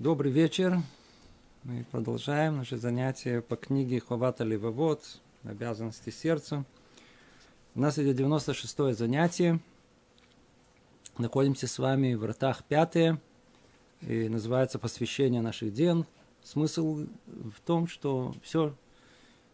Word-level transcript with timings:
Добрый 0.00 0.32
вечер. 0.32 0.78
Мы 1.62 1.84
продолжаем 1.90 2.56
наше 2.56 2.78
занятие 2.78 3.42
по 3.42 3.54
книге 3.54 4.00
Ховата 4.00 4.44
Левовод 4.44 5.20
«Обязанности 5.44 6.08
сердца». 6.08 6.64
У 7.74 7.80
нас 7.80 7.98
идет 7.98 8.18
96-е 8.18 8.94
занятие. 8.94 9.60
Находимся 11.18 11.66
с 11.66 11.78
вами 11.78 12.14
в 12.14 12.20
вратах 12.20 12.64
пятые. 12.64 13.20
И 14.00 14.30
называется 14.30 14.78
«Посвящение 14.78 15.42
наших 15.42 15.74
дел». 15.74 16.06
Смысл 16.42 17.04
в 17.26 17.60
том, 17.66 17.86
что 17.86 18.34
все, 18.42 18.74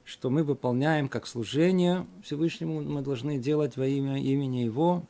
что 0.04 0.30
мы 0.30 0.44
выполняем 0.44 1.08
как 1.08 1.26
служение 1.26 2.06
Всевышнему, 2.22 2.82
мы 2.82 3.02
должны 3.02 3.40
делать 3.40 3.76
во 3.76 3.88
имя 3.88 4.22
имени 4.22 4.58
Его, 4.58 5.02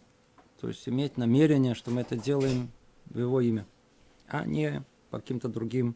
то 0.62 0.68
есть 0.68 0.88
иметь 0.88 1.18
намерение, 1.18 1.74
что 1.74 1.90
мы 1.90 2.00
это 2.00 2.16
делаем 2.16 2.70
в 3.10 3.18
Его 3.18 3.42
имя, 3.42 3.66
а 4.28 4.46
не 4.46 4.82
по 5.16 5.20
каким-то 5.22 5.48
другим 5.48 5.94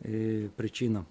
э, 0.00 0.48
причинам. 0.56 1.06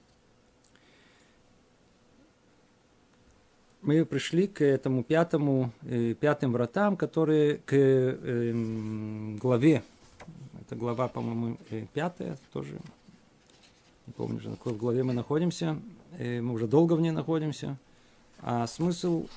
Мы 3.81 4.05
пришли 4.05 4.47
к 4.47 4.63
этому 4.63 5.03
пятому, 5.03 5.73
э, 5.81 6.13
пятым 6.13 6.53
вратам, 6.53 6.95
которые 6.95 7.57
к 7.57 7.73
э, 7.73 9.35
главе. 9.41 9.83
Это 10.61 10.77
глава, 10.77 11.09
по-моему, 11.09 11.57
э, 11.69 11.85
пятая 11.93 12.37
тоже 12.53 12.79
не 14.07 14.13
помню 14.13 14.37
уже, 14.37 14.49
на 14.49 14.55
какой 14.55 14.75
главе 14.75 15.03
мы 15.03 15.11
находимся, 15.11 15.77
и 16.17 16.39
мы 16.39 16.53
уже 16.53 16.67
долго 16.67 16.93
в 16.93 17.01
ней 17.01 17.11
находимся, 17.11 17.77
а 18.39 18.67
смысл, 18.67 19.27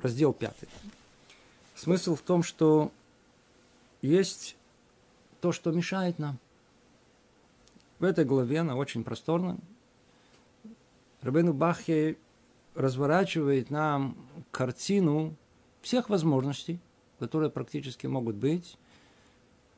раздел 0.00 0.32
пятый. 0.32 0.70
Смысл 1.74 2.14
в 2.14 2.22
том, 2.22 2.42
что 2.42 2.90
есть 4.00 4.56
то, 5.42 5.52
что 5.52 5.70
мешает 5.70 6.18
нам. 6.18 6.38
В 7.98 8.04
этой 8.04 8.24
главе, 8.24 8.60
она 8.60 8.76
очень 8.76 9.04
просторна, 9.04 9.58
Рабену 11.22 11.52
Бахе 11.52 12.16
разворачивает 12.74 13.70
нам 13.70 14.16
картину 14.50 15.34
всех 15.80 16.10
возможностей, 16.10 16.78
которые 17.18 17.50
практически 17.50 18.06
могут 18.06 18.36
быть, 18.36 18.76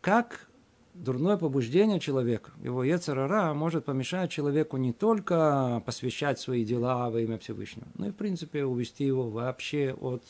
как 0.01 0.49
дурное 0.95 1.37
побуждение 1.37 2.01
человека, 2.01 2.51
его 2.63 2.83
Ецарара, 2.83 3.55
может 3.55 3.85
помешать 3.85 4.31
человеку 4.31 4.77
не 4.77 4.93
только 4.93 5.83
посвящать 5.87 6.41
свои 6.41 6.65
дела 6.65 7.09
во 7.09 7.21
имя 7.21 7.39
Всевышнего, 7.39 7.87
но 7.95 8.09
и, 8.09 8.11
в 8.11 8.17
принципе, 8.17 8.65
увести 8.65 9.05
его 9.05 9.31
вообще 9.31 9.97
от 9.99 10.23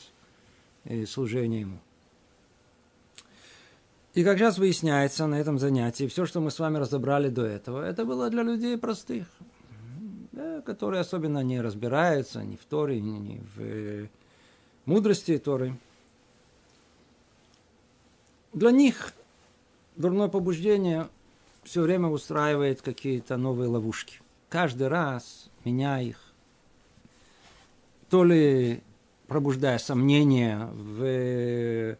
э, 0.83 1.05
служения 1.05 1.61
ему. 1.61 1.79
И 4.19 4.23
как 4.25 4.37
сейчас 4.37 4.57
выясняется 4.57 5.27
на 5.27 5.35
этом 5.35 5.59
занятии, 5.59 6.05
все, 6.05 6.25
что 6.25 6.41
мы 6.41 6.51
с 6.51 6.59
вами 6.59 6.75
разобрали 6.77 7.29
до 7.29 7.45
этого, 7.45 7.85
это 7.85 8.03
было 8.03 8.29
для 8.29 8.43
людей 8.43 8.77
простых, 8.77 9.27
которые 10.65 10.99
особенно 10.99 11.41
не 11.41 11.61
разбираются 11.61 12.43
ни 12.43 12.57
в 12.57 12.65
Торе, 12.65 12.99
ни 12.99 13.41
в 13.55 13.61
э, 13.61 14.09
мудрости 14.83 15.37
Торы. 15.37 15.73
Для 18.51 18.71
них 18.71 19.13
дурное 19.95 20.27
побуждение 20.27 21.07
все 21.63 21.81
время 21.81 22.09
устраивает 22.09 22.81
какие-то 22.81 23.37
новые 23.37 23.69
ловушки. 23.69 24.19
Каждый 24.49 24.89
раз 24.89 25.49
меняя 25.63 26.03
их. 26.03 26.19
То 28.09 28.25
ли 28.25 28.81
пробуждая 29.27 29.77
сомнения 29.77 30.65
в 30.73 31.03
э, 31.05 31.95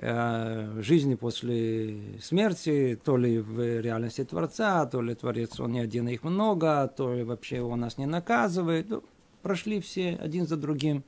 жизни 0.00 1.14
после 1.16 2.20
смерти, 2.20 2.98
то 3.02 3.16
ли 3.16 3.40
в 3.40 3.80
реальности 3.80 4.24
Творца, 4.24 4.86
то 4.86 5.02
ли 5.02 5.14
Творец, 5.14 5.58
он 5.58 5.72
не 5.72 5.80
один, 5.80 6.08
их 6.08 6.22
много, 6.22 6.86
то 6.88 7.14
ли 7.14 7.24
вообще 7.24 7.60
он 7.60 7.80
нас 7.80 7.98
не 7.98 8.06
наказывает. 8.06 8.88
Ну, 8.88 9.02
прошли 9.42 9.80
все 9.80 10.16
один 10.20 10.46
за 10.46 10.56
другим 10.56 11.04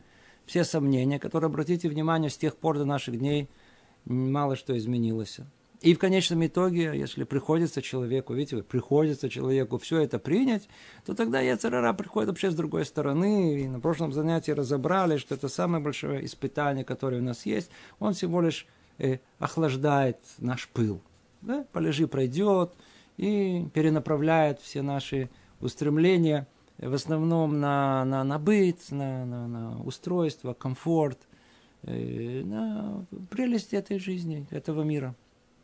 все 0.46 0.64
сомнения, 0.64 1.20
которые, 1.20 1.46
обратите 1.46 1.88
внимание, 1.88 2.30
с 2.30 2.36
тех 2.36 2.56
пор 2.56 2.78
до 2.78 2.84
наших 2.84 3.18
дней 3.18 3.48
мало 4.04 4.56
что 4.56 4.76
изменилось. 4.76 5.38
И 5.80 5.94
в 5.94 5.98
конечном 5.98 6.44
итоге, 6.44 6.92
если 6.94 7.24
приходится 7.24 7.80
человеку, 7.80 8.34
видите, 8.34 8.62
приходится 8.62 9.30
человеку 9.30 9.78
все 9.78 10.00
это 10.00 10.18
принять, 10.18 10.68
то 11.06 11.14
тогда 11.14 11.40
Яцерара 11.40 11.94
приходит 11.94 12.28
вообще 12.28 12.50
с 12.50 12.54
другой 12.54 12.84
стороны. 12.84 13.62
И 13.62 13.68
на 13.68 13.80
прошлом 13.80 14.12
занятии 14.12 14.50
разобрали, 14.50 15.16
что 15.16 15.34
это 15.34 15.48
самое 15.48 15.82
большое 15.82 16.24
испытание, 16.26 16.84
которое 16.84 17.22
у 17.22 17.24
нас 17.24 17.46
есть. 17.46 17.70
Он 17.98 18.12
всего 18.12 18.42
лишь 18.42 18.66
э, 19.00 19.18
охлаждает 19.38 20.18
наш 20.38 20.68
пыл. 20.68 21.00
Да? 21.42 21.64
Полежи 21.72 22.06
пройдет 22.06 22.72
и 23.16 23.66
перенаправляет 23.74 24.60
все 24.60 24.82
наши 24.82 25.30
устремления 25.60 26.46
в 26.78 26.94
основном 26.94 27.60
на, 27.60 28.04
на, 28.04 28.24
на 28.24 28.38
быт, 28.38 28.90
на, 28.90 29.26
на, 29.26 29.46
на 29.46 29.82
устройство, 29.82 30.54
комфорт, 30.54 31.18
э, 31.82 32.42
на 32.42 33.04
прелесть 33.30 33.74
этой 33.74 33.98
жизни, 33.98 34.46
этого 34.50 34.82
мира. 34.82 35.14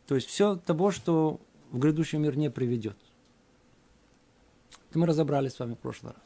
То 0.05 0.15
есть 0.15 0.27
все 0.27 0.55
того, 0.55 0.91
что 0.91 1.39
в 1.71 1.79
грядущий 1.79 2.19
мир 2.19 2.37
не 2.37 2.49
приведет. 2.49 2.97
Это 4.89 4.99
мы 4.99 5.07
разобрали 5.07 5.49
с 5.49 5.59
вами 5.59 5.73
в 5.73 5.79
прошлый 5.79 6.13
раз. 6.13 6.21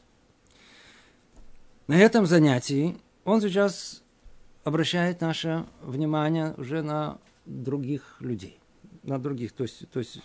На 1.86 1.98
этом 1.98 2.26
занятии 2.26 2.96
он 3.24 3.40
сейчас 3.40 4.02
обращает 4.64 5.20
наше 5.20 5.66
внимание 5.82 6.54
уже 6.56 6.82
на 6.82 7.18
других 7.46 8.16
людей. 8.20 8.58
На 9.02 9.18
других. 9.18 9.52
То 9.52 9.64
есть, 9.64 9.88
то 9.90 9.98
есть 9.98 10.20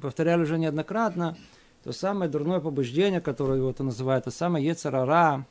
повторяли 0.00 0.42
уже 0.42 0.58
неоднократно, 0.58 1.36
то 1.82 1.92
самое 1.92 2.30
дурное 2.30 2.60
побуждение, 2.60 3.20
которое 3.20 3.58
его 3.58 3.70
это 3.70 3.82
называют, 3.82 4.24
то 4.24 4.30
самое 4.30 4.66
ецарара, 4.66 5.46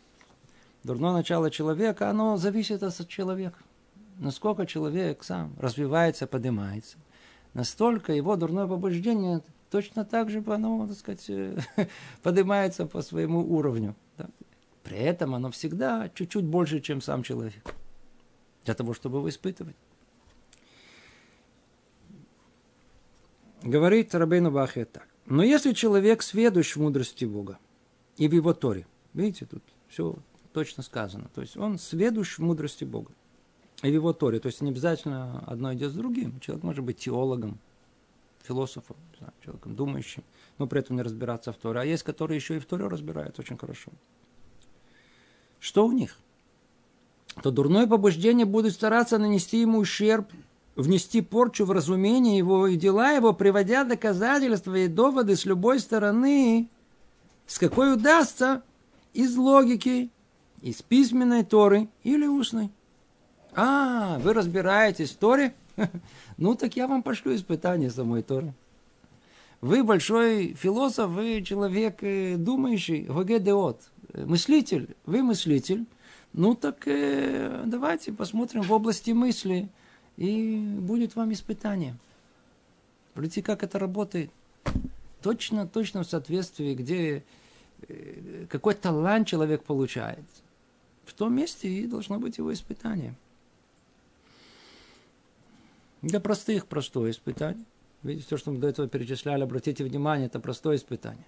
дурное 0.84 1.14
начало 1.14 1.50
человека, 1.50 2.10
оно 2.10 2.38
зависит 2.38 2.84
от 2.84 3.08
человека 3.08 3.58
насколько 4.18 4.66
человек 4.66 5.24
сам 5.24 5.54
развивается, 5.60 6.28
поднимается, 6.28 6.98
настолько 7.54 8.14
его 8.14 8.36
дурное 8.36 8.68
побуждение 8.68 9.42
точно 9.70 10.06
так 10.06 10.30
же 10.30 10.44
оно, 10.48 10.88
так 10.88 10.98
сказать, 10.98 11.32
поднимается 12.24 12.86
по 12.86 13.02
своему 13.02 13.40
уровню. 13.40 13.96
При 14.84 14.98
этом 14.98 15.34
оно 15.34 15.50
всегда 15.52 16.10
чуть-чуть 16.10 16.46
больше, 16.46 16.82
чем 16.82 17.02
сам 17.02 17.24
человек. 17.24 17.76
Для 18.66 18.74
того, 18.74 18.94
чтобы 18.94 19.18
его 19.18 19.30
испытывать. 19.30 19.76
Говорит 23.62 24.14
Рабейну 24.14 24.52
Бахе 24.52 24.86
так. 24.86 25.08
Но 25.26 25.42
если 25.42 25.72
человек 25.72 26.22
сведущ 26.22 26.76
в 26.76 26.82
мудрости 26.82 27.24
Бога 27.24 27.58
и 28.18 28.28
в 28.28 28.34
его 28.34 28.54
Торе, 28.54 28.86
видите, 29.14 29.46
тут 29.46 29.64
все 29.88 30.16
точно 30.52 30.84
сказано. 30.84 31.30
То 31.34 31.42
есть 31.42 31.56
он 31.56 31.80
сведущ 31.80 32.38
в 32.38 32.42
мудрости 32.42 32.84
Бога 32.84 33.12
и 33.82 33.90
в 33.90 33.94
его 33.94 34.12
Торе. 34.12 34.40
То 34.40 34.48
есть 34.48 34.60
не 34.62 34.72
обязательно 34.72 35.40
одно 35.48 35.74
идет 35.74 35.92
с 35.92 35.96
другим. 35.96 36.42
Человек 36.42 36.64
может 36.64 36.84
быть 36.84 36.98
теологом, 36.98 37.58
философом, 38.44 38.98
человеком 39.44 39.76
думающим, 39.76 40.24
но 40.58 40.68
при 40.68 40.80
этом 40.80 40.98
не 40.98 41.02
разбираться 41.02 41.54
в 41.54 41.58
Торе. 41.58 41.80
А 41.80 41.86
есть, 41.86 42.04
которые 42.04 42.36
еще 42.36 42.58
и 42.58 42.60
в 42.60 42.66
Торе 42.66 42.88
разбирают 42.88 43.40
очень 43.40 43.58
хорошо. 43.58 43.92
Что 45.64 45.88
у 45.88 45.94
них? 45.94 46.18
То 47.42 47.50
дурное 47.50 47.88
побуждение 47.88 48.46
будет 48.46 48.74
стараться 48.74 49.18
нанести 49.18 49.62
ему 49.62 49.78
ущерб, 49.78 50.28
внести 50.76 51.22
порчу 51.22 51.64
в 51.64 51.72
разумение 51.72 52.38
его 52.38 52.68
и 52.68 52.76
дела 52.76 53.14
его, 53.14 53.32
приводя 53.32 53.86
доказательства 53.86 54.76
и 54.76 54.90
доводы 54.90 55.38
с 55.38 55.46
любой 55.46 55.80
стороны, 55.80 56.68
с 57.48 57.58
какой 57.60 57.94
удастся 57.94 58.62
из 59.14 59.38
логики, 59.38 60.10
из 60.62 60.82
письменной 60.82 61.46
Торы 61.46 61.88
или 62.04 62.28
устной. 62.28 62.70
А, 63.56 64.20
вы 64.20 64.34
разбираетесь 64.34 65.12
в 65.12 65.18
Торе? 65.18 65.56
Ну, 66.36 66.56
так 66.56 66.76
я 66.76 66.90
вам 66.90 67.04
пошлю 67.04 67.34
испытание 67.34 67.90
самой 67.90 68.22
Торы. 68.22 68.54
Вы 69.62 69.82
большой 69.86 70.56
философ, 70.56 71.12
вы 71.12 71.42
человек 71.42 72.04
э, 72.04 72.36
думающий, 72.36 73.06
ВГДОТ, 73.08 73.93
мыслитель, 74.14 74.96
вы 75.06 75.24
мыслитель. 75.24 75.86
Ну, 76.34 76.56
так 76.56 76.88
э, 76.88 77.64
давайте 77.66 78.12
посмотрим 78.12 78.62
в 78.64 78.72
области 78.72 79.12
мысли, 79.12 79.70
и 80.18 80.58
будет 80.80 81.16
вам 81.16 81.32
испытание. 81.34 81.96
Видите, 83.16 83.44
как 83.44 83.64
это 83.64 83.80
работает? 83.80 84.32
Точно, 85.22 85.68
точно 85.68 86.04
в 86.04 86.08
соответствии, 86.08 86.74
где 86.74 87.24
э, 87.88 88.46
какой 88.50 88.74
талант 88.74 89.28
человек 89.28 89.64
получает. 89.64 90.26
В 91.06 91.14
том 91.14 91.36
месте 91.36 91.70
и 91.70 91.88
должно 91.88 92.20
быть 92.20 92.38
его 92.38 92.52
испытание. 92.54 93.14
Для 96.02 96.20
простых 96.20 96.68
простое 96.68 97.12
испытание. 97.12 97.66
Видите, 98.02 98.26
все, 98.26 98.38
что 98.38 98.52
мы 98.52 98.58
до 98.58 98.68
этого 98.68 98.88
перечисляли, 98.88 99.44
обратите 99.44 99.84
внимание, 99.84 100.28
это 100.28 100.40
простое 100.40 100.76
испытание. 100.76 101.26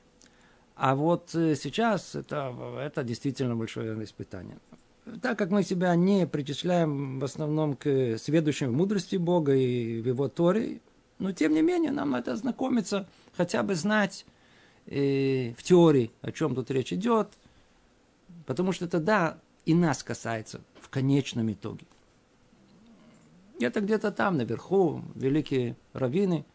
А 0.76 0.96
вот 0.96 1.34
э, 1.36 1.56
сейчас 1.56 2.16
это, 2.16 2.54
это 2.80 3.04
действительно 3.04 3.56
большое 3.56 4.04
испытание. 4.04 4.58
Так 5.22 5.38
как 5.38 5.52
мы 5.52 5.64
себя 5.64 5.96
не 5.96 6.28
причисляем 6.28 7.20
в 7.20 7.24
основном 7.24 7.76
к 7.76 8.18
сведущим 8.18 8.72
в 8.72 8.76
мудрости 8.76 9.16
Бога 9.16 9.56
и 9.56 10.02
в 10.02 10.08
Его 10.08 10.28
Торе, 10.28 10.82
Но 11.20 11.32
тем 11.32 11.54
не 11.54 11.62
менее 11.62 11.92
нам 11.92 12.16
это 12.16 12.36
знакомиться, 12.36 13.08
хотя 13.38 13.64
бы 13.64 13.76
знать 13.76 14.26
э, 14.88 15.54
в 15.58 15.64
теории, 15.64 16.12
о 16.22 16.32
чем 16.32 16.56
тут 16.56 16.72
речь 16.72 16.92
идет, 16.92 17.30
потому 18.46 18.74
что 18.74 18.86
это 18.86 19.00
да, 19.00 19.38
и 19.66 19.74
нас 19.74 20.04
касается 20.04 20.62
в 20.82 20.90
конечном 20.90 21.52
итоге. 21.52 21.86
Это 23.60 23.80
где-то 23.80 24.12
там, 24.12 24.38
наверху, 24.38 25.02
великие 25.16 25.78
раввины, 25.94 26.46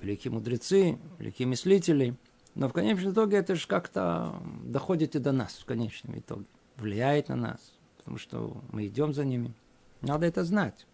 великие 0.00 0.32
мудрецы, 0.32 0.98
великие 1.18 1.48
мыслители. 1.48 2.14
Но 2.56 2.70
в 2.70 2.72
конечном 2.72 3.12
итоге 3.12 3.36
это 3.36 3.54
же 3.54 3.66
как-то 3.66 4.34
доходит 4.64 5.14
и 5.14 5.18
до 5.18 5.32
нас 5.32 5.58
в 5.58 5.66
конечном 5.66 6.18
итоге. 6.18 6.46
Влияет 6.78 7.28
на 7.28 7.36
нас, 7.36 7.60
потому 7.98 8.16
что 8.16 8.56
мы 8.72 8.86
идем 8.86 9.12
за 9.12 9.26
ними. 9.26 9.52
Надо 10.00 10.26
это 10.26 10.42
знать. 10.42 10.86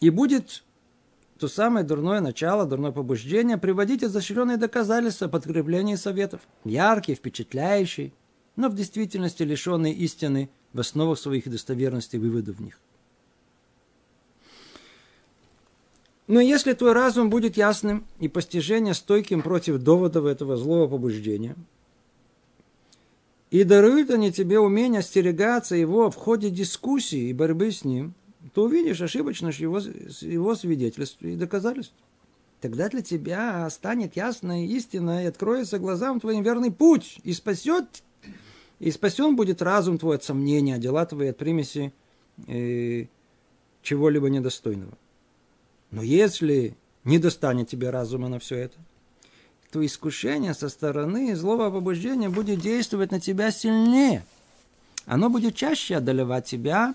И 0.00 0.10
будет 0.10 0.64
то 1.38 1.46
самое 1.46 1.86
дурное 1.86 2.20
начало, 2.20 2.66
дурное 2.66 2.90
побуждение 2.90 3.58
приводить 3.58 4.02
изощренные 4.02 4.56
доказательства, 4.56 5.28
подкрепления 5.28 5.96
советов. 5.96 6.40
Яркие, 6.64 7.14
впечатляющие, 7.14 8.12
но 8.56 8.68
в 8.68 8.74
действительности 8.74 9.44
лишенные 9.44 9.94
истины 9.94 10.50
в 10.72 10.80
основах 10.80 11.18
своих 11.20 11.48
достоверностей 11.48 12.18
выводов 12.18 12.56
в 12.56 12.62
них. 12.62 12.80
Но 16.26 16.40
если 16.40 16.72
твой 16.72 16.92
разум 16.92 17.30
будет 17.30 17.56
ясным 17.56 18.04
и 18.18 18.28
постижение 18.28 18.94
стойким 18.94 19.42
против 19.42 19.78
доводов 19.78 20.24
этого 20.24 20.56
злого 20.56 20.88
побуждения, 20.88 21.54
и 23.50 23.62
даруют 23.62 24.10
они 24.10 24.32
тебе 24.32 24.58
умение 24.58 25.00
остерегаться 25.00 25.76
его 25.76 26.10
в 26.10 26.16
ходе 26.16 26.50
дискуссии 26.50 27.28
и 27.28 27.32
борьбы 27.32 27.70
с 27.70 27.84
ним– 27.84 28.14
то 28.56 28.64
увидишь 28.64 29.00
ошибочность 29.00 29.58
его, 29.58 29.78
его 29.78 30.54
свидетельств 30.54 31.20
и 31.22 31.36
доказательств. 31.36 31.94
Тогда 32.60 32.88
для 32.88 33.02
тебя 33.02 33.68
станет 33.70 34.16
ясная 34.16 34.64
истина 34.64 35.24
и 35.24 35.26
откроется 35.26 35.78
глазам 35.78 36.20
твоим 36.20 36.42
верный 36.42 36.72
путь, 36.72 37.18
и 37.22 37.32
спасет, 37.32 38.02
и 38.78 38.90
спасен 38.90 39.36
будет 39.36 39.60
разум 39.60 39.98
твой 39.98 40.16
от 40.16 40.24
сомнения, 40.24 40.76
а 40.76 40.78
дела 40.78 41.04
твои 41.04 41.28
от 41.28 41.36
примеси 41.36 41.92
э, 42.46 43.06
чего-либо 43.82 44.30
недостойного. 44.30 44.96
Но 45.96 46.02
если 46.02 46.76
не 47.04 47.18
достанет 47.18 47.70
тебе 47.70 47.88
разума 47.88 48.28
на 48.28 48.38
все 48.38 48.56
это, 48.56 48.76
то 49.72 49.82
искушение 49.84 50.52
со 50.52 50.68
стороны 50.68 51.34
злого 51.34 51.70
побуждения 51.70 52.28
будет 52.28 52.60
действовать 52.60 53.12
на 53.12 53.18
тебя 53.18 53.50
сильнее. 53.50 54.22
Оно 55.06 55.30
будет 55.30 55.54
чаще 55.54 55.96
одолевать 55.96 56.44
тебя 56.44 56.94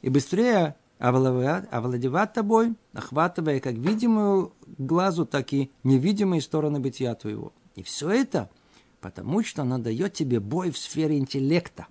и 0.00 0.10
быстрее 0.10 0.76
овладевать 1.00 2.34
тобой, 2.34 2.74
охватывая 2.92 3.58
как 3.58 3.74
видимую 3.74 4.52
глазу, 4.78 5.26
так 5.26 5.52
и 5.52 5.72
невидимые 5.82 6.40
стороны 6.40 6.78
бытия 6.78 7.16
твоего. 7.16 7.52
И 7.74 7.82
все 7.82 8.10
это 8.10 8.48
потому, 9.00 9.42
что 9.42 9.62
оно 9.62 9.78
дает 9.78 10.12
тебе 10.12 10.38
бой 10.38 10.70
в 10.70 10.78
сфере 10.78 11.18
интеллекта, 11.18 11.88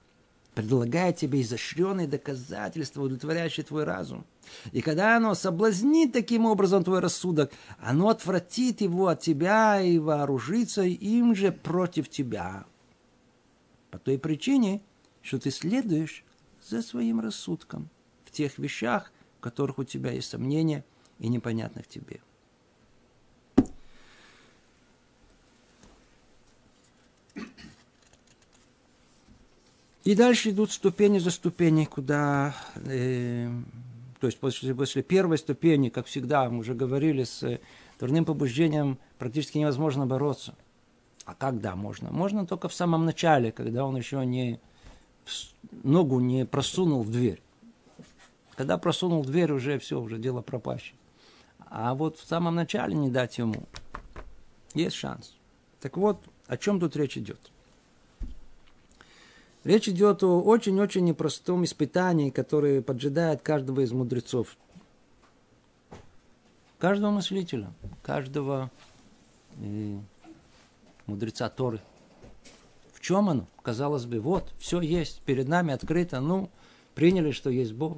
предлагая 0.55 1.13
тебе 1.13 1.41
изощренные 1.41 2.07
доказательства, 2.07 3.03
удовлетворяющие 3.03 3.63
твой 3.63 3.83
разум. 3.83 4.25
И 4.71 4.81
когда 4.81 5.17
оно 5.17 5.35
соблазнит 5.35 6.13
таким 6.13 6.45
образом 6.45 6.83
твой 6.83 6.99
рассудок, 6.99 7.51
оно 7.77 8.09
отвратит 8.09 8.81
его 8.81 9.07
от 9.07 9.21
тебя 9.21 9.81
и 9.81 9.99
вооружится 9.99 10.81
им 10.83 11.35
же 11.35 11.51
против 11.51 12.09
тебя. 12.09 12.65
По 13.91 13.99
той 13.99 14.17
причине, 14.17 14.81
что 15.21 15.39
ты 15.39 15.51
следуешь 15.51 16.23
за 16.67 16.81
своим 16.81 17.19
рассудком 17.19 17.89
тех 18.35 18.59
вещах, 18.59 19.11
в 19.37 19.41
которых 19.41 19.79
у 19.79 19.83
тебя 19.83 20.11
есть 20.11 20.29
сомнения 20.29 20.83
и 21.19 21.27
непонятных 21.27 21.87
тебе. 21.87 22.21
И 30.05 30.13
дальше 30.13 30.51
идут 30.51 30.71
ступени 30.71 31.17
за 31.17 31.31
ступеней, 31.31 31.87
куда, 31.87 32.55
э, 32.75 33.49
то 34.19 34.27
есть 34.27 34.39
после, 34.39 34.75
после 34.75 35.01
первой 35.01 35.39
ступени, 35.39 35.89
как 35.89 36.05
всегда, 36.05 36.47
мы 36.47 36.59
уже 36.59 36.75
говорили, 36.75 37.23
с 37.23 37.41
э, 37.41 37.59
дурным 37.99 38.23
побуждением 38.23 38.99
практически 39.17 39.57
невозможно 39.57 40.05
бороться. 40.05 40.53
А 41.25 41.33
когда 41.33 41.75
можно? 41.75 42.11
Можно 42.11 42.45
только 42.45 42.69
в 42.69 42.73
самом 42.75 43.03
начале, 43.03 43.51
когда 43.51 43.83
он 43.83 43.97
еще 43.97 44.23
не 44.23 44.59
ногу 45.83 46.19
не 46.19 46.45
просунул 46.45 47.01
в 47.01 47.09
дверь. 47.09 47.41
Когда 48.55 48.77
просунул 48.77 49.25
дверь, 49.25 49.51
уже 49.51 49.79
все, 49.79 49.99
уже 49.99 50.19
дело 50.19 50.41
пропащее. 50.41 50.95
А 51.65 51.95
вот 51.95 52.19
в 52.19 52.27
самом 52.27 52.53
начале 52.53 52.93
не 52.93 53.09
дать 53.09 53.39
ему, 53.39 53.63
есть 54.75 54.97
шанс. 54.97 55.33
Так 55.81 55.97
вот, 55.97 56.23
о 56.45 56.57
чем 56.57 56.79
тут 56.79 56.95
речь 56.95 57.17
идет? 57.17 57.51
Речь 59.65 59.89
идет 59.89 60.23
о 60.23 60.41
очень-очень 60.41 61.03
непростом 61.03 61.65
испытании, 61.65 62.29
которое 62.29 62.81
поджидает 62.81 63.41
каждого 63.41 63.81
из 63.81 63.91
мудрецов. 63.91 64.55
Каждого 66.77 67.09
мыслителя, 67.09 67.73
каждого 68.03 68.69
э, 69.57 69.97
мудреца 71.07 71.49
Торы. 71.49 71.81
В 72.93 73.01
чем 73.01 73.27
оно? 73.27 73.47
Казалось 73.63 74.05
бы, 74.05 74.19
вот, 74.19 74.53
все 74.59 74.81
есть, 74.81 75.21
перед 75.21 75.47
нами 75.47 75.73
открыто, 75.73 76.21
ну, 76.21 76.49
приняли, 76.93 77.31
что 77.31 77.49
есть 77.49 77.73
Бог 77.73 77.97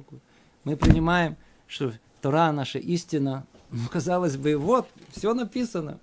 мы 0.64 0.76
принимаем, 0.76 1.36
что 1.66 1.92
Тора 2.20 2.52
наша 2.52 2.78
истина. 2.78 3.46
Ну, 3.70 3.88
казалось 3.90 4.36
бы, 4.36 4.56
вот, 4.56 4.88
все 5.12 5.34
написано. 5.34 5.98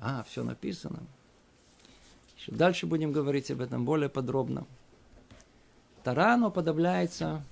А, 0.00 0.24
все 0.28 0.42
написано. 0.42 1.00
Еще 2.38 2.52
дальше 2.52 2.86
будем 2.86 3.12
говорить 3.12 3.50
об 3.50 3.60
этом 3.60 3.84
более 3.84 4.08
подробно. 4.08 4.66
Тора, 6.06 6.34
оно 6.34 6.52
подобляется 6.52 7.42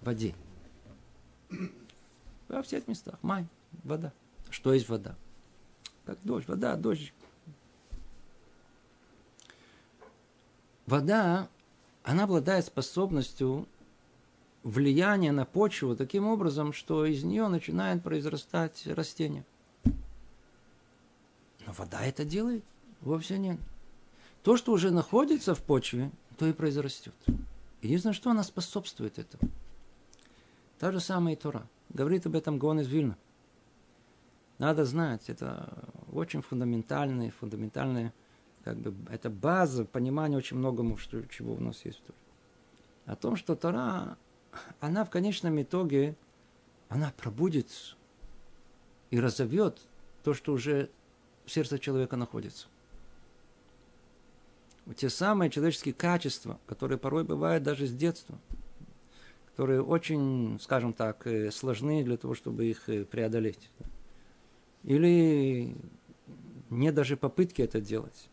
воде. 0.00 0.34
Во 2.48 2.60
всех 2.60 2.88
местах. 2.88 3.14
Май, 3.22 3.46
вода. 3.84 4.12
Что 4.50 4.74
есть 4.74 4.88
вода? 4.88 5.14
Как 6.06 6.18
дождь, 6.24 6.48
вода, 6.48 6.74
дождь. 6.74 7.12
Вода, 10.86 11.48
она 12.02 12.24
обладает 12.24 12.64
способностью 12.64 13.68
влияние 14.64 15.30
на 15.30 15.44
почву 15.44 15.94
таким 15.94 16.26
образом, 16.26 16.72
что 16.72 17.06
из 17.06 17.22
нее 17.22 17.46
начинает 17.46 18.02
произрастать 18.02 18.88
растение. 18.88 19.44
Но 19.84 21.72
вода 21.78 22.04
это 22.04 22.24
делает? 22.24 22.64
Вовсе 23.02 23.38
нет. 23.38 23.60
То, 24.42 24.56
что 24.56 24.72
уже 24.72 24.90
находится 24.90 25.54
в 25.54 25.62
почве, 25.62 26.10
то 26.38 26.48
и 26.48 26.52
произрастет. 26.52 27.14
Единственное, 27.82 28.14
что 28.14 28.30
она 28.30 28.42
способствует 28.42 29.18
этому. 29.18 29.50
Та 30.78 30.92
же 30.92 31.00
самая 31.00 31.34
и 31.34 31.36
Тора. 31.36 31.66
Говорит 31.88 32.26
об 32.26 32.36
этом 32.36 32.58
Гон 32.58 32.80
из 32.80 32.88
Вильна. 32.88 33.16
Надо 34.58 34.84
знать, 34.84 35.30
это 35.30 35.88
очень 36.12 36.42
фундаментальные, 36.42 37.30
фундаментальные, 37.30 38.12
как 38.62 38.76
бы, 38.76 38.94
это 39.10 39.30
база 39.30 39.86
понимания 39.86 40.36
очень 40.36 40.58
многому, 40.58 40.98
что, 40.98 41.22
чего 41.28 41.54
у 41.54 41.60
нас 41.60 41.84
есть 41.84 42.00
в 42.00 42.02
Торе. 42.02 42.18
О 43.06 43.16
том, 43.16 43.36
что 43.36 43.56
Тора 43.56 44.18
она 44.80 45.04
в 45.04 45.10
конечном 45.10 45.60
итоге, 45.62 46.16
она 46.88 47.12
пробудет 47.16 47.96
и 49.10 49.20
разовьет 49.20 49.80
то, 50.22 50.34
что 50.34 50.52
уже 50.52 50.90
в 51.44 51.50
сердце 51.50 51.78
человека 51.78 52.16
находится. 52.16 52.66
Те 54.96 55.08
самые 55.08 55.50
человеческие 55.50 55.94
качества, 55.94 56.58
которые 56.66 56.98
порой 56.98 57.24
бывают 57.24 57.62
даже 57.62 57.86
с 57.86 57.92
детства, 57.92 58.38
которые 59.46 59.82
очень, 59.82 60.58
скажем 60.60 60.92
так, 60.92 61.26
э, 61.26 61.50
сложны 61.50 62.02
для 62.02 62.16
того, 62.16 62.34
чтобы 62.34 62.66
их 62.66 62.88
э, 62.88 63.04
преодолеть. 63.04 63.70
Или 64.82 65.76
не 66.70 66.92
даже 66.92 67.16
попытки 67.16 67.62
это 67.62 67.80
делать, 67.80 68.28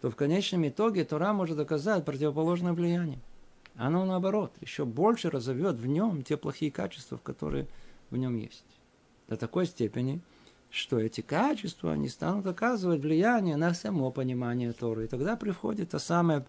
то 0.00 0.10
в 0.10 0.16
конечном 0.16 0.66
итоге 0.66 1.04
Тора 1.04 1.32
может 1.32 1.56
доказать 1.56 2.04
противоположное 2.04 2.72
влияние 2.72 3.20
оно 3.76 4.04
наоборот 4.04 4.52
еще 4.60 4.84
больше 4.84 5.30
разовьет 5.30 5.76
в 5.76 5.86
нем 5.86 6.22
те 6.22 6.36
плохие 6.36 6.70
качества, 6.70 7.18
которые 7.18 7.66
в 8.10 8.16
нем 8.16 8.36
есть. 8.36 8.64
До 9.28 9.36
такой 9.36 9.66
степени, 9.66 10.20
что 10.72 10.98
эти 10.98 11.20
качества, 11.20 11.92
они 11.92 12.08
станут 12.08 12.46
оказывать 12.46 13.02
влияние 13.02 13.56
на 13.56 13.74
само 13.74 14.10
понимание 14.10 14.72
Торы. 14.72 15.04
И 15.04 15.06
тогда 15.06 15.36
приходит 15.36 15.90
та 15.90 15.98
самая 15.98 16.46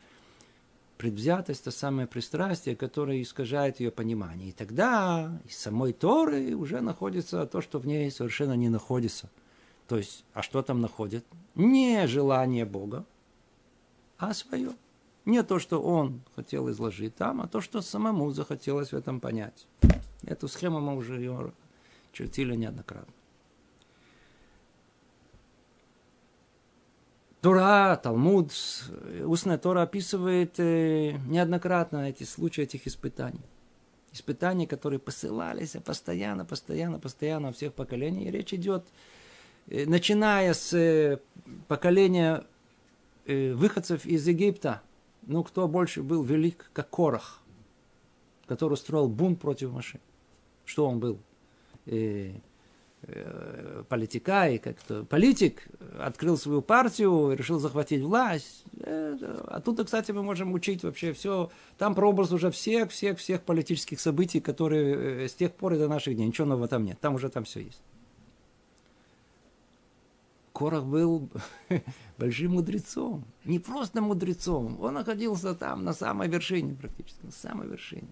предвзятость, 0.98 1.66
то 1.66 1.72
самое 1.72 2.08
пристрастие, 2.08 2.78
которое 2.78 3.22
искажает 3.22 3.82
ее 3.82 3.92
понимание. 3.92 4.50
И 4.50 4.52
тогда 4.54 5.38
из 5.46 5.58
самой 5.58 5.92
Торы 5.92 6.56
уже 6.56 6.80
находится 6.80 7.46
то, 7.46 7.60
что 7.60 7.80
в 7.80 7.86
ней 7.86 8.10
совершенно 8.12 8.54
не 8.54 8.70
находится. 8.70 9.30
То 9.90 9.98
есть, 9.98 10.24
а 10.34 10.42
что 10.42 10.62
там 10.62 10.80
находит? 10.80 11.26
Не 11.56 12.08
желание 12.08 12.64
Бога, 12.64 13.06
а 14.18 14.34
свое. 14.34 14.72
Не 15.26 15.44
то, 15.44 15.60
что 15.60 15.82
он 15.82 16.22
хотел 16.34 16.72
изложить 16.72 17.16
там, 17.16 17.42
а 17.42 17.48
то, 17.48 17.60
что 17.60 17.82
самому 17.82 18.32
захотелось 18.32 18.94
в 18.94 18.96
этом 18.96 19.20
понять. 19.20 19.68
Эту 20.26 20.48
схему 20.48 20.80
мы 20.80 20.96
уже 20.96 21.18
ее 21.18 21.52
чертили 22.14 22.56
неоднократно. 22.56 23.14
Тора, 27.44 28.00
Талмуд, 28.02 28.54
устная 29.26 29.58
Тора 29.58 29.82
описывает 29.82 30.58
э, 30.62 31.12
неоднократно 31.28 32.08
эти 32.10 32.24
случаи 32.24 32.62
этих 32.62 32.88
испытаний. 32.88 33.42
Испытания, 34.14 34.66
которые 34.66 35.00
посылались 35.02 35.76
постоянно, 35.84 36.46
постоянно, 36.46 37.00
постоянно 37.00 37.48
во 37.48 37.54
всех 37.54 37.74
поколениях. 37.74 38.30
И 38.30 38.32
речь 38.32 38.54
идет, 38.54 38.86
э, 39.68 39.86
начиная 39.86 40.54
с 40.54 40.74
э, 40.74 41.20
поколения 41.68 42.46
выходцев 43.26 44.06
из 44.06 44.26
Египта, 44.26 44.82
ну, 45.24 45.44
кто 45.44 45.68
больше 45.68 46.02
был 46.02 46.24
велик, 46.24 46.70
как 46.72 46.90
Корах, 46.90 47.42
который 48.46 48.74
устроил 48.74 49.10
бунт 49.10 49.42
против 49.42 49.72
Маши. 49.72 50.00
Что 50.64 50.88
он 50.88 51.02
был? 51.02 51.20
Э, 53.06 53.84
политика 53.90 54.48
и 54.50 54.58
как-то 54.58 55.04
политик 55.04 55.68
открыл 56.00 56.38
свою 56.38 56.62
партию, 56.62 57.34
решил 57.34 57.60
захватить 57.60 58.02
власть. 58.02 58.64
Оттуда, 59.48 59.84
кстати, 59.84 60.12
мы 60.12 60.24
можем 60.24 60.54
учить 60.54 60.84
вообще 60.84 61.12
все. 61.12 61.52
Там 61.78 61.96
прообраз 61.96 62.32
уже 62.32 62.50
всех, 62.50 62.92
всех, 62.92 63.20
всех 63.20 63.42
политических 63.42 64.00
событий, 64.00 64.40
которые 64.40 65.26
э, 65.26 65.28
с 65.28 65.34
тех 65.34 65.52
пор 65.52 65.74
и 65.74 65.78
до 65.78 65.90
наших 65.90 66.16
дней. 66.16 66.28
Ничего 66.28 66.48
нового 66.48 66.70
там 66.70 66.86
нет. 66.86 66.98
Там 67.02 67.16
уже 67.16 67.28
там 67.30 67.44
все 67.44 67.62
есть. 67.62 67.82
Корах 70.54 70.86
был 70.86 71.30
большим 72.18 72.54
мудрецом. 72.54 73.26
Не 73.44 73.60
просто 73.60 74.02
мудрецом. 74.02 74.80
Он 74.80 74.94
находился 74.94 75.56
там, 75.56 75.84
на 75.84 75.94
самой 75.94 76.30
вершине 76.30 76.74
практически. 76.76 77.26
На 77.26 77.32
самой 77.32 77.68
вершине. 77.68 78.08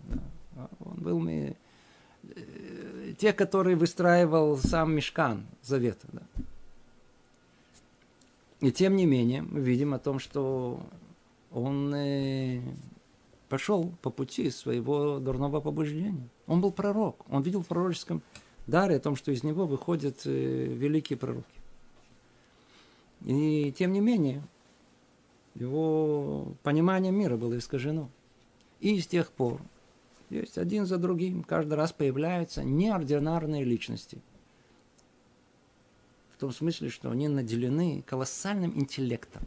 Он 0.80 0.98
был 0.98 1.20
Э, 1.30 1.54
те, 3.18 3.34
которые 3.34 3.76
выстраивал 3.76 4.58
сам 4.58 4.96
Мешкан 4.96 5.46
Завета. 5.62 6.08
Да. 6.12 6.22
И 8.62 8.72
тем 8.72 8.96
не 8.96 9.06
менее, 9.06 9.42
мы 9.42 9.60
видим 9.60 9.94
о 9.94 10.00
том, 10.00 10.20
что 10.20 10.80
он 11.52 11.94
э, 11.96 12.62
пошел 13.50 13.92
по 14.02 14.10
пути 14.10 14.50
своего 14.50 15.20
дурного 15.20 15.62
побуждения. 15.62 16.30
Он 16.48 16.62
был 16.62 16.72
пророк. 16.72 17.26
Он 17.30 17.42
видел 17.42 17.64
в 17.64 17.68
пророческом 17.68 18.22
даре 18.68 18.96
о 18.96 19.00
том, 19.00 19.16
что 19.16 19.32
из 19.32 19.44
него 19.44 19.66
выходят 19.66 20.22
э, 20.26 20.66
великие 20.66 21.18
пророки. 21.18 21.46
И 23.26 23.74
тем 23.78 23.94
не 23.94 24.00
менее, 24.00 24.44
его 25.56 26.54
понимание 26.64 27.12
мира 27.12 27.38
было 27.38 27.58
искажено. 27.58 28.10
И 28.80 29.00
с 29.00 29.08
тех 29.08 29.32
пор 29.32 29.60
есть 30.32 30.58
один 30.58 30.86
за 30.86 30.98
другим, 30.98 31.44
каждый 31.44 31.74
раз 31.74 31.92
появляются 31.92 32.64
неординарные 32.64 33.64
личности. 33.64 34.18
В 36.34 36.38
том 36.40 36.52
смысле, 36.52 36.90
что 36.90 37.12
они 37.12 37.28
наделены 37.28 38.04
колоссальным 38.08 38.78
интеллектом, 38.80 39.44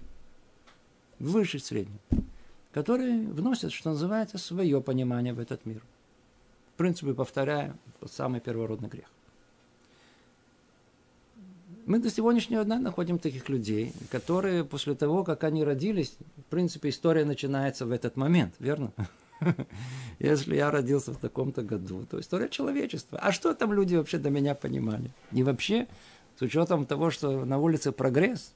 выше 1.18 1.58
среднего, 1.58 1.98
которые 2.72 3.26
вносят, 3.26 3.72
что 3.72 3.90
называется, 3.90 4.38
свое 4.38 4.80
понимание 4.80 5.32
в 5.32 5.40
этот 5.40 5.64
мир. 5.64 5.82
В 6.74 6.76
принципе, 6.76 7.14
повторяя, 7.14 7.76
тот 8.00 8.12
самый 8.12 8.40
первородный 8.40 8.88
грех. 8.88 9.06
Мы 11.86 11.98
до 11.98 12.10
сегодняшнего 12.10 12.64
дня 12.64 12.78
находим 12.78 13.18
таких 13.18 13.48
людей, 13.48 13.92
которые 14.10 14.64
после 14.64 14.94
того, 14.94 15.22
как 15.22 15.44
они 15.44 15.64
родились, 15.64 16.16
в 16.36 16.44
принципе, 16.44 16.88
история 16.88 17.24
начинается 17.24 17.86
в 17.86 17.90
этот 17.90 18.16
момент, 18.16 18.54
верно? 18.58 18.92
Если 20.18 20.56
я 20.56 20.70
родился 20.70 21.12
в 21.12 21.16
таком-то 21.16 21.62
году, 21.62 22.04
то 22.06 22.20
история 22.20 22.48
человечества. 22.48 23.18
А 23.20 23.32
что 23.32 23.54
там 23.54 23.72
люди 23.72 23.96
вообще 23.96 24.18
до 24.18 24.30
меня 24.30 24.54
понимали? 24.54 25.10
И 25.32 25.42
вообще, 25.42 25.86
с 26.38 26.42
учетом 26.42 26.86
того, 26.86 27.10
что 27.10 27.44
на 27.44 27.58
улице 27.58 27.92
прогресс, 27.92 28.54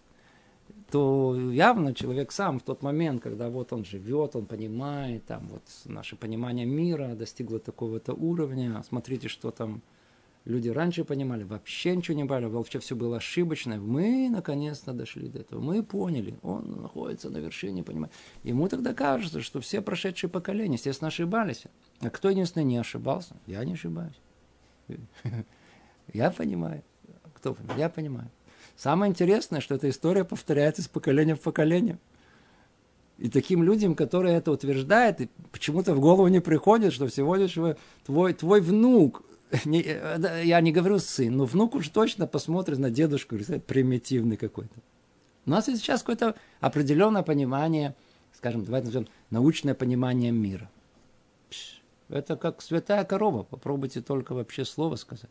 то 0.90 1.36
явно 1.50 1.94
человек 1.94 2.32
сам 2.32 2.58
в 2.58 2.62
тот 2.62 2.82
момент, 2.82 3.22
когда 3.22 3.50
вот 3.50 3.72
он 3.72 3.84
живет, 3.84 4.36
он 4.36 4.46
понимает, 4.46 5.26
там 5.26 5.46
вот 5.48 5.62
наше 5.84 6.16
понимание 6.16 6.66
мира 6.66 7.14
достигло 7.14 7.58
такого-то 7.58 8.14
уровня, 8.14 8.82
смотрите, 8.88 9.28
что 9.28 9.50
там 9.50 9.82
люди 10.48 10.70
раньше 10.70 11.04
понимали, 11.04 11.44
вообще 11.44 11.94
ничего 11.94 12.16
не 12.16 12.24
понимали, 12.24 12.46
вообще 12.46 12.78
все 12.78 12.96
было 12.96 13.18
ошибочно. 13.18 13.76
Мы 13.76 14.28
наконец-то 14.30 14.92
дошли 14.92 15.28
до 15.28 15.40
этого. 15.40 15.60
Мы 15.60 15.82
поняли, 15.82 16.38
он 16.42 16.82
находится 16.82 17.30
на 17.30 17.36
вершине, 17.36 17.82
понимает. 17.82 18.12
Ему 18.42 18.66
тогда 18.68 18.94
кажется, 18.94 19.42
что 19.42 19.60
все 19.60 19.82
прошедшие 19.82 20.30
поколения, 20.30 20.74
естественно, 20.74 21.08
ошибались. 21.08 21.64
А 22.00 22.10
кто 22.10 22.30
единственный 22.30 22.64
не 22.64 22.78
ошибался? 22.78 23.36
Я 23.46 23.62
не 23.64 23.74
ошибаюсь. 23.74 24.18
Я 26.12 26.30
понимаю. 26.30 26.82
Кто? 27.34 27.56
Я 27.76 27.90
понимаю. 27.90 28.30
Самое 28.74 29.10
интересное, 29.10 29.60
что 29.60 29.74
эта 29.74 29.90
история 29.90 30.24
повторяется 30.24 30.80
из 30.80 30.88
поколения 30.88 31.34
в 31.34 31.40
поколение. 31.40 31.98
И 33.18 33.28
таким 33.28 33.64
людям, 33.64 33.94
которые 33.94 34.36
это 34.36 34.50
утверждают, 34.52 35.18
почему-то 35.50 35.92
в 35.92 36.00
голову 36.00 36.28
не 36.28 36.40
приходит, 36.40 36.92
что 36.92 37.06
всего 37.08 37.34
лишь 37.34 37.58
твой, 38.06 38.32
твой 38.32 38.60
внук 38.60 39.24
не, 39.64 39.82
э, 39.82 40.42
я 40.44 40.60
не 40.60 40.72
говорю 40.72 40.98
сын, 40.98 41.36
но 41.36 41.44
внук 41.44 41.74
уж 41.74 41.88
точно 41.88 42.26
посмотрит 42.26 42.78
на 42.78 42.90
дедушку 42.90 43.36
говорит, 43.36 43.64
примитивный 43.64 44.36
какой-то. 44.36 44.74
У 45.46 45.50
нас 45.50 45.66
сейчас 45.66 46.00
какое-то 46.00 46.34
определенное 46.60 47.22
понимание, 47.22 47.94
скажем, 48.36 48.64
давайте 48.64 48.86
назовем, 48.86 49.08
научное 49.30 49.74
понимание 49.74 50.30
мира. 50.30 50.70
Это 52.08 52.36
как 52.36 52.62
святая 52.62 53.04
корова, 53.04 53.42
попробуйте 53.42 54.00
только 54.00 54.34
вообще 54.34 54.64
слово 54.64 54.96
сказать 54.96 55.30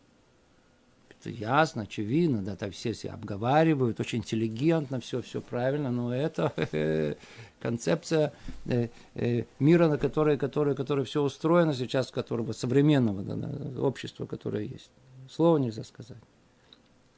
это 1.20 1.30
ясно, 1.30 1.84
очевидно, 1.84 2.42
да, 2.42 2.56
так 2.56 2.74
все 2.74 2.94
все 2.94 3.10
обговаривают, 3.10 4.00
очень 4.00 4.20
интеллигентно, 4.20 5.00
все, 5.00 5.22
все 5.22 5.42
правильно, 5.42 5.92
но 5.92 6.14
это 6.14 6.54
концепция 7.60 8.34
э, 8.66 8.90
э, 9.16 9.44
мира, 9.60 9.88
на 9.88 9.98
которой, 9.98 10.38
которой, 10.38 10.76
которой 10.76 11.06
все 11.06 11.24
устроено 11.24 11.74
сейчас, 11.74 12.12
которого 12.12 12.52
современного 12.52 13.24
да, 13.24 13.82
общества, 13.82 14.26
которое 14.26 14.64
есть. 14.66 14.92
Слова 15.30 15.58
нельзя 15.58 15.84
сказать. 15.84 16.18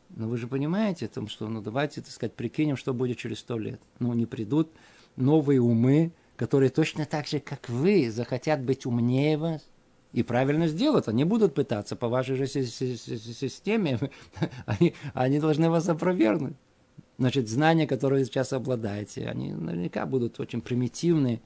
Но 0.10 0.28
вы 0.28 0.38
же 0.38 0.48
понимаете, 0.48 1.08
том, 1.08 1.28
что, 1.28 1.48
ну, 1.48 1.62
давайте, 1.62 2.02
так 2.02 2.12
сказать, 2.12 2.34
прикинем, 2.34 2.78
что 2.78 2.94
будет 2.94 3.18
через 3.18 3.40
сто 3.40 3.60
лет. 3.60 3.80
Ну, 4.00 4.14
не 4.14 4.26
придут 4.26 4.72
новые 5.16 5.62
умы, 5.62 6.12
которые 6.36 6.70
точно 6.70 7.06
так 7.06 7.28
же, 7.28 7.40
как 7.40 7.70
вы, 7.70 8.10
захотят 8.10 8.62
быть 8.64 8.86
умнее 8.86 9.38
вас, 9.38 9.68
и 10.12 10.24
правильно 10.24 10.68
сделают. 10.68 11.08
Они 11.08 11.24
будут 11.24 11.54
пытаться 11.54 11.96
по 11.96 12.08
вашей 12.08 12.36
же 12.36 12.48
системе. 12.48 14.00
Они, 14.66 14.94
они 15.14 15.40
должны 15.40 15.70
вас 15.70 15.88
опровергнуть. 15.88 16.56
Значит, 17.18 17.50
знания, 17.50 17.86
которые 17.86 18.26
сейчас 18.26 18.54
обладаете, 18.54 19.28
они 19.28 19.52
наверняка 19.52 20.06
будут 20.06 20.40
очень 20.40 20.62
примитивны 20.62 21.42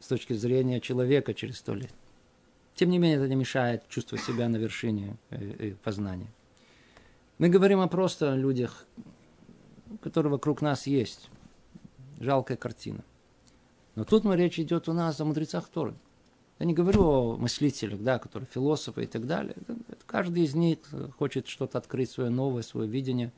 с 0.00 0.08
точки 0.08 0.32
зрения 0.32 0.80
человека 0.80 1.32
через 1.32 1.58
сто 1.58 1.74
лет. 1.74 1.92
Тем 2.74 2.90
не 2.90 2.98
менее, 2.98 3.18
это 3.18 3.28
не 3.28 3.36
мешает 3.36 3.88
чувствовать 3.88 4.24
себя 4.24 4.48
на 4.48 4.56
вершине 4.56 5.16
э, 5.30 5.36
э, 5.58 5.74
познания. 5.84 6.26
Мы 7.38 7.48
говорим 7.50 7.78
о 7.80 7.86
просто 7.86 8.34
людях, 8.34 8.84
которые 10.02 10.32
вокруг 10.32 10.60
нас 10.60 10.88
есть. 10.88 11.30
Жалкая 12.18 12.56
картина. 12.56 13.04
Но 13.94 14.04
тут 14.04 14.24
мы 14.24 14.36
речь 14.36 14.58
идет 14.58 14.88
у 14.88 14.92
нас 14.92 15.20
о 15.20 15.24
мудрецах 15.24 15.68
Торы– 15.68 15.94
я 16.60 16.66
не 16.66 16.74
говорю 16.74 17.04
о 17.04 17.36
мыслителях, 17.38 18.02
да, 18.02 18.18
которые 18.18 18.46
философы 18.46 19.04
и 19.04 19.06
так 19.06 19.26
далее. 19.26 19.56
Каждый 20.06 20.44
из 20.44 20.54
них 20.54 20.78
хочет 21.18 21.48
что-то 21.48 21.78
открыть, 21.78 22.10
свое 22.10 22.28
новое, 22.28 22.62
свое 22.62 22.86
видение. 22.86 23.32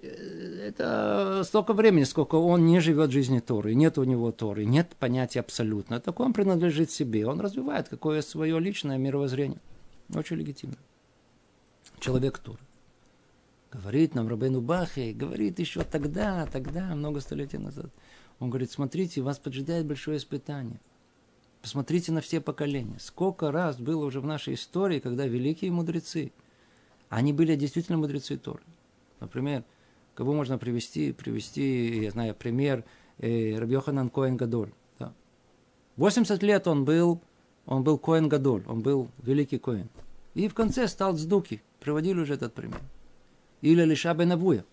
Это 0.00 1.42
столько 1.44 1.74
времени, 1.74 2.04
сколько 2.04 2.36
он 2.36 2.64
не 2.64 2.80
живет 2.80 3.10
жизнью 3.10 3.42
Торы, 3.42 3.74
нет 3.74 3.98
у 3.98 4.04
него 4.04 4.32
Торы, 4.32 4.64
нет 4.64 4.96
понятия 4.98 5.40
абсолютно. 5.40 6.00
Так 6.00 6.20
он 6.20 6.32
принадлежит 6.32 6.90
себе, 6.90 7.26
он 7.26 7.38
развивает 7.38 7.90
какое 7.90 8.22
свое 8.22 8.58
личное 8.58 8.96
мировоззрение. 8.96 9.60
Очень 10.14 10.36
легитимно. 10.36 10.78
Человек 11.98 12.38
Торы. 12.38 12.60
Говорит 13.70 14.14
нам 14.14 14.26
Рабейну 14.26 14.62
Бахе, 14.62 15.12
говорит 15.12 15.58
еще 15.58 15.82
тогда, 15.82 16.46
тогда, 16.46 16.94
много 16.94 17.20
столетий 17.20 17.58
назад. 17.58 17.90
Он 18.38 18.48
говорит, 18.48 18.70
смотрите, 18.70 19.20
вас 19.20 19.38
поджидает 19.38 19.84
большое 19.84 20.16
испытание– 20.16 20.80
Посмотрите 21.62 22.10
на 22.10 22.20
все 22.20 22.40
поколения. 22.40 22.96
Сколько 22.98 23.52
раз 23.52 23.78
было 23.78 24.04
уже 24.04 24.20
в 24.20 24.26
нашей 24.26 24.54
истории, 24.54 24.98
когда 24.98 25.26
великие 25.26 25.70
мудрецы, 25.70 26.32
они 27.08 27.32
были 27.32 27.54
действительно 27.54 27.98
мудрецы 27.98 28.36
Торы. 28.36 28.62
Например, 29.20 29.62
кого 30.14 30.32
можно 30.34 30.58
привести? 30.58 31.12
Привести, 31.12 32.02
я 32.02 32.10
знаю, 32.10 32.34
пример 32.34 32.84
э, 33.18 33.56
Рабьоханан 33.56 34.10
Коэн 34.10 34.36
Гадоль. 34.36 34.72
Да. 34.98 35.12
80 35.96 36.42
лет 36.42 36.66
он 36.66 36.84
был, 36.84 37.20
он 37.66 37.84
был 37.84 37.96
Коэн 37.96 38.28
Гадоль, 38.28 38.64
он 38.66 38.80
был 38.80 39.08
великий 39.22 39.58
Коэн. 39.58 39.88
И 40.34 40.48
в 40.48 40.54
конце 40.54 40.88
стал 40.88 41.16
Цдуки. 41.16 41.62
Приводили 41.78 42.18
уже 42.18 42.34
этот 42.34 42.54
пример. 42.54 42.80
Или 43.60 43.84
Лиша 43.84 44.12
Бенавуя, 44.14 44.64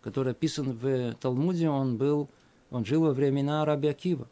который 0.00 0.32
описан 0.32 0.72
в 0.72 1.14
Талмуде, 1.20 1.68
он 1.68 1.98
был, 1.98 2.30
он 2.70 2.86
жил 2.86 3.02
во 3.02 3.12
времена 3.12 3.62
Раби 3.66 3.88
Акива. 3.88 4.26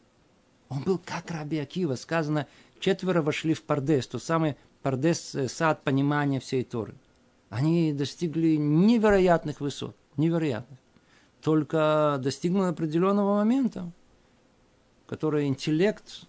Он 0.73 0.83
был 0.83 0.99
как 0.99 1.31
Раби 1.31 1.59
Акива. 1.59 1.97
Сказано, 1.97 2.47
четверо 2.81 3.21
вошли 3.21 3.52
в 3.52 3.62
Пардес, 3.62 4.07
тот 4.07 4.23
самый 4.23 4.57
Пардес, 4.83 5.35
э, 5.35 5.47
сад 5.49 5.83
понимания 5.85 6.41
всей 6.41 6.64
Торы. 6.64 6.95
Они 7.50 7.93
достигли 7.93 8.57
невероятных 8.57 9.61
высот, 9.61 9.95
невероятных. 10.17 10.79
Только 11.43 12.19
достигнут 12.23 12.71
определенного 12.71 13.37
момента, 13.37 13.93
который 15.07 15.47
интеллект 15.47 16.23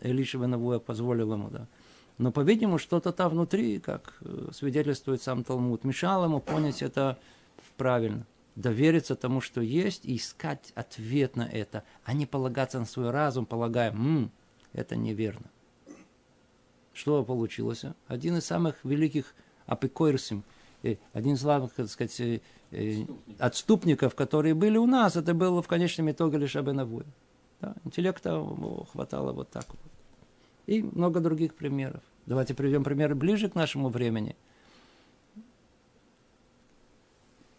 Элишева 0.00 0.46
Навуя 0.46 0.80
позволил 0.80 1.32
ему, 1.32 1.48
да. 1.50 1.68
Но, 2.18 2.32
по-видимому, 2.32 2.78
что-то 2.78 3.12
там 3.12 3.30
внутри, 3.30 3.78
как 3.78 4.16
э, 4.22 4.48
свидетельствует 4.52 5.22
сам 5.22 5.44
Талмуд, 5.44 5.84
мешало 5.84 6.24
ему 6.24 6.40
понять 6.40 6.82
это 6.82 7.18
правильно. 7.76 8.26
Довериться 8.56 9.14
тому, 9.16 9.40
что 9.40 9.60
есть, 9.60 10.04
и 10.04 10.16
искать 10.16 10.72
ответ 10.74 11.36
на 11.36 11.48
это, 11.48 11.84
а 12.04 12.12
не 12.12 12.26
полагаться 12.26 12.78
на 12.78 12.84
свой 12.84 13.10
разум, 13.10 13.46
полагая, 13.46 13.92
м 13.92 14.30
это 14.72 14.96
неверно. 14.96 15.50
Что 16.92 17.24
получилось? 17.24 17.84
Один 18.08 18.36
из 18.36 18.44
самых 18.44 18.84
великих 18.84 19.34
апикойрсим, 19.66 20.44
э, 20.82 20.96
один 21.12 21.34
из 21.34 21.42
главных, 21.42 21.72
так 21.72 21.88
сказать, 21.88 22.20
э, 22.20 23.06
отступников, 23.38 24.14
которые 24.14 24.54
были 24.54 24.76
у 24.76 24.86
нас, 24.86 25.16
это 25.16 25.32
было 25.32 25.62
в 25.62 25.68
конечном 25.68 26.10
итоге 26.10 26.38
лишь 26.38 26.56
Абенавуя. 26.56 27.06
Да, 27.60 27.74
интеллекта 27.84 28.44
хватало 28.90 29.32
вот 29.32 29.50
так 29.50 29.66
вот. 29.68 29.78
И 30.66 30.82
много 30.82 31.20
других 31.20 31.54
примеров. 31.54 32.02
Давайте 32.26 32.54
приведем 32.54 32.84
примеры 32.84 33.14
ближе 33.14 33.48
к 33.48 33.54
нашему 33.54 33.88
времени. 33.88 34.36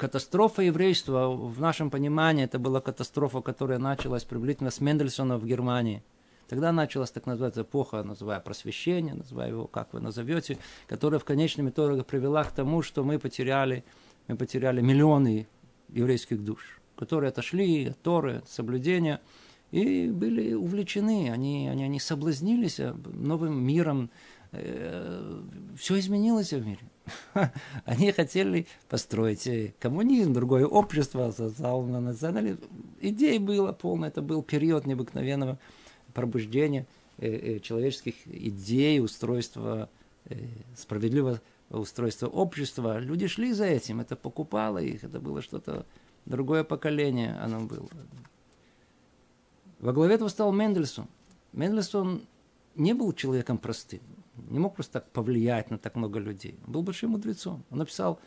Катастрофа 0.02 0.64
еврейства, 0.64 1.30
в 1.30 1.62
нашем 1.62 1.92
понимании, 1.92 2.46
это 2.46 2.58
была 2.58 2.82
катастрофа, 2.82 3.42
которая 3.42 3.78
началась 3.78 4.24
приблизительно 4.24 4.72
с 4.72 4.82
Мендельсона 4.82 5.38
в 5.38 5.46
Германии. 5.46 6.02
Тогда 6.50 6.72
началась 6.72 7.12
так 7.12 7.28
называется 7.28 7.62
эпоха, 7.62 8.02
называя 8.02 8.40
просвещение, 8.40 9.14
называя 9.14 9.50
его, 9.50 9.68
как 9.68 9.94
вы 9.94 10.00
назовете, 10.00 10.58
которая 10.88 11.20
в 11.20 11.24
конечном 11.24 11.70
итоге 11.70 12.04
привела 12.04 12.44
к 12.44 12.52
тому, 12.52 12.82
что 12.82 13.04
мы 13.04 13.20
потеряли, 13.20 13.84
мы 14.28 14.38
потеряли 14.38 14.82
миллионы 14.82 15.48
еврейских 15.90 16.44
душ, 16.44 16.82
которые 16.96 17.30
отошли 17.30 17.90
от 17.90 18.02
Торы, 18.02 18.38
от 18.38 18.50
соблюдения– 18.50 19.22
и 19.72 20.08
были 20.08 20.54
увлечены, 20.54 21.32
они, 21.32 21.70
они, 21.70 21.86
они 21.86 22.00
соблазнились 22.00 22.80
новым 23.06 23.64
миром. 23.64 24.10
Э, 24.52 25.42
Все 25.78 26.00
изменилось 26.00 26.52
в 26.52 26.66
мире. 26.66 26.82
Они 27.86 28.12
хотели 28.12 28.68
построить 28.90 29.48
э, 29.48 29.74
коммунизм, 29.80 30.34
другое 30.34 30.66
общество, 30.66 31.34
национализм. 31.38 32.60
Идей 33.00 33.40
было 33.40 33.72
полно, 33.72 34.08
это 34.08 34.22
был 34.22 34.44
период 34.44 34.86
необыкновенного 34.86 35.58
пробуждения 36.14 36.86
э, 37.18 37.60
человеческих 37.60 38.16
идей, 38.26 39.00
устройства, 39.00 39.90
справедливого 40.76 41.42
устройства 41.70 42.28
общества. 42.28 43.00
Люди 43.00 43.28
шли 43.28 43.54
за 43.54 43.66
этим, 43.66 44.02
это 44.02 44.16
покупало 44.16 44.78
их, 44.78 45.04
это 45.04 45.20
было 45.20 45.42
что-то 45.42 45.86
другое 46.26 46.64
поколение, 46.64 47.38
оно 47.42 47.62
было. 47.62 47.88
Во 49.80 49.94
главе 49.94 50.16
этого 50.16 50.30
стал 50.30 50.52
Мендельсон. 50.52 51.08
Мендельсон 51.54 52.22
не 52.76 52.94
был 52.94 53.14
человеком 53.14 53.58
простым, 53.58 54.02
не 54.50 54.60
мог 54.60 54.76
просто 54.76 54.94
так 54.94 55.10
повлиять 55.12 55.72
на 55.72 55.78
так 55.78 55.96
много 55.96 56.20
людей. 56.20 56.56
Он 56.66 56.74
был 56.74 56.82
большим 56.84 57.12
мудрецом. 57.12 57.64
Он 57.70 57.80
написал, 57.80 58.20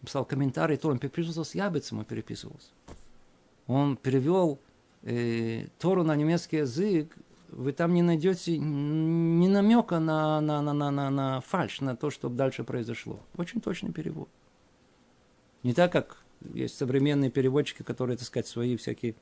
написал 0.00 0.24
комментарий, 0.24 0.76
то 0.76 0.88
он 0.88 0.98
переписывался 0.98 1.50
с 1.50 1.54
Ябецем, 1.54 1.98
он 1.98 2.04
переписывался. 2.04 2.68
Он 3.66 3.96
перевел 3.96 4.58
э, 5.02 5.66
Тору 5.78 6.02
на 6.02 6.16
немецкий 6.16 6.58
язык, 6.58 7.16
вы 7.52 7.72
там 7.72 7.92
не 7.92 8.02
найдете 8.02 8.58
ни 8.58 9.48
намека 9.48 10.00
на, 10.00 10.40
на, 10.40 10.62
на, 10.62 10.72
на, 10.72 10.90
на, 10.90 11.10
на 11.10 11.40
фальш, 11.40 11.80
на 11.80 11.94
то, 11.94 12.10
что 12.10 12.28
дальше 12.28 12.64
произошло. 12.64 13.20
Очень 13.36 13.60
точный 13.60 13.92
перевод. 13.92 14.28
Не 15.62 15.74
так, 15.74 15.92
как 15.92 16.22
есть 16.54 16.76
современные 16.76 17.30
переводчики, 17.30 17.82
которые, 17.82 18.16
так 18.16 18.26
сказать, 18.26 18.46
свои 18.46 18.76
всякие 18.76 19.14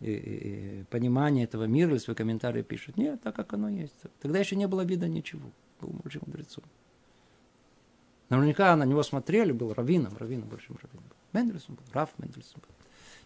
и, 0.00 0.10
и, 0.10 0.84
понимание 0.90 1.44
этого 1.44 1.64
мира, 1.64 1.92
или 1.92 1.98
свои 1.98 2.16
комментарии 2.16 2.62
пишут. 2.62 2.96
Нет, 2.96 3.22
так 3.22 3.34
как 3.34 3.52
оно 3.52 3.68
есть. 3.68 3.94
Тогда 4.20 4.38
еще 4.38 4.56
не 4.56 4.66
было 4.66 4.82
вида 4.82 5.08
ничего. 5.08 5.50
Был 5.80 5.90
большим 6.02 6.22
мудрецом. 6.26 6.64
Наверняка 8.28 8.76
на 8.76 8.84
него 8.84 9.02
смотрели, 9.02 9.52
был 9.52 9.72
раввином, 9.72 10.16
раввином, 10.16 10.48
большим 10.48 10.76
раввином. 10.82 11.04
Мендельсон 11.32 11.76
был, 11.76 11.84
Раф 11.92 12.10
Мендельсон 12.18 12.60
был. 12.60 12.74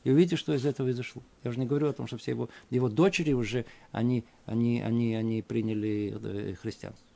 И 0.04 0.10
увидите, 0.10 0.36
что 0.36 0.52
из 0.52 0.66
этого 0.66 0.86
произошло. 0.86 1.22
Я 1.44 1.52
же 1.52 1.60
не 1.60 1.66
говорю 1.66 1.88
о 1.88 1.92
том, 1.92 2.06
что 2.06 2.16
все 2.18 2.32
его, 2.32 2.48
его 2.70 2.88
дочери 2.88 3.32
уже, 3.32 3.64
они, 3.92 4.24
они, 4.46 4.80
они, 4.82 5.14
они 5.14 5.42
приняли 5.42 6.18
э, 6.20 6.54
христианство. 6.54 7.06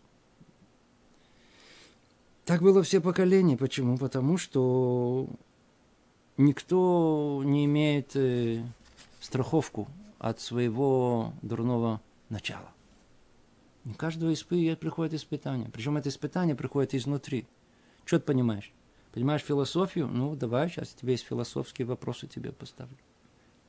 Так 2.45 2.63
было 2.63 2.83
все 2.85 3.01
поколения. 3.01 3.57
Почему? 3.57 3.99
Потому 3.99 4.39
что 4.39 5.29
никто 6.37 7.43
не 7.45 7.65
имеет 7.65 8.15
э, 8.15 8.65
страховку 9.21 9.89
от 10.21 10.41
своего 10.41 11.33
дурного 11.43 12.01
начала. 12.29 12.71
У 13.89 13.95
каждого 13.95 14.33
испы 14.33 14.77
приходит 14.79 15.15
испытание. 15.15 15.71
Причем 15.73 15.97
это 15.97 16.09
испытание 16.09 16.57
приходит 16.57 16.95
изнутри. 16.95 17.47
Что 18.05 18.19
ты 18.19 18.25
понимаешь? 18.25 18.73
Понимаешь 19.13 19.43
философию? 19.43 20.09
Ну, 20.09 20.35
давай, 20.35 20.69
сейчас 20.69 20.89
тебе 20.89 21.13
есть 21.13 21.25
философские 21.25 21.87
вопросы 21.87 22.27
тебе 22.27 22.53
поставлю. 22.53 22.97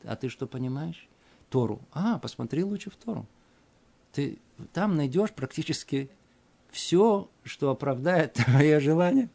А 0.04 0.16
ты 0.16 0.30
что 0.30 0.48
понимаешь? 0.48 1.08
Тору. 1.50 1.80
А, 1.92 2.18
посмотри 2.18 2.64
лучше 2.64 2.90
в 2.90 2.96
Тору. 2.96 3.28
Ты 4.12 4.40
там 4.74 4.96
найдешь 4.96 5.32
практически 5.32 6.10
все, 6.72 7.30
что 7.44 7.70
оправдает 7.70 8.34
твое 8.46 8.80
желание. 8.80 9.30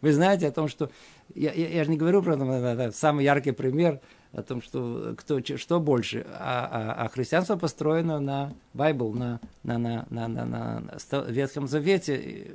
Вы 0.00 0.12
знаете 0.12 0.48
о 0.48 0.52
том, 0.52 0.68
что... 0.68 0.90
Я, 1.34 1.52
я, 1.52 1.68
я 1.68 1.84
же 1.84 1.90
не 1.90 1.96
говорю 1.96 2.22
про 2.22 2.34
это, 2.34 2.92
самый 2.92 3.24
яркий 3.24 3.52
пример– 3.52 4.00
о 4.34 4.42
том, 4.42 4.60
что 4.60 5.14
кто, 5.16 5.40
что 5.42 5.80
больше. 5.80 6.26
А, 6.28 6.68
а, 6.70 7.04
а 7.04 7.08
христианство 7.08 7.56
построено 7.56 8.18
на 8.20 8.52
Байбл, 8.72 9.12
на, 9.14 9.40
на, 9.62 9.78
на, 9.78 10.06
на, 10.10 10.28
на, 10.28 10.44
на 10.44 11.24
Ветхом 11.28 11.68
Завете, 11.68 12.50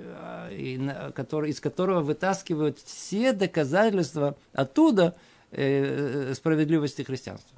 и, 0.52 0.78
на, 0.78 1.12
который, 1.12 1.52
из 1.52 1.60
которого 1.60 2.02
вытаскивают 2.02 2.80
все 2.80 3.32
доказательства 3.32 4.36
оттуда 4.54 5.16
э, 5.52 6.34
справедливости 6.36 7.02
христианства. 7.04 7.58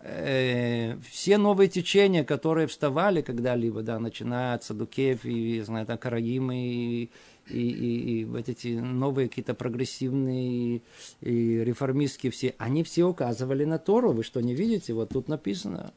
Э, 0.00 0.96
все 1.08 1.38
новые 1.38 1.68
течения, 1.68 2.24
которые 2.24 2.66
вставали 2.66 3.22
когда-либо, 3.22 3.82
да, 3.82 4.00
начиная 4.00 4.56
от 4.56 4.64
Садукеев 4.64 5.24
и, 5.24 5.60
знаю, 5.60 5.86
там, 5.86 5.98
Караимы 5.98 6.56
и 6.56 7.10
и, 7.48 7.70
и, 7.70 8.20
и 8.20 8.24
вот 8.24 8.48
эти 8.48 8.68
новые 8.68 9.28
какие-то 9.28 9.54
прогрессивные 9.54 10.82
и, 11.20 11.64
реформистские 11.64 12.32
все, 12.32 12.54
они 12.58 12.82
все 12.82 13.04
указывали 13.04 13.64
на 13.64 13.78
Тору. 13.78 14.12
Вы 14.12 14.22
что, 14.22 14.40
не 14.40 14.54
видите? 14.54 14.92
Вот 14.94 15.10
тут 15.10 15.28
написано 15.28 15.92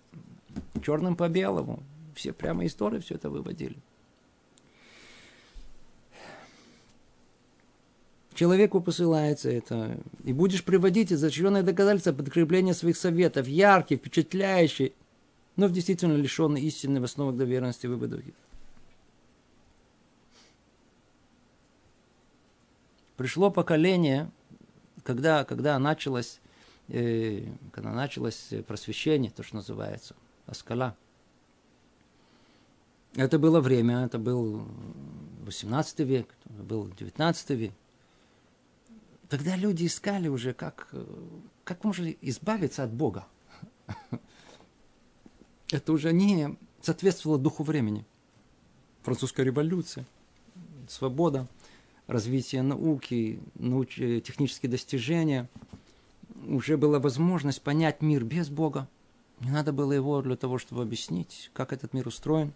черным 0.84 1.16
по 1.16 1.30
белому. 1.30 1.84
Все 2.16 2.34
прямо 2.34 2.66
истории 2.66 3.00
все 3.00 3.16
это 3.16 3.30
выводили. 3.30 3.78
Человеку 8.34 8.82
посылается 8.82 9.50
это. 9.50 9.98
И 10.26 10.34
будешь 10.34 10.64
приводить 10.64 11.12
изощренные 11.14 11.64
доказательства 11.64 12.12
подкрепления 12.12 12.74
своих 12.74 12.98
советов, 12.98 13.48
яркие, 13.48 13.98
впечатляющие, 13.98 14.92
но 15.56 15.68
в 15.68 15.72
действительно 15.72 16.16
лишенные 16.16 16.64
истины 16.66 17.00
в 17.00 17.06
основах 17.06 17.38
доверенности 17.38 17.88
выводов. 17.88 18.22
Пришло 23.18 23.52
поколение, 23.52 24.30
когда, 25.04 25.44
когда 25.46 25.78
началось, 25.80 26.40
э, 26.88 27.46
когда 27.72 27.92
началось 27.92 28.54
просвещение, 28.68 29.32
то, 29.32 29.44
что 29.44 29.58
называется, 29.58 30.16
Аскала. 30.46 30.96
Это 33.16 33.40
было 33.40 33.62
время, 33.62 34.06
это 34.06 34.20
был 34.20 34.68
18 35.46 36.00
век, 36.00 36.28
был 36.46 36.90
19 36.90 37.50
век. 37.52 37.72
Тогда 39.30 39.56
люди 39.56 39.86
искали 39.86 40.28
уже, 40.28 40.54
как, 40.54 40.94
как 41.64 41.84
можно 41.84 42.08
избавиться 42.22 42.84
от 42.84 42.92
Бога. 42.92 43.26
Это 45.72 45.94
уже 45.94 46.14
не 46.14 46.56
соответствовало 46.82 47.40
духу 47.40 47.64
времени. 47.64 48.06
Французская 49.02 49.44
революция, 49.44 50.06
свобода– 50.88 51.48
развития 52.08 52.62
науки, 52.62 53.40
науч... 53.56 53.96
технические 53.96 54.70
достижения, 54.70 55.50
уже 56.48 56.78
была 56.78 57.00
возможность 57.00 57.62
понять 57.62 58.02
мир 58.02 58.24
без 58.24 58.50
Бога. 58.50 58.88
Не 59.42 59.52
надо 59.52 59.74
было 59.74 59.92
его 59.92 60.22
для 60.22 60.36
того, 60.36 60.58
чтобы 60.58 60.84
объяснить, 60.84 61.50
как 61.54 61.74
этот 61.74 61.94
мир 61.94 62.08
устроен, 62.08 62.54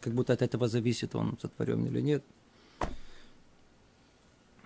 как 0.00 0.14
будто 0.14 0.32
от 0.32 0.42
этого 0.42 0.68
зависит, 0.68 1.14
он 1.14 1.38
сотворен 1.40 1.84
или 1.86 2.00
нет. 2.00 2.24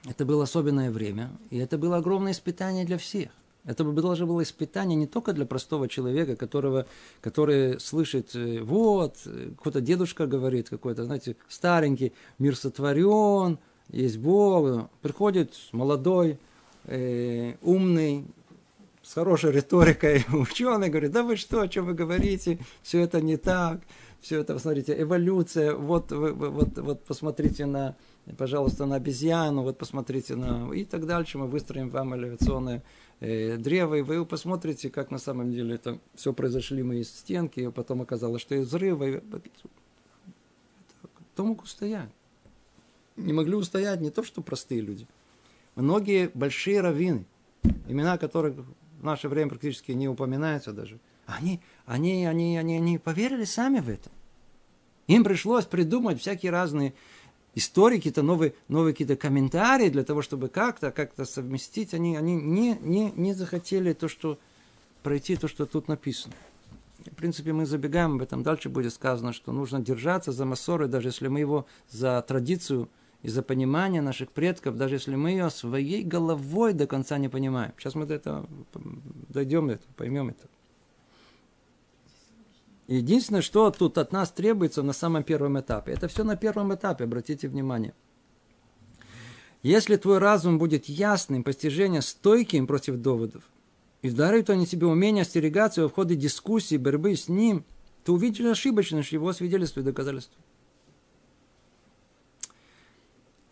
Это 0.04 0.24
было 0.26 0.44
особенное 0.44 0.90
время, 0.90 1.30
и 1.50 1.58
это 1.58 1.78
было 1.78 1.98
огромное 1.98 2.32
испытание 2.32 2.84
для 2.84 2.98
всех. 2.98 3.30
Это 3.64 3.84
бы 3.84 4.02
должно 4.02 4.26
было 4.26 4.42
испытание 4.42 4.96
не 4.96 5.06
только 5.06 5.32
для 5.32 5.46
простого 5.46 5.88
человека, 5.88 6.34
которого, 6.34 6.86
который 7.20 7.78
слышит, 7.78 8.34
э, 8.34 8.60
вот, 8.60 9.18
э, 9.24 9.50
какой-то 9.56 9.80
дедушка 9.80 10.26
говорит, 10.26 10.68
какой-то, 10.68 11.04
знаете, 11.04 11.36
старенький, 11.48 12.12
мир 12.40 12.56
сотворен, 12.56 13.58
есть 13.92 14.18
Бог. 14.18 14.90
Приходит 15.00 15.54
молодой, 15.72 16.38
э, 16.84 17.54
умный, 17.62 18.26
с 19.02 19.14
хорошей 19.14 19.52
риторикой 19.52 20.24
ученый, 20.32 20.88
говорит, 20.88 21.12
да 21.12 21.22
вы 21.22 21.36
что, 21.36 21.60
о 21.60 21.68
чем 21.68 21.86
вы 21.86 21.94
говорите, 21.94 22.58
все 22.82 23.00
это 23.00 23.20
не 23.20 23.36
так, 23.36 23.80
все 24.20 24.40
это, 24.40 24.54
посмотрите, 24.54 25.00
эволюция, 25.00 25.74
вот, 25.74 26.12
вот, 26.12 26.78
вот 26.78 27.04
посмотрите 27.04 27.66
на, 27.66 27.96
пожалуйста, 28.38 28.86
на 28.86 28.96
обезьяну, 28.96 29.62
вот 29.62 29.78
посмотрите 29.78 30.36
на... 30.36 30.72
И 30.72 30.84
так 30.84 31.06
дальше 31.06 31.38
мы 31.38 31.48
выстроим 31.48 31.90
вам 31.90 32.14
эволюционное 32.14 32.84
э, 33.20 33.56
древо, 33.56 33.96
и 33.96 34.02
вы 34.02 34.24
посмотрите, 34.24 34.90
как 34.90 35.10
на 35.10 35.18
самом 35.18 35.50
деле 35.50 35.74
это 35.74 35.98
все 36.14 36.32
произошли 36.32 36.84
мы 36.84 37.00
из 37.00 37.10
стенки, 37.10 37.60
и 37.60 37.70
потом 37.70 38.02
оказалось, 38.02 38.40
что 38.40 38.54
из 38.54 38.68
взрыва. 38.68 39.04
И... 39.08 39.20
Кто 41.34 41.44
мог 41.44 41.62
устоять? 41.62 42.10
Не 43.16 43.32
могли 43.32 43.54
устоять 43.54 44.00
не 44.00 44.10
то, 44.10 44.22
что 44.22 44.42
простые 44.42 44.80
люди. 44.80 45.06
Многие 45.74 46.30
большие 46.34 46.80
раввины, 46.80 47.24
имена 47.88 48.18
которых 48.18 48.54
в 49.00 49.04
наше 49.04 49.28
время 49.28 49.50
практически 49.50 49.92
не 49.92 50.08
упоминаются 50.08 50.72
даже, 50.72 50.98
они, 51.26 51.60
они, 51.86 52.26
они, 52.26 52.56
они, 52.58 52.76
они 52.76 52.98
поверили 52.98 53.44
сами 53.44 53.80
в 53.80 53.88
это. 53.88 54.10
Им 55.06 55.24
пришлось 55.24 55.64
придумать 55.64 56.20
всякие 56.20 56.52
разные 56.52 56.94
истории, 57.54 57.96
какие-то 57.96 58.22
новые, 58.22 58.54
новые 58.68 58.92
какие-то 58.92 59.16
комментарии 59.16 59.88
для 59.88 60.04
того, 60.04 60.22
чтобы 60.22 60.48
как-то, 60.48 60.90
как-то 60.90 61.24
совместить. 61.24 61.94
Они, 61.94 62.16
они 62.16 62.36
не, 62.36 62.78
не, 62.80 63.12
не 63.12 63.34
захотели 63.34 63.92
то, 63.92 64.08
что 64.08 64.38
пройти 65.02 65.36
то, 65.36 65.48
что 65.48 65.66
тут 65.66 65.88
написано. 65.88 66.34
В 66.98 67.14
принципе, 67.16 67.52
мы 67.52 67.66
забегаем 67.66 68.14
об 68.14 68.22
этом. 68.22 68.42
Дальше 68.42 68.68
будет 68.68 68.94
сказано, 68.94 69.32
что 69.32 69.52
нужно 69.52 69.80
держаться 69.80 70.30
за 70.30 70.44
массоры, 70.44 70.86
даже 70.86 71.08
если 71.08 71.28
мы 71.28 71.40
его 71.40 71.66
за 71.90 72.22
традицию 72.22 72.88
и 73.22 73.28
за 73.28 73.42
понимание 73.42 74.02
наших 74.02 74.32
предков, 74.32 74.76
даже 74.76 74.96
если 74.96 75.14
мы 75.14 75.30
ее 75.30 75.48
своей 75.50 76.02
головой 76.02 76.72
до 76.72 76.86
конца 76.86 77.18
не 77.18 77.28
понимаем. 77.28 77.72
Сейчас 77.78 77.94
мы 77.94 78.04
до 78.04 78.14
этого 78.14 78.48
дойдем, 79.28 79.68
до 79.68 79.74
этого, 79.74 79.92
поймем 79.96 80.30
это. 80.30 80.48
Единственное, 82.88 83.42
что 83.42 83.70
тут 83.70 83.96
от 83.96 84.12
нас 84.12 84.30
требуется 84.32 84.82
на 84.82 84.92
самом 84.92 85.22
первом 85.22 85.58
этапе, 85.58 85.92
это 85.92 86.08
все 86.08 86.24
на 86.24 86.36
первом 86.36 86.74
этапе, 86.74 87.04
обратите 87.04 87.48
внимание. 87.48 87.94
Если 89.62 89.96
твой 89.96 90.18
разум 90.18 90.58
будет 90.58 90.86
ясным, 90.86 91.44
постижение 91.44 92.02
стойким 92.02 92.66
против 92.66 92.96
доводов, 92.96 93.44
и 94.02 94.10
даруют 94.10 94.50
они 94.50 94.66
тебе 94.66 94.88
умение 94.88 95.22
остерегаться 95.22 95.88
в 95.88 95.92
ходе 95.92 96.16
дискуссии, 96.16 96.76
борьбы 96.76 97.14
с 97.14 97.28
ним, 97.28 97.64
ты 98.02 98.10
увидишь 98.10 98.44
ошибочность 98.44 99.12
его 99.12 99.32
свидетельства 99.32 99.78
и 99.78 99.84
доказательства. 99.84 100.42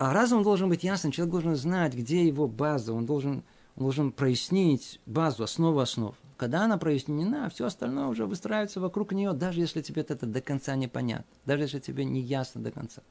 А 0.00 0.14
разум 0.14 0.42
должен 0.42 0.70
быть 0.70 0.82
ясным, 0.82 1.12
человек 1.12 1.30
должен 1.30 1.56
знать, 1.56 1.92
где 1.92 2.26
его 2.26 2.48
база, 2.48 2.94
он 2.94 3.04
должен, 3.04 3.44
он 3.76 3.82
должен 3.82 4.12
прояснить 4.12 4.98
базу, 5.04 5.44
основу 5.44 5.78
основ. 5.78 6.16
Когда 6.38 6.64
она 6.64 6.78
прояснена, 6.78 7.50
все 7.50 7.66
остальное 7.66 8.06
уже 8.06 8.24
выстраивается 8.24 8.80
вокруг 8.80 9.12
нее, 9.12 9.34
даже 9.34 9.60
если 9.60 9.82
тебе 9.82 10.00
это 10.00 10.24
до 10.24 10.40
конца 10.40 10.74
не 10.74 10.88
понятно, 10.88 11.30
даже 11.44 11.64
если 11.64 11.80
тебе 11.80 12.06
не 12.06 12.22
ясно 12.22 12.62
до 12.62 12.70
конца. 12.70 13.02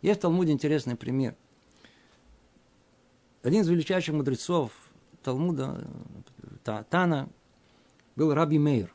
Есть 0.00 0.20
в 0.20 0.22
Талмуде 0.22 0.52
интересный 0.52 0.96
пример. 0.96 1.36
Один 3.42 3.60
из 3.60 3.68
величайших 3.68 4.14
мудрецов 4.14 4.72
Талмуда, 5.22 5.86
Тана, 6.88 7.28
был 8.16 8.32
Раби 8.32 8.58
Мейр. 8.58 8.94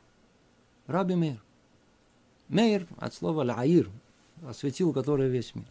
Раби 0.88 1.14
Мейр. 1.14 1.40
Мейр 2.48 2.88
от 2.96 3.14
слова 3.14 3.44
лаир, 3.44 3.88
осветил 4.44 4.92
который 4.92 5.28
весь 5.28 5.54
мир. 5.54 5.68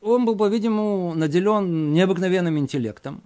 Он 0.00 0.24
был, 0.24 0.36
по-видимому, 0.36 1.14
наделен 1.14 1.92
необыкновенным 1.92 2.58
интеллектом. 2.58 3.22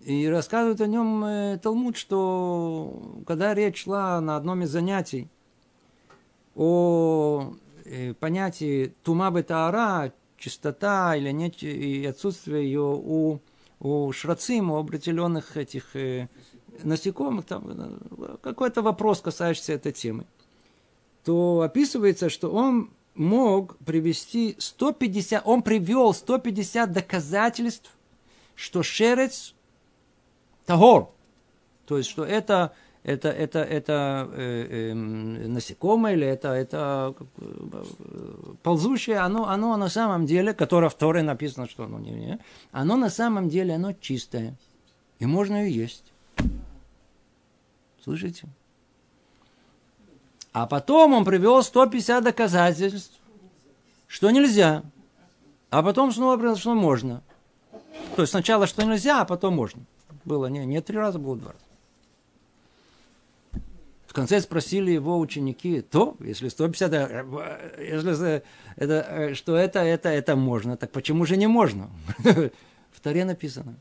И 0.00 0.26
рассказывает 0.28 0.80
о 0.80 0.86
нем 0.86 1.24
э, 1.24 1.58
Талмуд, 1.60 1.96
что 1.96 3.22
когда 3.26 3.54
речь 3.54 3.82
шла 3.82 4.20
на 4.20 4.36
одном 4.36 4.62
из 4.62 4.70
занятий 4.70 5.28
о 6.54 7.54
э, 7.84 8.14
понятии 8.14 8.94
тума 9.02 9.30
бетаара, 9.30 10.12
чистота 10.38 11.16
или 11.16 11.30
нет, 11.32 11.62
и 11.62 12.06
отсутствие 12.06 12.64
ее 12.64 12.82
у, 12.82 13.40
у 13.80 14.12
шрацим, 14.12 14.70
у 14.70 14.76
определенных 14.76 15.56
этих 15.56 15.96
э, 15.96 16.28
насекомых, 16.84 17.44
там 17.44 17.98
какой-то 18.42 18.82
вопрос, 18.82 19.20
касающийся 19.20 19.72
этой 19.72 19.92
темы, 19.92 20.26
то 21.24 21.62
описывается, 21.62 22.30
что 22.30 22.50
он 22.52 22.90
мог 23.16 23.76
привести 23.78 24.56
150, 24.58 25.42
он 25.46 25.62
привел 25.62 26.14
150 26.14 26.92
доказательств, 26.92 27.90
что 28.54 28.82
шерец 28.82 29.54
Тагор. 30.64 31.10
То 31.86 31.98
есть, 31.98 32.10
что 32.10 32.24
это, 32.24 32.72
это, 33.02 33.28
это, 33.28 33.60
это 33.60 34.28
э, 34.32 34.90
э, 34.90 34.94
насекомое 34.94 36.14
или 36.14 36.26
это, 36.26 36.48
это 36.48 37.14
э, 37.38 37.84
ползущее, 38.62 39.18
оно, 39.18 39.48
оно 39.48 39.76
на 39.76 39.88
самом 39.88 40.26
деле, 40.26 40.52
которое 40.52 40.88
в 40.88 40.94
Торе 40.94 41.22
написано, 41.22 41.68
что 41.68 41.84
оно 41.84 41.98
не, 42.00 42.10
не, 42.10 42.38
оно 42.72 42.96
на 42.96 43.10
самом 43.10 43.48
деле, 43.48 43.74
оно 43.74 43.92
чистое. 43.92 44.56
И 45.18 45.26
можно 45.26 45.64
ее 45.64 45.74
есть. 45.74 46.12
Слышите? 48.02 48.48
А 50.56 50.66
потом 50.66 51.12
он 51.12 51.26
привел 51.26 51.62
150 51.62 52.24
доказательств, 52.24 53.20
что 54.06 54.30
нельзя. 54.30 54.84
А 55.68 55.82
потом 55.82 56.12
снова 56.12 56.38
привел, 56.38 56.56
что 56.56 56.74
можно. 56.74 57.22
То 58.14 58.22
есть 58.22 58.30
сначала, 58.30 58.66
что 58.66 58.82
нельзя, 58.82 59.20
а 59.20 59.26
потом 59.26 59.54
можно 59.54 59.82
было, 60.24 60.46
не, 60.46 60.64
не 60.64 60.80
три 60.80 60.96
раза, 60.96 61.18
было 61.18 61.36
два 61.36 61.52
раза. 61.52 61.64
В 64.06 64.14
конце 64.14 64.40
спросили 64.40 64.92
его 64.92 65.18
ученики, 65.18 65.82
то, 65.82 66.16
если 66.20 66.48
150, 66.48 66.92
э, 66.94 67.26
э, 67.76 67.88
если 67.92 68.42
это, 68.76 69.06
э, 69.10 69.34
что 69.34 69.56
это, 69.56 69.80
это, 69.80 70.08
это 70.08 70.36
можно, 70.36 70.78
так 70.78 70.90
почему 70.90 71.26
же 71.26 71.36
не 71.36 71.48
можно? 71.48 71.90
В 72.92 73.00
Таре 73.02 73.26
написано. 73.26 73.76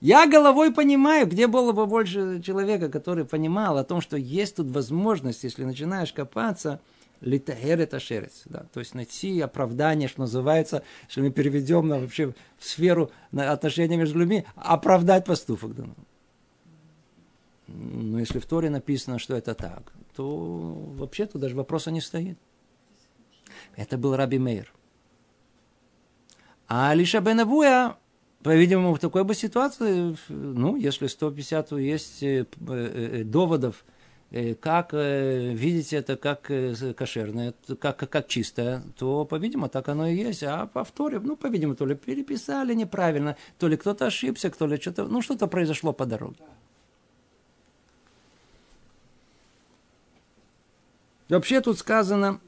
Я 0.00 0.26
головой 0.26 0.72
понимаю, 0.72 1.26
где 1.26 1.46
было 1.46 1.72
бы 1.72 1.86
больше 1.86 2.42
человека, 2.42 2.88
который 2.88 3.24
понимал 3.24 3.76
о 3.76 3.84
том, 3.84 4.00
что 4.00 4.16
есть 4.16 4.56
тут 4.56 4.70
возможность, 4.70 5.44
если 5.44 5.64
начинаешь 5.64 6.12
копаться– 6.12 6.80
литагер 7.20 7.80
это 7.80 8.00
шерец. 8.00 8.42
Да, 8.46 8.66
то 8.72 8.80
есть 8.80 8.94
найти 8.94 9.40
оправдание, 9.40 10.08
что 10.08 10.20
называется, 10.20 10.82
что 11.08 11.20
мы 11.20 11.30
переведем 11.30 11.88
на 11.88 11.98
вообще 11.98 12.34
в 12.58 12.64
сферу 12.64 13.10
на 13.30 13.52
отношения 13.52 13.96
между 13.96 14.18
людьми, 14.18 14.44
оправдать 14.56 15.24
поступок. 15.24 15.74
Да. 15.74 15.86
Но 17.68 18.18
если 18.18 18.38
в 18.38 18.46
Торе 18.46 18.70
написано, 18.70 19.18
что 19.18 19.36
это 19.36 19.54
так, 19.54 19.92
то 20.16 20.26
вообще-то 20.96 21.38
даже 21.38 21.54
вопроса 21.54 21.90
не 21.90 22.00
стоит. 22.00 22.38
Это 23.76 23.96
был 23.96 24.16
Раби 24.16 24.38
Мейр. 24.38 24.72
А 26.66 26.90
Алиша 26.90 27.20
Бенавуя, 27.20 27.96
по-видимому, 28.42 28.94
в 28.94 28.98
такой 28.98 29.24
бы 29.24 29.34
ситуации, 29.34 30.16
ну, 30.28 30.76
если 30.76 31.06
150 31.06 31.72
есть 31.72 32.22
э, 32.22 32.46
э, 32.68 33.22
доводов, 33.24 33.84
Э, 34.32 34.54
как 34.54 34.90
э, 34.94 35.52
видите 35.54 35.96
это 35.96 36.16
как 36.16 36.50
кошерное, 36.96 37.52
как, 37.80 37.96
как 37.96 38.28
чистое, 38.28 38.82
то, 38.96 39.24
по-видимому, 39.24 39.68
так 39.68 39.88
оно 39.88 40.06
и 40.06 40.14
есть. 40.14 40.44
А 40.44 40.66
по 40.66 40.84
вторе, 40.84 41.18
ну, 41.18 41.36
по-видимому, 41.36 41.74
то 41.74 41.84
ли 41.84 41.96
переписали 41.96 42.74
неправильно, 42.74 43.36
то 43.58 43.66
ли 43.66 43.76
кто-то 43.76 44.06
ошибся, 44.06 44.50
то 44.50 44.66
ли 44.66 44.80
что-то, 44.80 45.06
ну, 45.06 45.20
что-то 45.20 45.48
произошло 45.48 45.92
по 45.92 46.06
дороге. 46.06 46.36
Вообще 51.28 51.60
тут 51.60 51.78
сказано, 51.78 52.40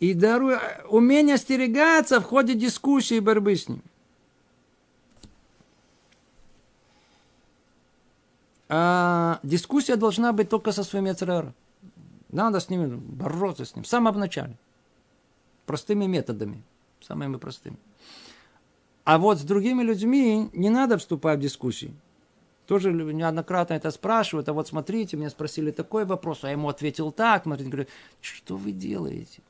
и 0.00 0.14
даруй 0.14 0.56
умение 0.88 1.36
остерегаться 1.36 2.20
в 2.20 2.24
ходе 2.24 2.54
дискуссии 2.54 3.18
и 3.18 3.20
борьбы 3.20 3.54
с 3.54 3.68
ним. 3.68 3.82
А 8.74 9.38
дискуссия 9.42 9.96
должна 9.96 10.32
быть 10.32 10.48
только 10.48 10.72
со 10.72 10.82
своим 10.82 11.04
яцераром. 11.04 11.52
Надо 12.30 12.58
с 12.58 12.70
ним 12.70 13.00
бороться 13.00 13.66
с 13.66 13.76
ним 13.76 13.84
в 13.84 13.86
самом 13.86 14.18
начале. 14.18 14.56
Простыми 15.66 16.06
методами. 16.06 16.62
Самыми 17.02 17.36
простыми. 17.36 17.76
А 19.04 19.18
вот 19.18 19.38
с 19.38 19.42
другими 19.42 19.82
людьми 19.82 20.48
не 20.54 20.70
надо 20.70 20.96
вступать 20.96 21.38
в 21.38 21.42
дискуссии. 21.42 21.94
Тоже 22.66 22.94
неоднократно 22.94 23.74
это 23.74 23.90
спрашивают. 23.90 24.48
А 24.48 24.54
вот 24.54 24.68
смотрите, 24.68 25.18
меня 25.18 25.28
спросили 25.28 25.70
такой 25.70 26.06
вопрос, 26.06 26.42
а 26.42 26.46
я 26.46 26.52
ему 26.52 26.70
ответил 26.70 27.12
так. 27.12 27.42
Смотрите, 27.42 27.70
говорю, 27.70 27.88
что 28.22 28.56
вы 28.56 28.72
делаете? 28.72 29.42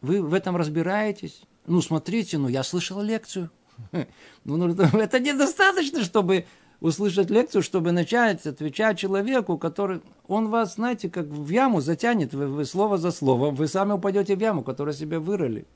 Вы 0.00 0.22
в 0.22 0.32
этом 0.32 0.56
разбираетесь? 0.56 1.42
Ну, 1.66 1.82
смотрите, 1.82 2.38
ну, 2.38 2.48
я 2.48 2.62
слышал 2.62 3.02
лекцию. 3.02 3.50
Ну, 4.44 4.56
ну, 4.56 4.72
это 4.72 5.20
недостаточно, 5.20 6.02
чтобы 6.02 6.46
услышать 6.80 7.30
лекцию, 7.30 7.62
чтобы 7.62 7.92
начать 7.92 8.46
отвечать 8.46 8.98
человеку, 8.98 9.58
который... 9.58 10.00
Он 10.26 10.48
вас, 10.48 10.74
знаете, 10.74 11.10
как 11.10 11.26
в 11.26 11.48
яму 11.50 11.80
затянет, 11.80 12.34
вы, 12.34 12.46
вы 12.46 12.64
слово 12.64 12.98
за 12.98 13.10
словом, 13.10 13.54
вы 13.54 13.66
сами 13.66 13.92
упадете 13.92 14.36
в 14.36 14.40
яму, 14.40 14.62
которую 14.62 14.94
себе 14.94 15.18
вырыли. 15.18 15.66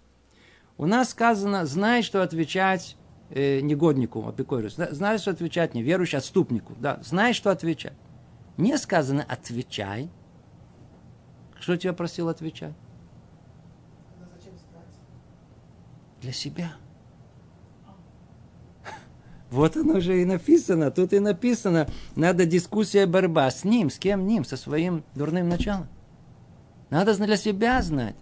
У 0.78 0.86
нас 0.86 1.10
сказано, 1.10 1.66
знай, 1.66 2.02
что 2.02 2.22
отвечать 2.22 2.96
э, 3.30 3.60
негоднику, 3.60 4.26
апикорию, 4.26 4.70
знай, 4.70 5.18
что 5.18 5.30
отвечать 5.30 5.74
неверующему, 5.74 6.18
отступнику. 6.18 6.74
Да, 6.78 7.00
знай, 7.02 7.32
что 7.32 7.50
отвечать. 7.50 7.94
Не 8.56 8.78
сказано 8.78 9.24
«отвечай». 9.28 10.08
Что 11.58 11.76
тебя 11.76 11.92
просил 11.92 12.28
отвечать? 12.28 12.74
Для 16.20 16.32
себя. 16.32 16.72
Вот 19.54 19.76
оно 19.76 20.00
же 20.00 20.20
и 20.20 20.24
написано. 20.24 20.90
Тут 20.90 21.12
и 21.12 21.20
написано, 21.20 21.86
надо 22.16 22.44
дискуссия, 22.44 23.06
борьба 23.06 23.48
с 23.48 23.62
ним, 23.62 23.88
с 23.88 24.00
кем 24.00 24.26
ним, 24.26 24.44
со 24.44 24.56
своим 24.56 25.04
дурным 25.14 25.48
началом. 25.48 25.86
Надо 26.90 27.14
для 27.14 27.36
себя 27.36 27.80
знать. 27.80 28.16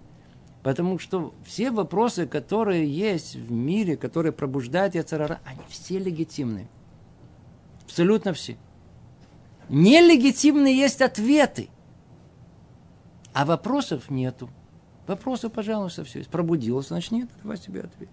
Потому 0.63 0.99
что 0.99 1.33
все 1.43 1.71
вопросы, 1.71 2.27
которые 2.27 2.87
есть 2.87 3.35
в 3.35 3.51
мире, 3.51 3.97
которые 3.97 4.33
пробуждают 4.33 4.95
Яцерара, 4.95 5.41
они 5.47 5.63
все 5.71 5.99
легитимны. 5.99 6.69
Абсолютно 7.87 8.35
все. 8.35 8.59
Нелегитимны 9.71 10.67
есть 10.67 11.01
ответы. 11.01 11.71
А 13.33 13.47
вопросов 13.47 14.11
нету. 14.11 14.51
Вопросы, 15.07 15.49
пожалуйста, 15.49 16.05
все 16.05 16.19
есть. 16.19 16.31
Пробудилось, 16.31 16.89
значит, 16.89 17.13
нет, 17.13 17.31
давай 17.43 17.57
себе 17.57 17.81
ответ. 17.81 18.11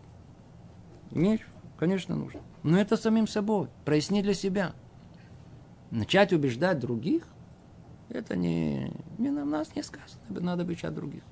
Нет, 1.12 1.42
конечно, 1.80 2.16
нужно. 2.16 2.42
Но 2.62 2.78
это 2.78 2.98
самим 2.98 3.28
собой. 3.28 3.70
Проясни 3.86 4.22
для 4.22 4.34
себя. 4.34 4.74
Начать 5.92 6.34
убеждать 6.34 6.78
других, 6.78 7.24
это 8.10 8.36
не, 8.36 8.92
не 9.18 9.30
на 9.30 9.46
нас 9.46 9.76
не 9.76 9.82
сказано. 9.82 10.22
Надо 10.28 10.64
обещать 10.64 10.94
других. 10.94 11.24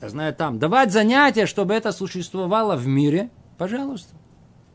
Я 0.00 0.08
знаю 0.08 0.34
там. 0.34 0.58
Давать 0.58 0.92
занятия, 0.92 1.46
чтобы 1.46 1.74
это 1.74 1.90
существовало 1.90 2.76
в 2.76 2.86
мире, 2.86 3.30
пожалуйста. 3.56 4.14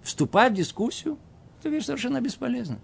Вступать 0.02 0.54
в 0.54 0.56
дискуссию, 0.56 1.18
это 1.60 1.70
вещь 1.70 1.86
совершенно 1.86 2.22
бесполезна. 2.22 2.80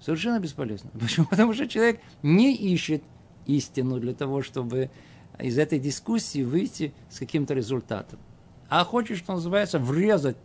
Совершенно 0.00 0.38
бесполезно. 0.38 0.90
Почему? 1.00 1.26
Потому 1.26 1.54
что 1.54 1.66
человек 1.66 2.00
не 2.22 2.54
ищет 2.54 3.02
истину 3.46 3.98
для 3.98 4.14
того, 4.14 4.42
чтобы 4.42 4.90
из 5.38 5.58
этой 5.58 5.78
дискуссии 5.78 6.42
выйти 6.42 6.94
с 7.10 7.18
каким-то 7.18 7.54
результатом. 7.54 8.20
А 8.68 8.84
хочет, 8.84 9.18
что 9.18 9.34
называется, 9.34 9.78
врезать 9.78 10.36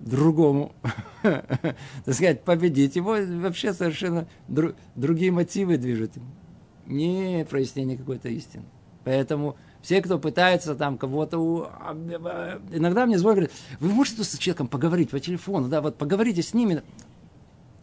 другому, 0.00 0.72
так 1.22 2.14
сказать, 2.14 2.42
победить 2.42 2.96
его, 2.96 3.16
вообще 3.40 3.72
совершенно 3.72 4.28
дру, 4.48 4.74
другие 4.94 5.32
мотивы 5.32 5.78
движут 5.78 6.16
им. 6.16 6.24
Не 6.86 7.46
прояснение 7.48 7.96
какой-то 7.96 8.28
истины. 8.28 8.64
Поэтому 9.04 9.56
все, 9.82 10.02
кто 10.02 10.18
пытается 10.18 10.74
там 10.74 10.98
кого-то... 10.98 11.70
Иногда 12.72 13.06
мне 13.06 13.18
звонят, 13.18 13.36
говорят, 13.36 13.52
вы 13.80 13.88
можете 13.90 14.24
с 14.24 14.36
человеком 14.36 14.68
поговорить 14.68 15.10
по 15.10 15.20
телефону, 15.20 15.68
да, 15.68 15.80
вот 15.80 15.96
поговорите 15.96 16.42
с 16.42 16.54
ними. 16.54 16.82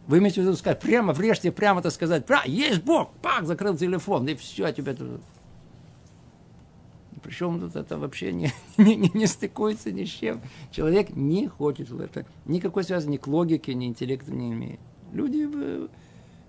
Вы 0.06 0.18
имеете 0.18 0.42
в 0.42 0.44
виду 0.44 0.54
сказать, 0.54 0.80
прямо 0.80 1.14
врежьте, 1.14 1.50
прямо 1.50 1.80
то 1.80 1.90
сказать, 1.90 2.26
есть 2.44 2.82
Бог, 2.82 3.10
пак, 3.22 3.46
закрыл 3.46 3.76
телефон, 3.76 4.28
и 4.28 4.34
все, 4.34 4.70
тебя 4.72 4.94
тут... 4.94 5.22
Причем 7.24 7.58
тут 7.58 7.74
это 7.74 7.96
вообще 7.96 8.32
не, 8.32 8.52
не, 8.76 8.96
не, 8.96 9.10
не 9.14 9.26
стыкуется 9.26 9.90
ни 9.90 10.04
с 10.04 10.10
чем. 10.10 10.42
Человек 10.70 11.16
не 11.16 11.48
хочет 11.48 11.90
это. 11.90 12.26
Никакой 12.44 12.84
связи 12.84 13.08
ни 13.08 13.16
к 13.16 13.26
логике, 13.26 13.74
ни 13.74 13.86
интеллекту 13.86 14.32
не 14.32 14.52
имеет. 14.52 14.80
Люди 15.12 15.46
в 15.46 15.88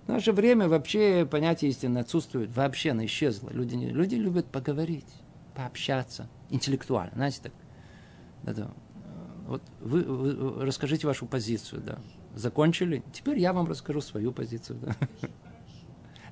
наше 0.07 0.33
время 0.33 0.67
вообще 0.67 1.25
понятие 1.25 1.71
истины 1.71 1.99
отсутствует. 1.99 2.53
Вообще 2.53 2.91
оно 2.91 3.05
исчезло. 3.05 3.49
Люди, 3.51 3.75
люди 3.75 4.15
любят 4.15 4.47
поговорить, 4.47 5.07
пообщаться 5.55 6.29
интеллектуально. 6.49 7.13
Знаете, 7.15 7.39
так. 7.43 7.53
Это, 8.45 8.71
вот 9.47 9.63
вы, 9.79 10.03
вы 10.03 10.65
расскажите 10.65 11.07
вашу 11.07 11.25
позицию, 11.25 11.81
да. 11.83 11.99
Закончили? 12.35 13.01
Теперь 13.13 13.39
я 13.39 13.53
вам 13.53 13.65
расскажу 13.67 14.01
свою 14.01 14.33
позицию. 14.33 14.79
Да. 14.81 14.95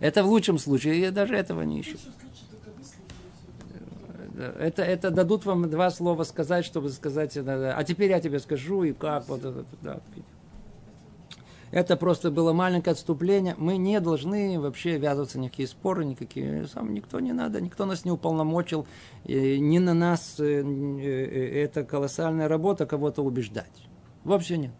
Это 0.01 0.21
в 0.25 0.27
лучшем 0.27 0.57
случае, 0.57 0.99
я 0.99 1.11
даже 1.11 1.33
этого 1.33 1.61
не 1.61 1.79
ищу. 1.79 1.97
Это, 4.35 4.83
это 4.83 5.11
дадут 5.11 5.45
вам 5.45 5.69
два 5.69 5.91
слова 5.91 6.23
сказать, 6.23 6.65
чтобы 6.65 6.89
сказать, 6.89 7.37
а 7.37 7.83
теперь 7.83 8.11
я 8.11 8.19
тебе 8.19 8.39
скажу, 8.39 8.83
и 8.83 8.93
как, 8.93 9.27
вот 9.27 9.45
это, 9.45 9.65
да. 9.81 9.99
Это 11.73 11.97
просто 11.97 12.29
было 12.29 12.53
маленькое 12.53 12.91
отступление. 12.91 13.55
Мы 13.57 13.77
не 13.77 13.99
должны 13.99 14.59
вообще 14.59 14.99
ввязываться 14.99 15.39
в 15.39 15.41
никакие 15.41 15.67
споры, 15.67 16.05
никакие. 16.05 16.67
Сам 16.67 16.93
никто 16.93 17.19
не 17.19 17.33
надо, 17.33 17.59
никто 17.61 17.85
нас 17.85 18.05
не 18.05 18.11
уполномочил. 18.11 18.85
И 19.23 19.59
не 19.59 19.79
на 19.79 19.95
нас 19.95 20.35
э, 20.39 20.61
э, 20.61 21.63
это 21.63 21.83
колоссальная 21.83 22.47
работа 22.47 22.85
кого-то 22.85 23.23
убеждать. 23.23 23.87
Вообще 24.23 24.57
нет. 24.57 24.71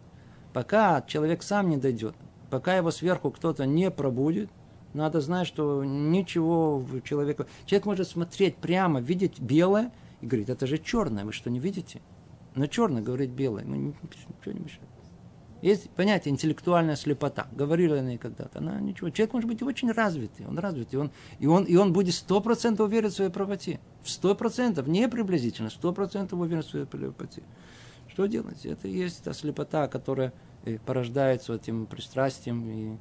Пока 0.52 1.02
человек 1.02 1.42
сам 1.42 1.68
не 1.68 1.78
дойдет, 1.78 2.14
пока 2.48 2.76
его 2.76 2.92
сверху 2.92 3.32
кто-то 3.32 3.66
не 3.66 3.90
пробудет, 3.90 4.48
надо 4.94 5.20
знать, 5.20 5.46
что 5.46 5.84
ничего 5.84 6.78
в 6.78 7.02
человека... 7.02 7.46
Человек 7.66 7.86
может 7.86 8.08
смотреть 8.08 8.56
прямо, 8.56 9.00
видеть 9.00 9.40
белое 9.40 9.92
и 10.20 10.26
говорит, 10.26 10.48
это 10.48 10.66
же 10.66 10.78
черное, 10.78 11.24
вы 11.24 11.32
что, 11.32 11.50
не 11.50 11.58
видите? 11.58 12.00
Но 12.54 12.66
черное 12.66 13.02
говорит 13.02 13.30
белое, 13.30 13.64
мы 13.64 13.76
ничего 13.76 14.52
не 14.52 14.60
мешает. 14.60 14.88
Есть 15.64 15.88
понятие 15.90 16.32
интеллектуальная 16.32 16.94
слепота. 16.94 17.48
Говорили 17.52 17.94
они 17.94 18.18
когда-то. 18.18 18.58
Она 18.58 18.78
ничего. 18.80 19.08
Человек 19.08 19.32
может 19.32 19.48
быть 19.48 19.62
очень 19.62 19.90
развитый. 19.90 20.46
Он 20.46 20.58
развитый. 20.58 20.98
Он, 21.00 21.10
и, 21.38 21.46
он, 21.46 21.64
и 21.64 21.74
он 21.76 21.94
будет 21.94 22.14
сто 22.14 22.42
процентов 22.42 22.88
уверен 22.88 23.08
в 23.08 23.14
своей 23.14 23.30
правоте. 23.30 23.80
В 24.02 24.10
сто 24.10 24.34
процентов. 24.34 24.86
Не 24.86 25.08
приблизительно. 25.08 25.70
Сто 25.70 25.94
процентов 25.94 26.38
уверен 26.38 26.62
в 26.62 26.66
своей 26.66 26.84
правоте. 26.84 27.42
Что 28.08 28.26
делать? 28.26 28.66
Это 28.66 28.88
есть 28.88 29.24
та 29.24 29.32
слепота, 29.32 29.88
которая 29.88 30.34
э, 30.66 30.76
порождается 30.84 31.54
этим 31.54 31.86
пристрастием 31.86 32.68
и 32.68 32.98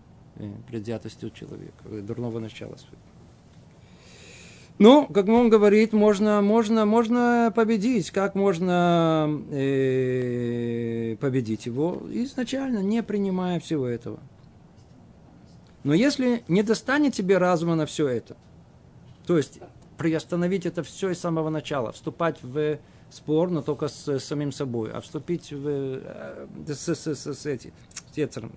предвзятостью 0.67 1.31
человека, 1.31 1.83
э, 1.85 2.01
дурного 2.01 2.39
начала 2.39 2.75
своего. 2.75 2.97
Ну, 4.79 5.05
как 5.05 5.27
он 5.27 5.49
говорит, 5.49 5.93
можно, 5.93 6.41
можно, 6.41 6.85
можно 6.85 7.53
победить. 7.55 8.09
Как 8.09 8.33
можно 8.33 9.29
э, 9.51 11.15
победить 11.19 11.67
его? 11.67 12.01
Изначально 12.09 12.79
не 12.79 13.03
принимая 13.03 13.59
всего 13.59 13.85
этого. 13.85 14.19
Но 15.83 15.93
если 15.93 16.43
не 16.47 16.63
достанет 16.63 17.13
тебе 17.13 17.37
разума 17.37 17.75
на 17.75 17.85
все 17.85 18.07
это, 18.07 18.35
то 19.27 19.37
есть 19.37 19.59
приостановить 19.97 20.65
это 20.65 20.81
все 20.81 21.13
с 21.13 21.19
самого 21.19 21.49
начала, 21.49 21.91
вступать 21.91 22.41
в 22.41 22.79
спор, 23.11 23.51
но 23.51 23.61
только 23.61 23.87
с, 23.87 24.07
с 24.07 24.23
самим 24.23 24.51
собой, 24.51 24.91
а 24.91 25.01
вступить 25.01 25.51
в, 25.51 25.67
э, 25.67 26.47
с, 26.67 26.95
с, 26.95 27.15
с, 27.15 27.33
с, 27.33 27.45
эти, 27.45 27.73
с 28.11 28.17
Ецером. 28.17 28.51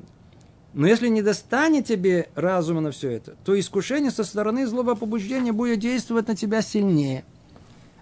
Но 0.76 0.86
если 0.86 1.08
не 1.08 1.22
достанет 1.22 1.86
тебе 1.86 2.28
разума 2.34 2.80
на 2.80 2.90
все 2.90 3.10
это, 3.10 3.34
то 3.44 3.58
искушение 3.58 4.10
со 4.10 4.24
стороны 4.24 4.66
злого 4.66 4.94
побуждения 4.94 5.52
будет 5.52 5.80
действовать 5.80 6.28
на 6.28 6.36
тебя 6.36 6.62
сильнее. 6.62 7.24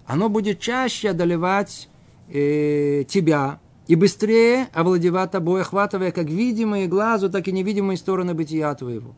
Оно 0.05 0.29
будет 0.29 0.59
чаще 0.59 1.09
одолевать 1.09 1.89
э, 2.29 3.05
тебя 3.07 3.59
и 3.87 3.95
быстрее 3.95 4.67
овладевать 4.73 5.31
тобой, 5.31 5.61
охватывая 5.61 6.11
как 6.11 6.27
видимые 6.27 6.87
глазу, 6.87 7.29
так 7.29 7.47
и 7.47 7.51
невидимые 7.51 7.97
стороны 7.97 8.33
бытия 8.33 8.75
твоего. 8.75 9.15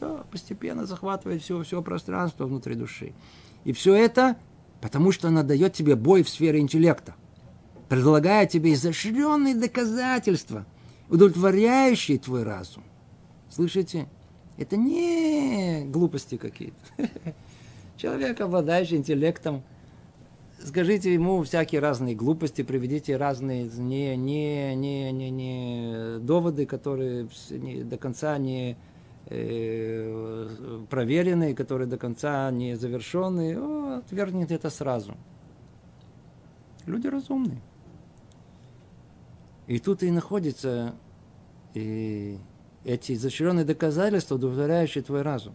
Да, 0.00 0.24
постепенно 0.30 0.86
захватывает 0.86 1.42
все, 1.42 1.62
все 1.62 1.82
пространство 1.82 2.46
внутри 2.46 2.76
души. 2.76 3.12
И 3.64 3.72
все 3.72 3.94
это 3.94 4.36
Потому 4.82 5.12
что 5.12 5.28
она 5.28 5.44
дает 5.44 5.74
тебе 5.74 5.94
бой 5.94 6.24
в 6.24 6.28
сфере 6.28 6.58
интеллекта, 6.58 7.14
предлагая 7.88 8.46
тебе 8.46 8.74
изощренные 8.74 9.54
доказательства, 9.54 10.66
удовлетворяющие 11.08 12.18
твой 12.18 12.42
разум. 12.42 12.82
Слышите? 13.52 14.08
Это 14.56 14.76
не 14.76 15.84
глупости 15.86 16.36
какие-то. 16.36 16.76
Человек, 17.96 18.40
обладающий 18.40 18.96
интеллектом, 18.96 19.62
скажите 20.64 21.12
ему 21.12 21.42
всякие 21.42 21.80
разные 21.80 22.14
глупости, 22.14 22.62
приведите 22.62 23.16
разные 23.16 23.64
не, 23.64 24.16
не, 24.16 24.74
не, 24.74 25.12
не, 25.12 25.30
не 25.30 26.18
доводы, 26.20 26.66
которые 26.66 27.28
не, 27.50 27.82
до 27.84 27.98
конца 27.98 28.38
не 28.38 28.76
Э, 29.26 30.84
проверенные, 30.90 31.54
которые 31.54 31.86
до 31.86 31.96
конца 31.96 32.50
не 32.50 32.76
завершенные, 32.76 33.58
о, 33.58 33.98
отвергнет 33.98 34.50
это 34.50 34.68
сразу. 34.68 35.14
Люди 36.86 37.06
разумные. 37.06 37.62
И 39.68 39.78
тут 39.78 40.02
и 40.02 40.10
находятся 40.10 40.96
и 41.72 42.36
эти 42.84 43.12
изощренные 43.12 43.64
доказательства, 43.64 44.34
удовлетворяющие 44.34 45.02
твой 45.02 45.22
разум. 45.22 45.54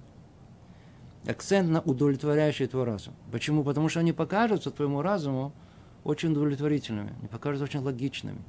Акцент 1.25 1.69
на 1.69 1.81
удовлетворяющий 1.81 2.67
твой 2.67 2.85
разум. 2.85 3.13
Почему? 3.31 3.63
Потому 3.63 3.89
что 3.89 3.99
они 3.99 4.13
покажутся 4.13 4.71
твоему 4.71 5.01
разуму 5.01 5.53
очень 6.03 6.31
удовлетворительными, 6.31 7.13
они 7.19 7.27
покажутся 7.27 7.65
очень 7.65 7.81
логичными. 7.81 8.39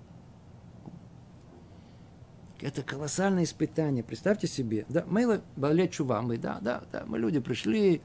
Это 2.61 2.83
колоссальное 2.83 3.45
испытание. 3.45 4.03
Представьте 4.03 4.47
себе, 4.47 4.85
да, 4.89 5.05
мы 5.09 5.41
болеть 5.57 5.93
чува, 5.93 6.23
мы, 6.23 6.39
да, 6.39 6.59
да, 6.61 6.83
да, 6.93 7.05
мы 7.07 7.19
люди 7.19 7.41
пришли 7.41 8.01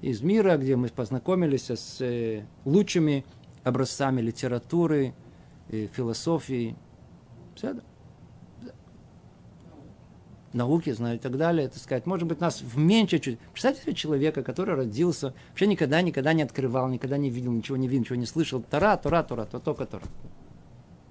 из 0.00 0.22
мира, 0.22 0.56
где 0.56 0.76
мы 0.76 0.88
познакомились 0.88 1.70
с 1.70 2.00
э, 2.00 2.44
лучшими 2.64 3.24
образцами 3.64 4.20
литературы, 4.20 5.14
э, 5.70 5.88
философии, 5.92 6.76
все, 7.56 7.76
науки 10.56 10.90
знаю 10.90 11.16
и 11.16 11.18
так 11.20 11.36
далее, 11.36 11.68
так 11.68 11.78
сказать. 11.80 12.06
Может 12.06 12.26
быть, 12.26 12.40
нас 12.40 12.62
в 12.62 12.76
меньше 12.78 13.18
чуть. 13.18 13.38
Представьте 13.52 13.82
себе 13.82 13.94
человека, 13.94 14.42
который 14.42 14.74
родился, 14.74 15.34
вообще 15.50 15.66
никогда, 15.66 16.02
никогда 16.02 16.32
не 16.32 16.42
открывал, 16.42 16.88
никогда 16.88 17.16
не 17.16 17.30
видел, 17.30 17.52
ничего 17.52 17.76
не 17.76 17.86
видел, 17.86 18.00
ничего 18.02 18.16
не 18.16 18.26
слышал. 18.26 18.62
Тара, 18.62 18.96
Тора, 18.96 19.22
Тора, 19.22 19.44
то, 19.44 19.60
только 19.60 19.86
Тора. 19.86 20.04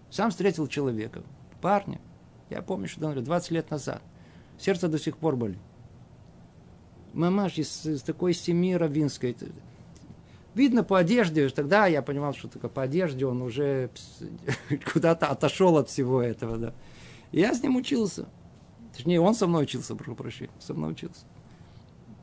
Сам 0.09 0.31
встретил 0.31 0.67
человека, 0.67 1.23
парня. 1.61 1.99
Я 2.49 2.61
помню, 2.61 2.87
что 2.87 3.07
он 3.07 3.23
20 3.23 3.51
лет 3.51 3.71
назад. 3.71 4.01
Сердце 4.57 4.87
до 4.87 4.99
сих 4.99 5.17
пор 5.17 5.35
болит. 5.35 5.59
Мамаш 7.13 7.57
из, 7.57 7.85
из 7.85 8.01
такой 8.01 8.33
семьи 8.33 8.73
равинской. 8.73 9.35
Видно 10.53 10.83
по 10.83 10.99
одежде, 10.99 11.49
тогда 11.49 11.85
я 11.87 12.01
понимал, 12.01 12.33
что 12.33 12.47
только 12.47 12.69
по 12.69 12.81
одежде 12.81 13.25
он 13.25 13.41
уже 13.41 13.89
куда-то 14.93 15.27
отошел 15.27 15.77
от 15.77 15.89
всего 15.89 16.21
этого. 16.21 16.57
Да. 16.57 16.73
Я 17.31 17.53
с 17.53 17.61
ним 17.61 17.75
учился. 17.75 18.27
Точнее, 18.95 19.19
он 19.19 19.35
со 19.35 19.45
мной 19.45 19.63
учился, 19.63 19.93
прошу 19.95 20.15
прощения, 20.15 20.53
со 20.59 20.73
мной 20.73 20.91
учился. 20.91 21.25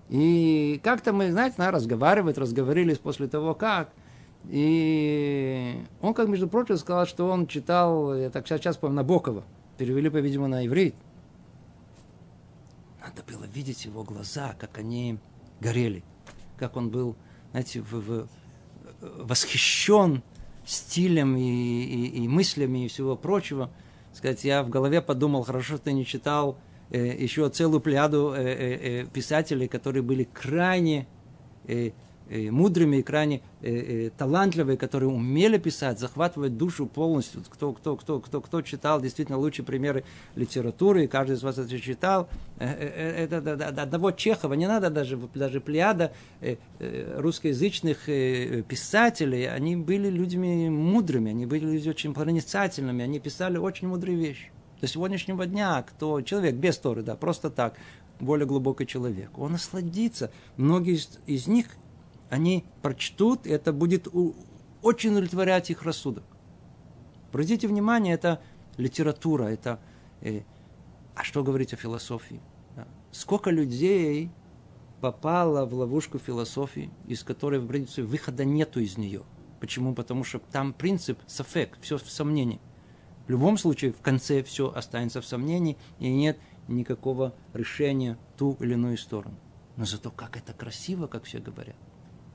И 0.09 0.81
как-то 0.83 1.13
мы, 1.13 1.31
знаете, 1.31 1.57
на, 1.59 1.71
разговаривать, 1.71 2.39
разговорились 2.39 2.99
после 2.99 3.29
того, 3.29 3.55
как. 3.55 3.93
И 4.49 5.85
он, 6.01 6.15
как 6.15 6.29
между 6.29 6.49
прочим, 6.49 6.79
сказал, 6.79 7.07
что 7.07 7.29
он 7.29 7.47
читал, 7.47 8.17
я 8.17 8.31
так 8.31 8.49
сейчас 8.49 8.77
помню, 8.79 8.97
Набокова. 8.97 9.45
Перевели, 9.77 10.09
по-видимому, 10.09 10.49
на 10.49 10.67
иврит. 10.67 10.95
Надо 13.01 13.23
было 13.23 13.45
видеть 13.45 13.85
его 13.85 14.03
глаза, 14.03 14.55
как 14.59 14.79
они 14.79 15.19
горели. 15.61 16.03
Как 16.57 16.77
он 16.77 16.89
был, 16.89 17.17
знаете, 17.51 17.83
в, 17.83 17.93
в, 17.93 18.29
восхищен 19.01 20.23
стилем 20.65 21.37
и, 21.37 21.43
и, 21.43 22.25
и 22.25 22.29
мыслями 22.29 22.87
и 22.87 22.89
всего 22.89 23.15
прочего– 23.15 23.71
сказать, 24.12 24.44
я 24.44 24.62
в 24.62 24.68
голове 24.68 25.01
подумал, 25.01 25.42
хорошо, 25.42 25.77
что 25.77 25.85
ты 25.85 25.92
не 25.92 26.05
читал 26.05 26.59
э, 26.90 27.07
еще 27.07 27.48
целую 27.48 27.81
пляду 27.81 28.33
э, 28.35 28.42
э, 28.42 29.03
э, 29.03 29.07
писателей, 29.07 29.68
которые 29.68 30.03
были 30.03 30.25
крайне 30.25 31.07
э, 31.66 31.90
мудрыми 32.51 32.97
и 32.97 33.03
крайне 33.03 33.42
э, 33.61 34.07
э, 34.07 34.11
талантливые, 34.16 34.77
которые 34.77 35.11
умели 35.11 35.59
писать, 35.59 35.99
захватывать 35.99 36.57
душу 36.57 36.87
полностью. 36.87 37.42
Кто, 37.49 37.73
кто, 37.73 37.97
кто, 37.97 38.21
кто, 38.21 38.40
кто 38.40 38.62
читал 38.62 39.01
действительно 39.01 39.38
лучшие 39.38 39.64
примеры 39.64 40.05
литературы, 40.35 41.05
и 41.05 41.07
каждый 41.07 41.37
из 41.37 41.42
вас 41.42 41.59
это 41.59 41.79
читал. 41.79 42.29
Э, 42.59 42.66
э, 42.66 43.25
это 43.25 43.40
до 43.40 43.83
одного 43.83 44.11
Чехова, 44.12 44.55
не 44.55 44.66
надо 44.66 44.90
даже, 44.90 45.18
даже 45.35 45.61
плеяда 45.61 46.12
э, 46.40 46.57
э, 46.79 47.18
русскоязычных 47.18 48.09
э, 48.09 48.62
писателей, 48.62 49.49
они 49.49 49.77
были 49.77 50.09
людьми 50.09 50.71
мудрыми, 50.71 51.31
они 51.31 51.47
были 51.47 51.66
людьми 51.66 51.90
очень 51.90 52.14
проницательными, 52.14 53.05
они 53.05 53.21
писали 53.21 53.59
очень 53.59 53.88
мудрые 53.88 54.16
вещи. 54.16 54.51
До 54.81 54.88
сегодняшнего 54.88 55.47
дня, 55.47 55.83
кто 55.83 56.23
человек 56.23 56.57
без 56.57 56.77
Торы, 56.77 57.03
да, 57.03 57.14
просто 57.14 57.51
так, 57.51 57.75
более 58.23 58.47
глубокий 58.47 58.87
человек, 58.87 59.31
он 59.38 59.53
насладится. 59.53 60.31
Многие 60.57 60.95
из, 60.95 61.18
из 61.27 61.47
них 61.47 61.66
они 62.33 62.64
прочтут, 62.81 63.47
и 63.47 63.51
это 63.51 63.75
будет 63.75 64.09
очень 64.81 65.11
удовлетворять 65.11 65.71
их 65.71 65.83
рассудок. 65.83 66.25
Обратите 67.29 67.68
внимание, 67.68 68.14
это 68.14 68.40
литература, 68.79 69.45
это... 69.45 69.79
Э, 70.23 70.40
а 71.14 71.25
что 71.25 71.45
говорить 71.45 71.75
о 71.75 71.77
философии? 71.77 72.40
Да. 72.75 72.88
Сколько 73.11 73.51
людей 73.51 74.31
попало 75.03 75.66
в 75.66 75.75
ловушку 75.75 76.18
философии, 76.18 76.90
из 77.07 77.23
которой, 77.23 77.61
в 77.61 77.66
принципе, 77.66 78.03
выхода 78.03 78.47
нету 78.47 78.81
из 78.81 78.97
нее. 78.97 79.25
Почему? 79.61 79.95
Потому 79.95 80.25
что 80.25 80.38
там 80.38 80.73
принцип 80.73 81.18
сафек, 81.27 81.77
все 81.83 81.99
в 81.99 82.11
сомнении. 82.11 82.62
В 83.27 83.31
любом 83.31 83.59
случае, 83.59 83.92
в 83.92 84.01
конце 84.01 84.42
все 84.42 84.73
останется 84.73 85.21
в 85.21 85.27
сомнении, 85.27 85.77
и 85.99 86.09
нет 86.09 86.38
никакого 86.66 87.35
решения 87.53 88.16
ту 88.38 88.57
или 88.59 88.73
иную 88.73 88.97
сторону. 88.97 89.37
Но 89.77 89.85
зато 89.85 90.11
как 90.11 90.38
это 90.38 90.55
красиво, 90.55 91.09
как 91.09 91.25
все 91.25 91.38
говорят. 91.40 91.77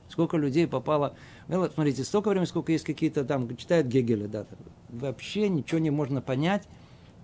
Сколько 0.08 0.36
людей 0.36 0.66
попало... 0.66 1.14
Ну, 1.48 1.68
смотрите, 1.70 2.04
столько 2.04 2.30
времени, 2.30 2.46
сколько 2.46 2.72
есть 2.72 2.84
какие-то 2.84 3.24
там, 3.24 3.54
читают 3.56 3.86
Гегеля, 3.86 4.26
да, 4.28 4.46
вообще 4.88 5.48
ничего 5.48 5.78
не 5.78 5.90
можно 5.90 6.20
понять. 6.20 6.66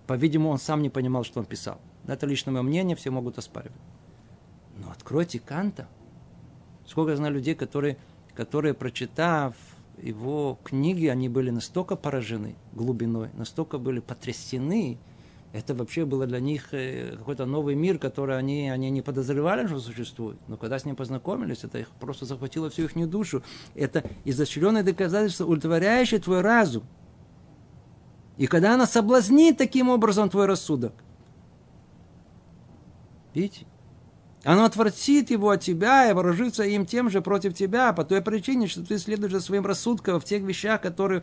По-видимому, 0.07 0.51
он 0.51 0.59
сам 0.59 0.83
не 0.83 0.91
понимал, 0.91 1.25
что 1.25 1.41
он 1.41 1.47
писал. 1.47 1.81
Это 2.07 2.27
личное 2.27 2.53
мое 2.53 2.63
мнение, 2.63 2.97
все 2.97 3.11
могут 3.11 3.39
оспаривать. 3.39 3.81
Но 4.77 4.91
откройте 4.91 5.39
Канта. 5.39 5.89
Сколько 6.87 7.13
я 7.13 7.17
знаю 7.17 7.35
людей, 7.35 7.55
которые, 7.55 7.97
которые 8.35 8.75
прочитав 8.75 9.55
его 10.03 10.59
книги, 10.65 11.07
они 11.07 11.29
были 11.29 11.51
настолько 11.51 11.97
поражены 11.97 12.57
глубиной, 12.73 13.31
настолько 13.35 13.79
были 13.79 14.01
потрясены, 14.01 14.99
это 15.55 15.73
вообще 15.73 16.05
было 16.05 16.27
для 16.27 16.41
них 16.41 16.75
э, 16.75 17.15
какой-то 17.17 17.47
новый 17.47 17.77
мир, 17.77 18.01
который 18.01 18.37
они, 18.37 18.69
они 18.69 18.91
не 18.91 19.03
подозревали, 19.03 19.69
что 19.69 19.79
существует. 19.79 20.37
Но 20.49 20.57
когда 20.57 20.81
с 20.81 20.85
ним 20.85 20.97
познакомились, 20.97 21.63
это 21.63 21.79
их 21.79 21.91
просто 22.01 22.25
захватило 22.25 22.71
всю 22.71 22.87
их 22.87 23.09
душу. 23.09 23.41
Это 23.77 24.03
изощренное 24.25 24.83
доказательство, 24.83 25.45
удовлетворяющее 25.45 26.19
твой 26.19 26.41
разум. 26.41 26.83
И 28.37 28.49
когда 28.49 28.75
она 28.75 28.85
соблазнит 28.85 29.57
таким 29.57 29.91
образом 29.91 30.29
твой 30.29 30.47
рассудок, 30.47 30.93
видите, 33.33 33.65
оно 34.43 34.65
отвратит 34.65 35.31
его 35.31 35.51
от 35.51 35.61
тебя 35.61 36.11
и 36.11 36.15
вооружится 36.15 36.65
им 36.65 36.85
тем 36.85 37.11
же 37.11 37.23
против 37.23 37.55
тебя, 37.55 37.93
по 37.93 38.05
той 38.05 38.23
причине, 38.23 38.67
что 38.67 38.85
ты 38.85 38.99
следуешь 38.99 39.31
за 39.31 39.41
своим 39.41 39.65
рассудком 39.65 40.19
в 40.19 40.25
тех 40.25 40.43
вещах, 40.43 40.81
которые 40.81 41.23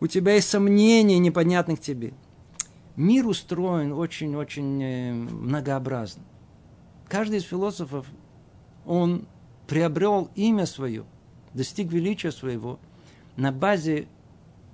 у 0.00 0.06
тебя 0.06 0.36
есть 0.36 0.48
сомнения, 0.48 1.18
непонятных 1.18 1.80
тебе 1.80 2.14
мир 2.98 3.26
устроен 3.26 3.92
очень-очень 3.92 4.82
э, 4.82 5.12
многообразно. 5.14 6.24
Каждый 7.08 7.38
из 7.38 7.44
философов, 7.44 8.06
он 8.84 9.26
приобрел 9.66 10.30
имя 10.34 10.66
свое, 10.66 11.04
достиг 11.54 11.90
величия 11.92 12.32
своего 12.32 12.78
на 13.36 13.52
базе 13.52 14.08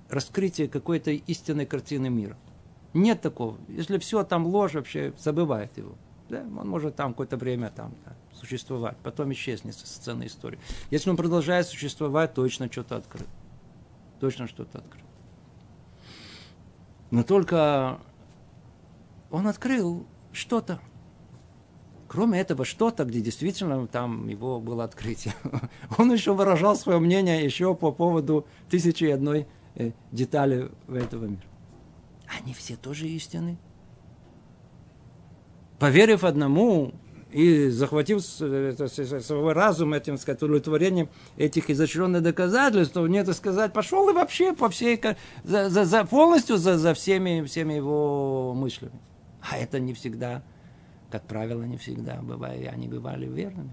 раскрытия 0.09 0.67
какой-то 0.67 1.11
истинной 1.11 1.65
картины 1.65 2.09
мира. 2.09 2.35
Нет 2.93 3.21
такого. 3.21 3.57
Если 3.67 3.97
все 3.99 4.23
там 4.23 4.47
ложь, 4.47 4.73
вообще 4.73 5.13
забывает 5.17 5.77
его. 5.77 5.95
Да? 6.29 6.41
Он 6.41 6.67
может 6.67 6.95
там 6.95 7.11
какое-то 7.13 7.37
время 7.37 7.69
там, 7.69 7.93
да, 8.05 8.15
существовать, 8.33 8.97
потом 9.03 9.31
исчезнет 9.33 9.75
со 9.75 9.85
сцены 9.85 10.25
истории. 10.25 10.59
Если 10.89 11.09
он 11.09 11.17
продолжает 11.17 11.67
существовать, 11.67 12.33
точно 12.33 12.71
что-то 12.71 12.95
открыл. 12.95 13.27
Точно 14.19 14.47
что-то 14.47 14.79
открыл. 14.79 15.05
Но 17.11 17.23
только 17.23 17.99
он 19.35 19.47
открыл 19.47 20.07
что-то. 20.31 20.79
Кроме 22.07 22.39
этого 22.39 22.63
что-то, 22.63 23.03
где 23.03 23.19
действительно 23.19 23.85
там 23.87 24.29
его 24.29 24.61
было 24.61 24.85
открытие, 24.85 25.33
он 25.97 26.13
еще 26.13 26.33
выражал 26.33 26.75
свое 26.77 26.99
мнение 26.99 27.43
еще 27.43 27.75
по 27.75 27.91
поводу 27.91 28.47
тысячи 28.69 29.03
и 29.03 29.11
одной 29.11 29.47
э, 29.75 29.91
детали 30.11 30.71
этого 30.87 31.25
мира. 31.25 31.43
Они 32.39 32.53
все 32.53 32.77
тоже 32.77 33.07
истины. 33.09 33.57
Поверив 35.79 36.23
одному 36.23 36.93
и 37.31 37.67
захватив 37.67 38.23
свой 38.23 39.51
разум 39.51 39.93
этим, 39.93 40.17
сказать, 40.17 40.41
удовлетворением 40.41 41.09
этих 41.35 41.69
изощренных 41.69 42.23
доказательств, 42.23 42.95
мне 42.95 43.19
это 43.19 43.33
сказать, 43.33 43.73
пошел 43.73 44.09
и 44.09 44.13
вообще 44.13 44.53
по 44.53 44.69
всей, 44.69 45.01
за, 45.43 45.69
за, 45.69 45.83
за, 45.83 46.05
полностью 46.05 46.55
за, 46.55 46.77
за 46.77 46.93
всеми, 46.93 47.43
всеми 47.43 47.73
его 47.73 48.53
мыслями. 48.53 49.01
А 49.49 49.57
это 49.57 49.79
не 49.79 49.93
всегда, 49.93 50.43
как 51.11 51.23
правило, 51.23 51.63
не 51.63 51.77
всегда 51.77 52.21
бывает, 52.21 52.67
они 52.71 52.87
бывали 52.87 53.27
верными. 53.27 53.71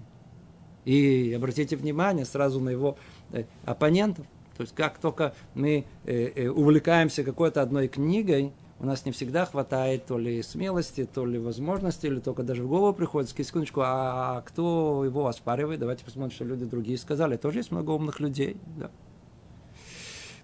И 0.85 1.33
обратите 1.35 1.75
внимание 1.75 2.25
сразу 2.25 2.59
на 2.59 2.69
его 2.69 2.97
э, 3.31 3.45
оппонентов. 3.65 4.25
То 4.57 4.63
есть 4.63 4.75
как 4.75 4.97
только 4.99 5.33
мы 5.55 5.85
э, 6.05 6.31
э, 6.35 6.49
увлекаемся 6.49 7.23
какой-то 7.23 7.61
одной 7.61 7.87
книгой, 7.87 8.51
у 8.79 8.85
нас 8.85 9.05
не 9.05 9.11
всегда 9.13 9.45
хватает 9.45 10.05
то 10.05 10.17
ли 10.17 10.43
смелости, 10.43 11.05
то 11.05 11.25
ли 11.25 11.39
возможности, 11.39 12.05
или 12.07 12.19
только 12.19 12.43
даже 12.43 12.63
в 12.63 12.67
голову 12.67 12.93
приходит, 12.93 13.29
секундочку, 13.29 13.81
а 13.83 14.41
кто 14.41 15.05
его 15.05 15.27
оспаривает? 15.27 15.79
Давайте 15.79 16.03
посмотрим, 16.03 16.35
что 16.35 16.43
люди 16.43 16.65
другие 16.65 16.97
сказали. 16.97 17.37
Тоже 17.37 17.59
есть 17.59 17.71
много 17.71 17.91
умных 17.91 18.19
людей. 18.19 18.57
Да. 18.77 18.91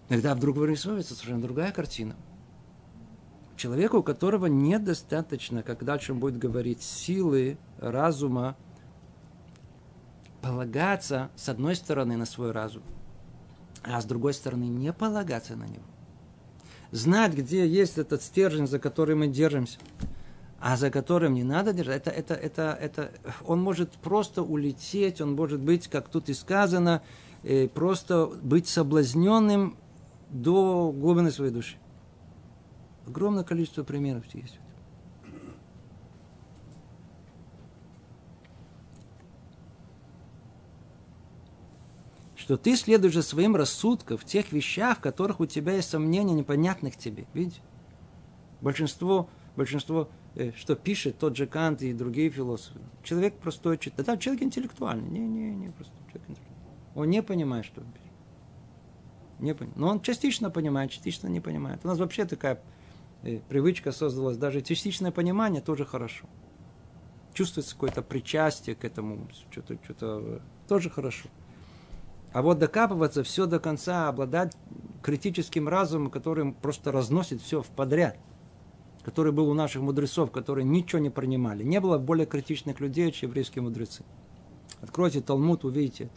Иногда 0.07 0.33
вдруг 0.33 0.55
вырисовывается 0.55 1.13
совершенно 1.13 1.41
другая 1.41 1.71
картина 1.71 2.15
человека, 3.59 3.95
у 3.95 4.03
которого 4.03 4.47
недостаточно, 4.47 5.61
как 5.61 5.83
дальше 5.83 6.13
он 6.13 6.19
будет 6.19 6.39
говорить, 6.39 6.81
силы, 6.81 7.57
разума, 7.77 8.55
полагаться, 10.41 11.29
с 11.35 11.49
одной 11.49 11.75
стороны, 11.75 12.17
на 12.17 12.25
свой 12.25 12.51
разум, 12.51 12.81
а 13.83 14.01
с 14.01 14.05
другой 14.05 14.33
стороны 14.33 14.63
не 14.63 14.91
полагаться 14.93 15.55
на 15.55 15.65
него. 15.65 15.83
Знать, 16.91 17.33
где 17.33 17.67
есть 17.67 17.97
этот 17.97 18.23
стержень, 18.23 18.65
за 18.65 18.79
который 18.79 19.15
мы 19.15 19.27
держимся, 19.27 19.77
а 20.59 20.75
за 20.75 20.89
которым 20.89 21.35
не 21.35 21.43
надо 21.43 21.73
держать, 21.73 22.07
это, 22.07 22.11
это, 22.11 22.33
это, 22.33 22.77
это, 22.81 23.11
он 23.45 23.61
может 23.61 23.91
просто 23.93 24.41
улететь, 24.41 25.21
он 25.21 25.35
может 25.35 25.59
быть, 25.59 25.87
как 25.87 26.09
тут 26.09 26.29
и 26.29 26.33
сказано, 26.33 27.01
э, 27.43 27.67
просто 27.67 28.25
быть 28.41 28.67
соблазненным 28.67 29.77
до 30.29 30.91
глубины 30.91 31.31
своей 31.31 31.51
души. 31.51 31.77
Огромное 33.09 33.43
количество 33.43 33.83
примеров 33.83 34.23
есть. 34.33 34.59
что 42.35 42.57
ты 42.57 42.75
следуешь 42.75 43.13
за 43.13 43.21
своим 43.21 43.55
рассудком 43.55 44.17
в 44.17 44.25
тех 44.25 44.51
вещах, 44.51 44.97
в 44.97 45.01
которых 45.01 45.39
у 45.39 45.45
тебя 45.45 45.73
есть 45.73 45.89
сомнения, 45.89 46.33
непонятных 46.33 46.97
тебе. 46.97 47.27
Видите? 47.35 47.61
Большинство, 48.59 49.29
большинство 49.55 50.09
э, 50.33 50.51
что 50.53 50.75
пишет 50.75 51.19
тот 51.19 51.37
же 51.37 51.45
Кант 51.45 51.83
и 51.83 51.93
другие 51.93 52.31
философы. 52.31 52.79
Человек 53.03 53.35
простой 53.35 53.77
читает. 53.77 54.07
Да, 54.07 54.17
человек 54.17 54.41
интеллектуальный. 54.41 55.07
Не, 55.09 55.19
не, 55.19 55.53
не, 55.53 55.69
просто 55.69 55.93
человек 56.07 56.27
интеллектуальный. 56.27 56.73
Он 56.95 57.09
не 57.11 57.21
понимает, 57.21 57.65
что 57.65 57.81
он 57.81 57.87
пишет. 57.91 58.09
Не 59.37 59.53
понимает. 59.53 59.77
Но 59.77 59.89
он 59.89 60.01
частично 60.01 60.49
понимает, 60.49 60.89
частично 60.89 61.27
не 61.27 61.41
понимает. 61.41 61.81
У 61.83 61.87
нас 61.87 61.99
вообще 61.99 62.25
такая 62.25 62.59
привычка 63.21 63.91
создалась. 63.91 64.37
Даже 64.37 64.61
частичное 64.61 65.11
понимание 65.11 65.61
тоже 65.61 65.85
хорошо. 65.85 66.25
Чувствуется 67.33 67.75
какое-то 67.75 68.01
причастие 68.01 68.75
к 68.75 68.83
этому. 68.83 69.27
Что-то, 69.51 69.77
что-то 69.83 70.41
тоже 70.67 70.89
хорошо. 70.89 71.29
А 72.31 72.41
вот 72.41 72.59
докапываться 72.59 73.23
все 73.23 73.45
до 73.45 73.59
конца, 73.59 74.07
обладать 74.07 74.55
критическим 75.01 75.67
разумом, 75.67 76.11
который 76.11 76.51
просто 76.51 76.91
разносит 76.91 77.41
все 77.41 77.61
в 77.61 77.67
подряд, 77.67 78.17
который 79.03 79.31
был 79.31 79.49
у 79.49 79.53
наших 79.53 79.81
мудрецов, 79.81 80.31
которые 80.31 80.65
ничего 80.65 80.99
не 80.99 81.09
принимали. 81.09 81.63
Не 81.63 81.79
было 81.79 81.97
более 81.97 82.27
критичных 82.27 82.79
людей, 82.79 83.11
чем 83.11 83.29
еврейские 83.29 83.63
мудрецы. 83.63 84.03
Откройте 84.81 85.21
Талмуд, 85.21 85.65
увидите 85.65 86.05
это. 86.05 86.13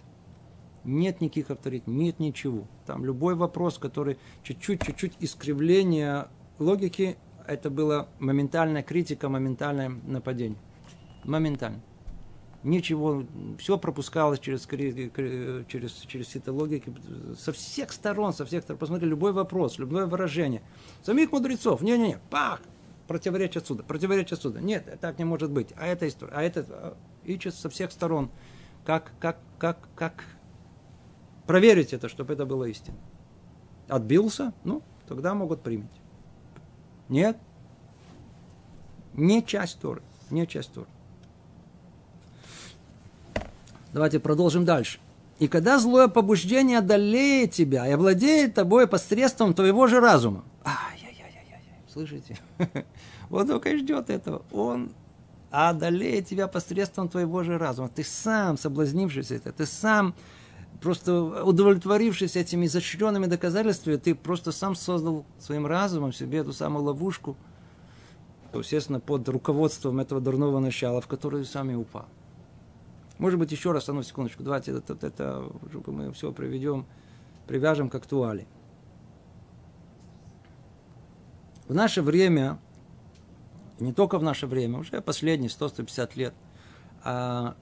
Нет 0.84 1.20
никаких 1.20 1.50
авторитетов, 1.50 1.94
нет 1.94 2.18
ничего. 2.18 2.66
Там 2.86 3.04
любой 3.04 3.34
вопрос, 3.34 3.78
который 3.78 4.18
чуть-чуть, 4.42 4.82
чуть-чуть 4.82 5.14
искривление 5.20 6.26
логики, 6.62 7.16
это 7.46 7.70
была 7.70 8.08
моментальная 8.18 8.82
критика, 8.82 9.28
моментальное 9.28 9.88
нападение. 9.88 10.58
Моментально 11.24 11.82
ничего, 12.62 13.24
все 13.58 13.78
пропускалось 13.78 14.38
через, 14.38 14.66
через, 14.66 15.92
через 16.06 16.36
эти 16.36 16.48
логики 16.48 16.92
со 17.38 17.52
всех 17.52 17.92
сторон, 17.92 18.32
со 18.32 18.44
всех 18.44 18.62
сторон. 18.62 18.78
Посмотри, 18.78 19.08
любой 19.08 19.32
вопрос, 19.32 19.78
любое 19.78 20.06
выражение. 20.06 20.62
Самих 21.02 21.32
мудрецов, 21.32 21.82
не-не-не, 21.82 22.18
пах, 22.30 22.60
противоречие 23.08 23.60
отсюда, 23.60 23.82
противоречие 23.82 24.36
отсюда. 24.36 24.60
Нет, 24.60 24.98
так 25.00 25.18
не 25.18 25.24
может 25.24 25.50
быть. 25.50 25.68
А 25.76 25.86
это 25.86 26.06
история, 26.08 26.32
а 26.34 26.42
это 26.42 26.66
а, 26.68 26.96
ищет 27.24 27.54
со 27.54 27.68
всех 27.68 27.92
сторон. 27.92 28.30
Как, 28.84 29.12
как, 29.20 29.38
как, 29.58 29.88
как 29.94 30.24
проверить 31.46 31.92
это, 31.92 32.08
чтобы 32.08 32.32
это 32.32 32.46
было 32.46 32.64
истинно. 32.64 32.98
Отбился, 33.88 34.52
ну, 34.64 34.82
тогда 35.06 35.34
могут 35.34 35.62
принять. 35.62 36.01
Нет, 37.12 37.36
не 39.12 39.44
часть 39.44 39.78
Торы, 39.80 40.00
не 40.30 40.46
часть 40.46 40.72
Торы. 40.72 40.86
Давайте 43.92 44.18
продолжим 44.18 44.64
дальше. 44.64 44.98
И 45.38 45.46
когда 45.46 45.78
злое 45.78 46.08
побуждение 46.08 46.78
одолеет 46.78 47.50
тебя 47.50 47.86
и 47.86 47.90
овладеет 47.90 48.54
тобой 48.54 48.86
посредством 48.86 49.52
твоего 49.52 49.86
же 49.88 50.00
разума. 50.00 50.42
Ай-яй-яй-яй-яй. 50.64 51.60
Слышите? 51.92 52.38
Вот 53.28 53.46
только 53.46 53.68
и 53.68 53.76
ждет 53.76 54.08
этого. 54.08 54.40
Он 54.50 54.90
одолеет 55.50 56.28
тебя 56.28 56.48
посредством 56.48 57.10
твоего 57.10 57.42
же 57.42 57.58
разума. 57.58 57.90
Ты 57.90 58.04
сам, 58.04 58.56
соблазнившись 58.56 59.32
это, 59.32 59.52
ты 59.52 59.66
сам, 59.66 60.14
просто 60.80 61.44
удовлетворившись 61.44 62.36
этими 62.36 62.66
изощренными 62.66 63.26
доказательствами, 63.26 63.96
ты 63.96 64.14
просто 64.14 64.52
сам 64.52 64.74
создал 64.74 65.24
своим 65.38 65.66
разумом 65.66 66.12
себе 66.12 66.38
эту 66.38 66.52
самую 66.52 66.84
ловушку, 66.84 67.36
естественно, 68.54 69.00
под 69.00 69.28
руководством 69.28 70.00
этого 70.00 70.20
дурного 70.20 70.58
начала, 70.58 71.00
в 71.00 71.06
которую 71.06 71.44
и 71.44 71.74
упал. 71.74 72.06
Может 73.18 73.38
быть, 73.38 73.52
еще 73.52 73.72
раз, 73.72 73.88
одну 73.88 74.02
секундочку, 74.02 74.42
давайте 74.42 74.72
это, 74.72 74.94
это, 74.94 75.06
это 75.06 75.52
мы 75.86 76.12
все 76.12 76.32
приведем, 76.32 76.86
привяжем 77.46 77.88
к 77.88 77.94
актуали. 77.94 78.46
В 81.68 81.74
наше 81.74 82.02
время, 82.02 82.58
не 83.78 83.92
только 83.92 84.18
в 84.18 84.22
наше 84.22 84.46
время, 84.46 84.78
уже 84.78 85.00
последние 85.00 85.48
100-150 85.48 86.10
лет, 86.16 86.34
а, 87.04 87.54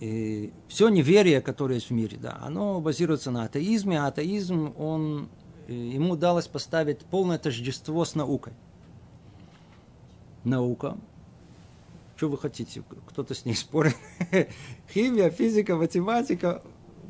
и 0.00 0.52
все 0.68 0.88
неверие, 0.88 1.40
которое 1.40 1.76
есть 1.76 1.90
в 1.90 1.92
мире, 1.92 2.18
да, 2.20 2.38
оно 2.42 2.80
базируется 2.80 3.30
на 3.30 3.44
атеизме, 3.44 4.00
а 4.00 4.08
атеизм, 4.08 4.74
он, 4.78 5.28
ему 5.68 6.12
удалось 6.12 6.46
поставить 6.48 7.00
полное 7.00 7.38
тождество 7.38 8.04
с 8.04 8.14
наукой. 8.14 8.52
Наука 10.44 10.96
что 12.16 12.28
вы 12.28 12.38
хотите? 12.38 12.82
Кто-то 13.08 13.34
с 13.34 13.44
ней 13.44 13.54
спорит. 13.54 13.94
Химия, 14.92 15.30
физика, 15.30 15.76
математика. 15.76 16.62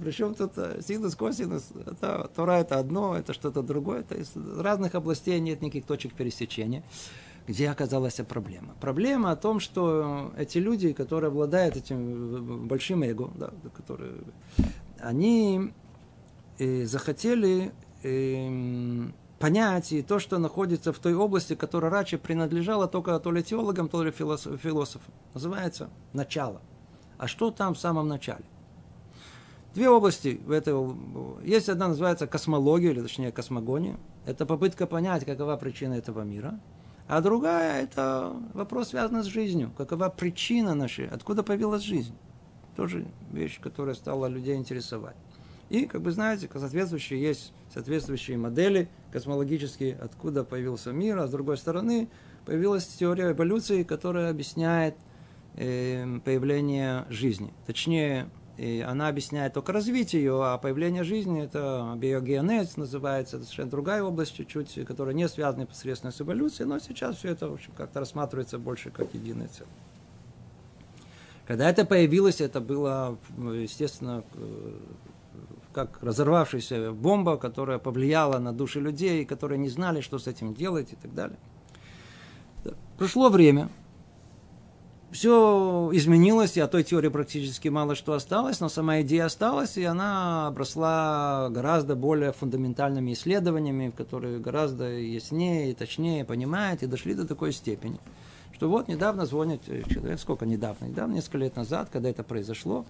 Причем 0.03 0.35
тут 0.35 0.53
э, 0.57 0.81
синус, 0.87 1.15
косинус. 1.15 1.69
Это, 1.87 2.31
Тора 2.35 2.59
это 2.59 2.79
одно, 2.79 3.17
это 3.17 3.33
что-то 3.33 3.63
другое. 3.63 4.03
То 4.03 4.17
есть 4.17 4.33
разных 4.37 4.95
областей 4.95 5.39
нет 5.41 5.63
никаких 5.63 5.87
точек 5.87 6.13
пересечения. 6.13 6.83
Где 7.47 7.71
оказалась 7.71 8.17
проблема? 8.29 8.75
Проблема 8.81 9.31
о 9.31 9.37
том, 9.37 9.61
что 9.61 10.33
эти 10.37 10.59
люди, 10.59 10.93
которые 10.93 11.29
обладают 11.29 11.77
этим 11.77 12.67
большим 12.67 13.05
эго, 13.05 13.31
да, 13.37 13.53
которые, 13.75 14.15
они 14.99 15.73
э, 16.59 16.85
захотели 16.87 17.73
э, 18.03 19.09
понять 19.39 19.93
и 19.93 20.03
то, 20.03 20.19
что 20.19 20.39
находится 20.39 20.93
в 20.93 20.99
той 20.99 21.15
области, 21.15 21.55
которая 21.55 21.91
раньше 21.91 22.19
принадлежала 22.19 22.89
только 22.89 23.19
то 23.21 23.31
ли 23.31 23.45
теологам, 23.45 23.89
то 23.89 24.03
ли 24.03 24.11
философам. 24.11 25.15
Называется 25.33 25.89
начало. 26.13 26.61
А 27.17 27.29
что 27.29 27.53
там 27.53 27.75
в 27.75 27.79
самом 27.79 28.09
начале? 28.09 28.45
Две 29.75 29.89
области 29.89 30.41
в 30.45 30.51
этой 30.51 30.75
Есть 31.45 31.69
одна 31.69 31.89
называется 31.89 32.27
космология, 32.27 32.91
или 32.91 33.03
точнее 33.03 33.31
космогония. 33.31 33.99
Это 34.25 34.47
попытка 34.47 34.87
понять, 34.87 35.25
какова 35.25 35.57
причина 35.57 35.95
этого 35.95 36.23
мира. 36.23 36.59
А 37.09 37.21
другая– 37.21 37.83
это 37.85 38.35
вопрос, 38.53 38.89
связанный 38.89 39.23
с 39.23 39.27
жизнью. 39.27 39.73
Какова 39.77 40.09
причина 40.09 40.75
нашей, 40.75 41.07
откуда 41.09 41.43
появилась 41.43 41.83
жизнь. 41.83 42.15
Тоже 42.75 43.07
вещь, 43.31 43.61
которая 43.61 43.95
стала 43.95 44.27
людей 44.27 44.57
интересовать. 44.57 45.17
И, 45.69 45.87
как 45.87 46.03
вы 46.03 46.11
знаете, 46.13 46.49
соответствующие 46.53 47.21
есть 47.21 47.53
соответствующие 47.73 48.39
модели 48.39 48.89
космологические, 49.13 49.97
откуда 49.97 50.45
появился 50.45 50.93
мир, 50.93 51.19
а 51.19 51.27
с 51.27 51.31
другой 51.31 51.57
стороны 51.59 52.09
появилась 52.45 52.87
теория 52.87 53.33
эволюции, 53.33 53.83
которая 53.83 54.31
объясняет 54.31 54.95
э, 55.55 56.21
появление 56.25 57.05
жизни. 57.09 57.53
Точнее, 57.67 58.29
э, 58.57 58.83
она 58.83 59.09
объясняет 59.09 59.55
только 59.55 59.73
развитие 59.73 60.23
ее, 60.23 60.45
а 60.45 60.59
появление 60.59 61.05
жизни 61.05 61.43
это 61.43 61.95
биогенез 61.97 62.77
называется, 62.77 63.37
это 63.37 63.45
совершенно 63.45 63.71
другая 63.71 64.03
область 64.03 64.37
чуть-чуть, 64.37 64.87
которая 64.87 65.15
не 65.15 65.29
связана 65.29 65.63
непосредственно 65.63 66.13
с 66.13 66.21
эволюцией, 66.21 66.69
но 66.69 66.79
сейчас 66.79 67.17
все 67.17 67.31
это 67.31 67.49
в 67.49 67.55
общем, 67.55 67.73
как-то 67.77 68.01
рассматривается 68.01 68.59
больше 68.59 68.91
как 68.91 69.13
единое 69.15 69.49
целое. 69.49 69.73
Когда 71.47 71.71
это 71.71 71.85
появилось, 71.85 72.41
это 72.41 72.61
было, 72.61 73.19
естественно, 73.39 74.25
как 75.73 76.03
разорвавшаяся 76.03 76.93
бомба, 76.93 77.37
которая 77.37 77.79
повлияла 77.79 78.39
на 78.39 78.53
души 78.53 78.81
людей, 78.81 79.25
которые 79.25 79.59
не 79.59 79.69
знали, 79.69 80.01
что 80.01 80.19
с 80.19 80.27
этим 80.27 80.55
делать 80.55 80.93
и 80.93 80.97
так 80.97 81.15
далее. 81.15 81.39
Прошло 82.99 83.29
время, 83.29 83.69
все 85.17 85.89
изменилось, 85.95 86.59
и 86.59 86.61
от 86.61 86.71
той 86.71 86.85
теории 86.85 87.09
практически 87.09 87.69
мало 87.69 87.95
что 87.95 88.13
осталось, 88.13 88.61
но 88.61 88.69
сама 88.69 89.01
идея 89.01 89.25
осталась, 89.25 89.79
и 89.79 89.85
она 89.85 90.49
обросла 90.49 91.49
гораздо 91.51 91.97
более 91.97 92.33
фундаментальными 92.33 93.15
исследованиями, 93.15 93.91
которые 93.97 94.39
гораздо 94.39 94.91
яснее 94.91 95.71
и 95.71 95.75
точнее 95.75 96.27
понимают, 96.27 96.83
и 96.83 96.87
дошли 96.87 97.15
до 97.15 97.27
такой 97.27 97.53
степени, 97.53 97.99
что 98.53 98.69
вот 98.69 98.89
недавно 98.89 99.25
звонит 99.25 99.63
человек, 99.65 100.21
сколько 100.21 100.45
недавно, 100.45 100.85
недавно, 100.85 101.15
несколько 101.15 101.39
лет 101.39 101.57
назад, 101.57 101.89
когда 101.91 102.11
это 102.11 102.23
произошло, 102.23 102.85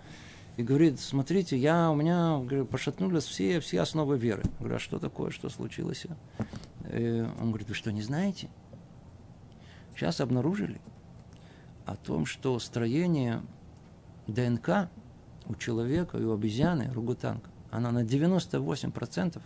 и 0.56 0.64
говорит, 0.64 0.98
смотрите, 0.98 1.56
я, 1.56 1.92
у 1.92 1.94
меня 1.94 2.38
говорю, 2.38 2.66
пошатнулись 2.66 3.24
все, 3.24 3.60
все 3.60 3.80
основы 3.80 4.18
веры. 4.18 4.42
Я 4.44 4.58
говорю, 4.58 4.74
а 4.74 4.78
что 4.80 4.98
такое, 4.98 5.30
что 5.30 5.48
случилось? 5.48 6.06
И 6.92 7.24
он 7.40 7.50
говорит, 7.50 7.68
вы 7.68 7.74
что, 7.74 7.92
не 7.92 8.02
знаете? 8.02 8.48
Сейчас 9.94 10.20
обнаружили 10.20 10.80
о 11.86 11.96
том, 11.96 12.26
что 12.26 12.58
строение 12.58 13.42
ДНК 14.26 14.90
у 15.46 15.54
человека 15.54 16.18
и 16.18 16.24
у 16.24 16.34
обезьяны, 16.34 16.92
ругутанка, 16.92 17.48
она 17.70 17.92
на 17.92 18.02
98% 18.02 19.40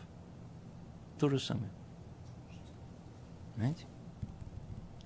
то 1.19 1.29
же 1.29 1.39
самое. 1.39 1.71
Знаете? 3.57 3.85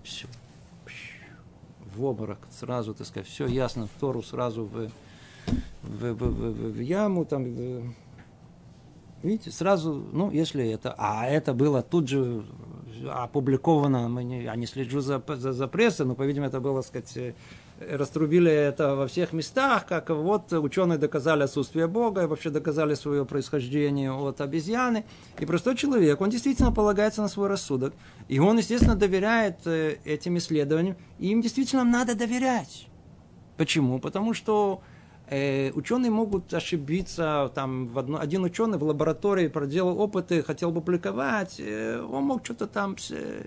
Все. 0.05 0.29
В 1.97 2.05
обморок 2.05 2.39
сразу, 2.51 2.95
так 2.95 3.07
сказать, 3.07 3.29
все 3.29 3.47
ясно, 3.47 3.87
в 3.87 4.01
Тору 4.01 4.23
сразу 4.23 4.65
в, 4.65 4.91
в, 5.83 6.13
в, 6.13 6.15
в, 6.15 6.73
в 6.73 6.81
яму, 6.81 7.25
там, 7.25 7.45
видите, 9.23 9.51
сразу, 9.51 9.93
ну, 10.13 10.31
если 10.31 10.69
это, 10.69 10.95
а 10.99 11.27
это 11.27 11.55
было 11.55 11.83
тут 11.83 12.09
же 12.09 12.45
опубликовано, 13.09 14.09
мы 14.09 14.25
не, 14.25 14.45
я 14.45 14.57
не 14.57 14.67
слежу 14.67 15.01
за, 15.01 15.23
за, 15.27 15.53
за 15.53 15.69
прессой, 15.69 16.07
но, 16.07 16.15
по-видимому, 16.15 16.49
это 16.49 16.61
было, 16.61 16.83
сказать, 16.83 17.35
раструбили 17.81 18.51
это 18.51 18.95
во 18.95 19.07
всех 19.07 19.33
местах, 19.33 19.87
как 19.87 20.11
вот 20.11 20.53
ученые 20.53 20.99
доказали 20.99 21.43
отсутствие 21.43 21.87
Бога, 21.87 22.23
и 22.23 22.27
вообще 22.27 22.51
доказали 22.51 22.95
свое 22.95 23.25
происхождение 23.25 24.13
от 24.13 24.41
обезьяны. 24.41 25.05
И 25.39 25.47
простой 25.47 25.77
человек, 25.77 26.21
он 26.21 26.31
действительно 26.31 26.73
полагается 26.73 27.23
на 27.23 27.29
свой 27.29 27.49
рассудок. 27.49 27.95
И 28.29 28.39
он, 28.39 28.59
естественно, 28.59 28.95
доверяет 28.95 29.67
э, 29.67 29.99
этим 30.05 30.39
исследованиям. 30.39 30.97
И 31.19 31.29
им 31.29 31.41
действительно 31.41 31.85
надо 31.85 32.15
доверять. 32.15 32.89
Почему? 33.57 33.99
Потому 33.99 34.35
что 34.35 34.83
э, 35.29 35.73
ученые 35.73 36.11
могут 36.11 36.53
ошибиться. 36.55 37.51
Там, 37.55 37.89
в 37.89 37.99
одно, 37.99 38.21
один 38.21 38.45
ученый 38.45 38.79
в 38.79 38.85
лаборатории 38.85 39.49
проделал 39.49 40.01
опыты, 40.01 40.43
хотел 40.43 40.73
публиковать. 40.73 41.57
Э, 41.59 42.01
он 42.01 42.25
мог 42.25 42.45
что-то 42.45 42.67
там... 42.67 42.97
Э, 43.11 43.47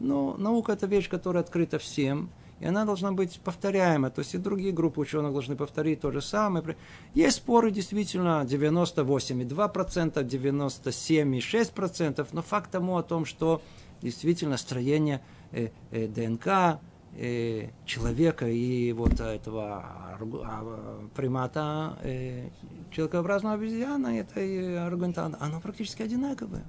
но 0.00 0.36
наука– 0.36 0.72
это 0.72 0.86
вещь, 0.86 1.08
которая 1.08 1.42
открыта 1.42 1.78
всем– 1.78 2.28
и 2.60 2.66
она 2.66 2.84
должна 2.84 3.12
быть 3.12 3.40
повторяема. 3.40 4.10
То 4.10 4.20
есть 4.20 4.34
и 4.34 4.38
другие 4.38 4.72
группы 4.72 5.00
ученых 5.00 5.32
должны 5.32 5.56
повторить 5.56 6.00
то 6.00 6.10
же 6.10 6.22
самое. 6.22 6.76
Есть 7.12 7.36
споры 7.36 7.70
действительно 7.70 8.46
98,2%, 8.48 10.24
97,6%, 10.24 12.28
но 12.32 12.42
факт 12.42 12.70
тому 12.70 12.96
о 12.96 13.02
том, 13.02 13.24
что 13.24 13.60
действительно 14.00 14.56
строение 14.56 15.20
э, 15.52 15.68
э, 15.90 16.06
ДНК 16.06 16.80
э, 17.16 17.70
человека 17.84 18.48
и 18.48 18.92
вот 18.92 19.20
этого 19.20 19.84
а, 19.84 21.08
примата, 21.14 21.98
э, 22.02 22.48
человекообразного 22.90 23.54
обезьяна, 23.54 24.18
этой 24.18 24.78
аргументанта, 24.84 25.38
оно 25.40 25.60
практически 25.60 26.02
одинаковое. 26.02 26.64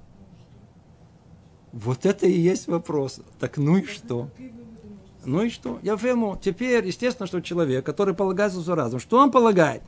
Вот 1.72 2.06
это 2.06 2.26
и 2.26 2.40
есть 2.40 2.68
вопрос. 2.68 3.20
Так 3.40 3.58
ну 3.58 3.78
и 3.78 3.86
что? 3.86 4.30
Ну 5.26 5.42
и 5.42 5.50
что? 5.50 5.80
Я 5.82 5.94
ему 5.94 6.38
теперь, 6.42 6.86
естественно, 6.88 7.28
что 7.28 7.42
человек, 7.42 7.86
который 7.86 8.14
полагается 8.14 8.62
за 8.62 8.76
разум, 8.76 9.00
что 9.00 9.18
он 9.18 9.32
полагает? 9.32 9.82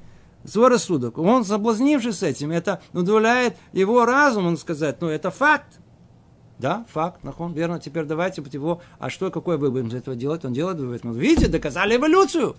Свой 0.44 0.70
рассудок. 0.70 1.18
Он, 1.18 1.46
соблазнившись 1.46 2.24
этим, 2.24 2.52
это 2.52 2.82
удовлетворяет 2.94 3.56
его 3.72 4.06
разум, 4.06 4.48
он 4.48 4.58
сказать, 4.58 5.02
ну 5.02 5.08
это 5.08 5.32
факт. 5.32 5.80
Да, 6.60 6.86
факт, 6.90 7.24
нахон, 7.24 7.54
верно. 7.54 7.80
Теперь 7.80 8.06
давайте 8.06 8.42
вот 8.42 8.54
его, 8.54 8.82
а 8.98 9.10
что, 9.10 9.30
какой 9.30 9.58
вывод 9.58 9.86
из 9.86 9.94
этого 9.94 10.16
делать? 10.16 10.44
Он 10.44 10.54
делает 10.54 10.80
вывод. 10.80 11.04
Ну, 11.04 11.14
видите, 11.14 11.48
доказали 11.48 11.96
эволюцию. 11.96 12.56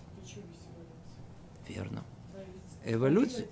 Верно. 1.68 2.04
Эволюция. 2.84 3.46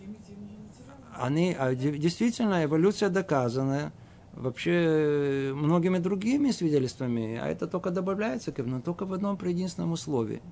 Они, 1.14 1.56
а, 1.58 1.74
действительно, 1.74 2.64
эволюция 2.64 3.08
доказанная 3.08 3.92
вообще 4.34 5.52
многими 5.54 5.98
другими 5.98 6.50
свидетельствами, 6.50 7.38
а 7.42 7.48
это 7.48 7.66
только 7.66 7.90
добавляется 7.90 8.52
к 8.52 8.62
но 8.62 8.80
только 8.80 9.06
в 9.06 9.12
одном 9.12 9.38
единственном 9.42 9.92
условии, 9.92 10.42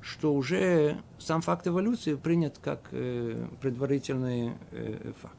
что 0.00 0.34
уже 0.34 0.98
сам 1.18 1.42
факт 1.42 1.66
эволюции 1.66 2.14
принят 2.14 2.58
как 2.58 2.88
э, 2.92 3.46
предварительный 3.60 4.52
э, 4.72 5.12
факт. 5.20 5.36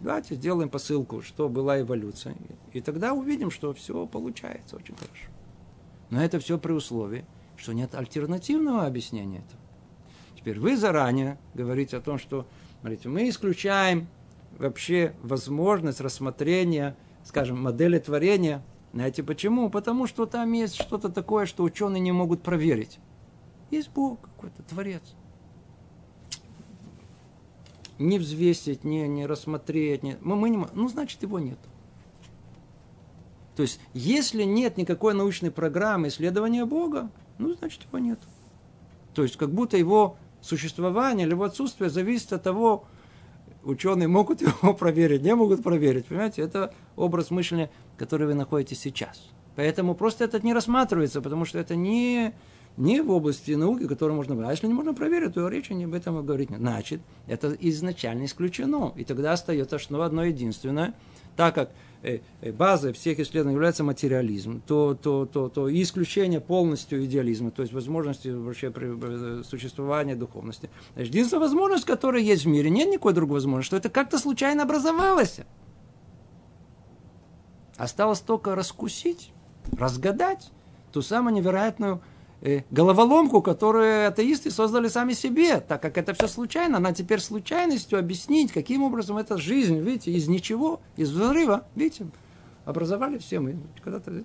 Давайте 0.00 0.34
сделаем 0.34 0.70
посылку, 0.70 1.20
что 1.20 1.50
была 1.50 1.80
эволюция, 1.80 2.34
и 2.72 2.80
тогда 2.80 3.12
увидим, 3.12 3.50
что 3.50 3.74
все 3.74 4.06
получается 4.06 4.76
очень 4.76 4.94
хорошо. 4.94 5.26
Но 6.08 6.22
это 6.22 6.40
все 6.40 6.58
при 6.58 6.72
условии, 6.72 7.26
что 7.56 7.74
нет 7.74 7.94
альтернативного 7.94 8.86
объяснения 8.86 9.38
этого. 9.38 9.60
Теперь 10.36 10.58
вы 10.58 10.78
заранее 10.78 11.38
говорите 11.52 11.98
о 11.98 12.00
том, 12.00 12.18
что 12.18 12.46
смотрите, 12.80 13.10
мы 13.10 13.28
исключаем 13.28 14.08
вообще 14.58 15.14
возможность 15.22 16.00
рассмотрения, 16.00 16.96
скажем, 17.22 17.62
модели 17.62 17.98
творения. 17.98 18.64
Знаете 18.94 19.22
почему? 19.22 19.68
Потому 19.68 20.06
что 20.06 20.24
там 20.24 20.50
есть 20.52 20.76
что-то 20.76 21.10
такое, 21.10 21.44
что 21.44 21.62
ученые 21.62 22.00
не 22.00 22.12
могут 22.12 22.42
проверить. 22.42 22.98
Есть 23.70 23.90
Бог 23.90 24.20
какой-то, 24.22 24.62
Творец. 24.62 25.02
Не 28.00 28.18
взвесить, 28.18 28.82
не, 28.82 29.06
не 29.06 29.26
рассмотреть. 29.26 30.02
Не, 30.02 30.16
мы, 30.22 30.34
мы 30.34 30.48
не, 30.50 30.66
ну, 30.72 30.88
значит, 30.88 31.22
его 31.22 31.38
нет. 31.38 31.58
То 33.56 33.62
есть, 33.62 33.78
если 33.92 34.44
нет 34.44 34.78
никакой 34.78 35.12
научной 35.12 35.50
программы 35.50 36.08
исследования 36.08 36.64
Бога, 36.64 37.10
ну, 37.36 37.52
значит, 37.52 37.82
его 37.84 37.98
нет. 37.98 38.18
То 39.14 39.22
есть, 39.22 39.36
как 39.36 39.52
будто 39.52 39.76
его 39.76 40.16
существование 40.40 41.26
или 41.26 41.34
его 41.34 41.44
отсутствие 41.44 41.90
зависит 41.90 42.32
от 42.32 42.42
того, 42.42 42.86
ученые 43.62 44.08
могут 44.08 44.40
его 44.40 44.72
проверить, 44.72 45.20
не 45.22 45.34
могут 45.34 45.62
проверить. 45.62 46.06
Понимаете, 46.06 46.40
это 46.40 46.72
образ 46.96 47.30
мышления, 47.30 47.70
который 47.98 48.26
вы 48.26 48.32
находите 48.32 48.74
сейчас. 48.74 49.30
Поэтому 49.56 49.94
просто 49.94 50.24
этот 50.24 50.42
не 50.42 50.54
рассматривается, 50.54 51.20
потому 51.20 51.44
что 51.44 51.58
это 51.58 51.76
не, 51.76 52.32
не 52.76 53.00
в 53.00 53.10
области 53.10 53.52
науки, 53.52 53.86
которую 53.86 54.16
можно... 54.16 54.48
А 54.48 54.50
если 54.50 54.66
не 54.66 54.74
можно 54.74 54.94
проверить, 54.94 55.34
то 55.34 55.48
речи 55.48 55.72
не 55.72 55.84
об 55.84 55.94
этом 55.94 56.24
говорить. 56.24 56.50
Значит, 56.50 57.00
это 57.26 57.56
изначально 57.60 58.24
исключено. 58.24 58.92
И 58.96 59.04
тогда 59.04 59.32
остается 59.32 59.78
что 59.78 60.02
одно 60.02 60.24
единственное. 60.24 60.94
Так 61.36 61.54
как 61.54 61.70
Э, 62.02 62.20
э, 62.40 62.50
базой 62.50 62.94
всех 62.94 63.20
исследований 63.20 63.56
является 63.56 63.84
материализм, 63.84 64.62
то, 64.66 64.94
то, 64.94 65.26
то, 65.26 65.50
то 65.50 65.70
исключение 65.70 66.40
полностью 66.40 67.04
идеализма, 67.04 67.50
то 67.50 67.60
есть 67.60 67.74
возможности 67.74 68.28
вообще 68.28 68.72
э, 68.74 69.42
существования 69.44 70.16
духовности. 70.16 70.70
Значит, 70.94 71.12
единственная 71.12 71.42
возможность, 71.42 71.84
которая 71.84 72.22
есть 72.22 72.46
в 72.46 72.48
мире, 72.48 72.70
нет 72.70 72.88
никакой 72.88 73.12
другой 73.12 73.34
возможности, 73.34 73.66
что 73.66 73.76
это 73.76 73.90
как-то 73.90 74.18
случайно 74.18 74.62
образовалось. 74.62 75.40
Осталось 77.76 78.20
только 78.20 78.54
раскусить, 78.54 79.32
разгадать 79.72 80.50
ту 80.92 81.02
самую 81.02 81.34
невероятную 81.34 82.00
головоломку, 82.70 83.42
которую 83.42 84.08
атеисты 84.08 84.50
создали 84.50 84.88
сами 84.88 85.12
себе, 85.12 85.60
так 85.60 85.82
как 85.82 85.98
это 85.98 86.14
все 86.14 86.26
случайно, 86.26 86.78
она 86.78 86.92
теперь 86.92 87.20
случайностью 87.20 87.98
объяснить, 87.98 88.50
каким 88.52 88.82
образом 88.82 89.18
эта 89.18 89.36
жизнь, 89.36 89.78
видите, 89.78 90.12
из 90.12 90.26
ничего, 90.26 90.80
из 90.96 91.10
взрыва, 91.10 91.66
видите, 91.74 92.06
образовали 92.64 93.18
все 93.18 93.40
мы. 93.40 93.58
Когда-то 93.82 94.24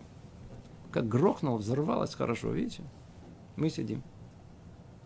как 0.92 1.10
грохнул, 1.10 1.58
взорвалось 1.58 2.16
хорошо, 2.16 2.52
видите, 2.52 2.84
мы 3.58 3.70
сидим. 3.70 4.02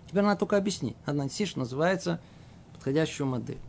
Теперь 0.08 0.24
надо 0.24 0.40
только 0.40 0.58
объяснить. 0.58 0.96
Надо 1.06 1.20
найти, 1.20 1.48
называется, 1.56 2.20
подходящую 2.74 3.28
модель. 3.28 3.60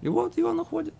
И 0.00 0.08
вот 0.08 0.36
его 0.36 0.52
находят. 0.52 0.94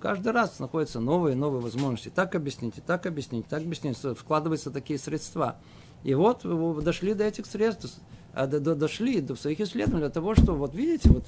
Каждый 0.00 0.32
раз 0.32 0.58
находятся 0.58 0.98
новые 1.00 1.34
и 1.34 1.38
новые 1.38 1.62
возможности. 1.62 2.10
Так 2.10 2.34
объяснить, 2.34 2.74
так 2.84 3.06
объяснить, 3.06 3.46
так 3.46 3.62
объяснить. 3.62 3.96
Вкладываются 4.18 4.70
такие 4.70 4.98
средства. 4.98 5.56
И 6.04 6.14
вот 6.14 6.42
дошли 6.82 7.14
до 7.14 7.24
этих 7.24 7.46
средств, 7.46 8.00
а 8.34 8.46
дошли 8.46 9.20
до 9.20 9.36
своих 9.36 9.60
исследований 9.60 10.00
для 10.00 10.10
того, 10.10 10.34
что, 10.34 10.54
вот 10.54 10.74
видите, 10.74 11.10
вот 11.10 11.24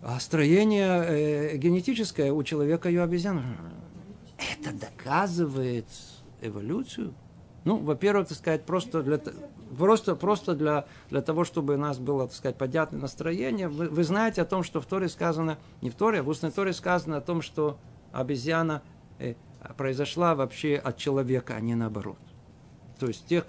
а 0.00 0.20
строение 0.20 1.04
э, 1.04 1.56
генетическое 1.56 2.32
у 2.32 2.42
человека 2.44 2.88
и 2.88 2.96
у 2.96 3.02
обезьян, 3.02 3.42
это 4.38 4.72
доказывает 4.72 5.86
эволюцию. 6.40 7.12
Ну, 7.64 7.78
во-первых, 7.78 8.28
так 8.28 8.38
сказать, 8.38 8.64
просто 8.64 9.02
для, 9.02 9.20
просто, 9.76 10.14
просто 10.14 10.54
для, 10.54 10.86
для 11.10 11.20
того, 11.20 11.44
чтобы 11.44 11.74
у 11.74 11.78
нас 11.78 11.98
было, 11.98 12.28
так 12.28 12.36
сказать, 12.36 12.56
понятное 12.56 13.00
настроение. 13.00 13.68
Вы, 13.68 13.88
вы 13.88 14.04
знаете 14.04 14.42
о 14.42 14.44
том, 14.44 14.62
что 14.62 14.80
в 14.80 14.86
Торе 14.86 15.08
сказано, 15.08 15.58
не 15.82 15.90
в 15.90 15.94
Торе, 15.94 16.20
а 16.20 16.22
в 16.22 16.28
устной 16.28 16.52
Торе 16.52 16.72
сказано 16.72 17.16
о 17.16 17.20
том, 17.20 17.42
что 17.42 17.76
обезьяна 18.12 18.82
э, 19.18 19.34
произошла 19.76 20.36
вообще 20.36 20.76
от 20.76 20.96
человека, 20.96 21.54
а 21.56 21.60
не 21.60 21.74
наоборот 21.74 22.18
то 22.98 23.06
есть 23.06 23.26
тех, 23.26 23.46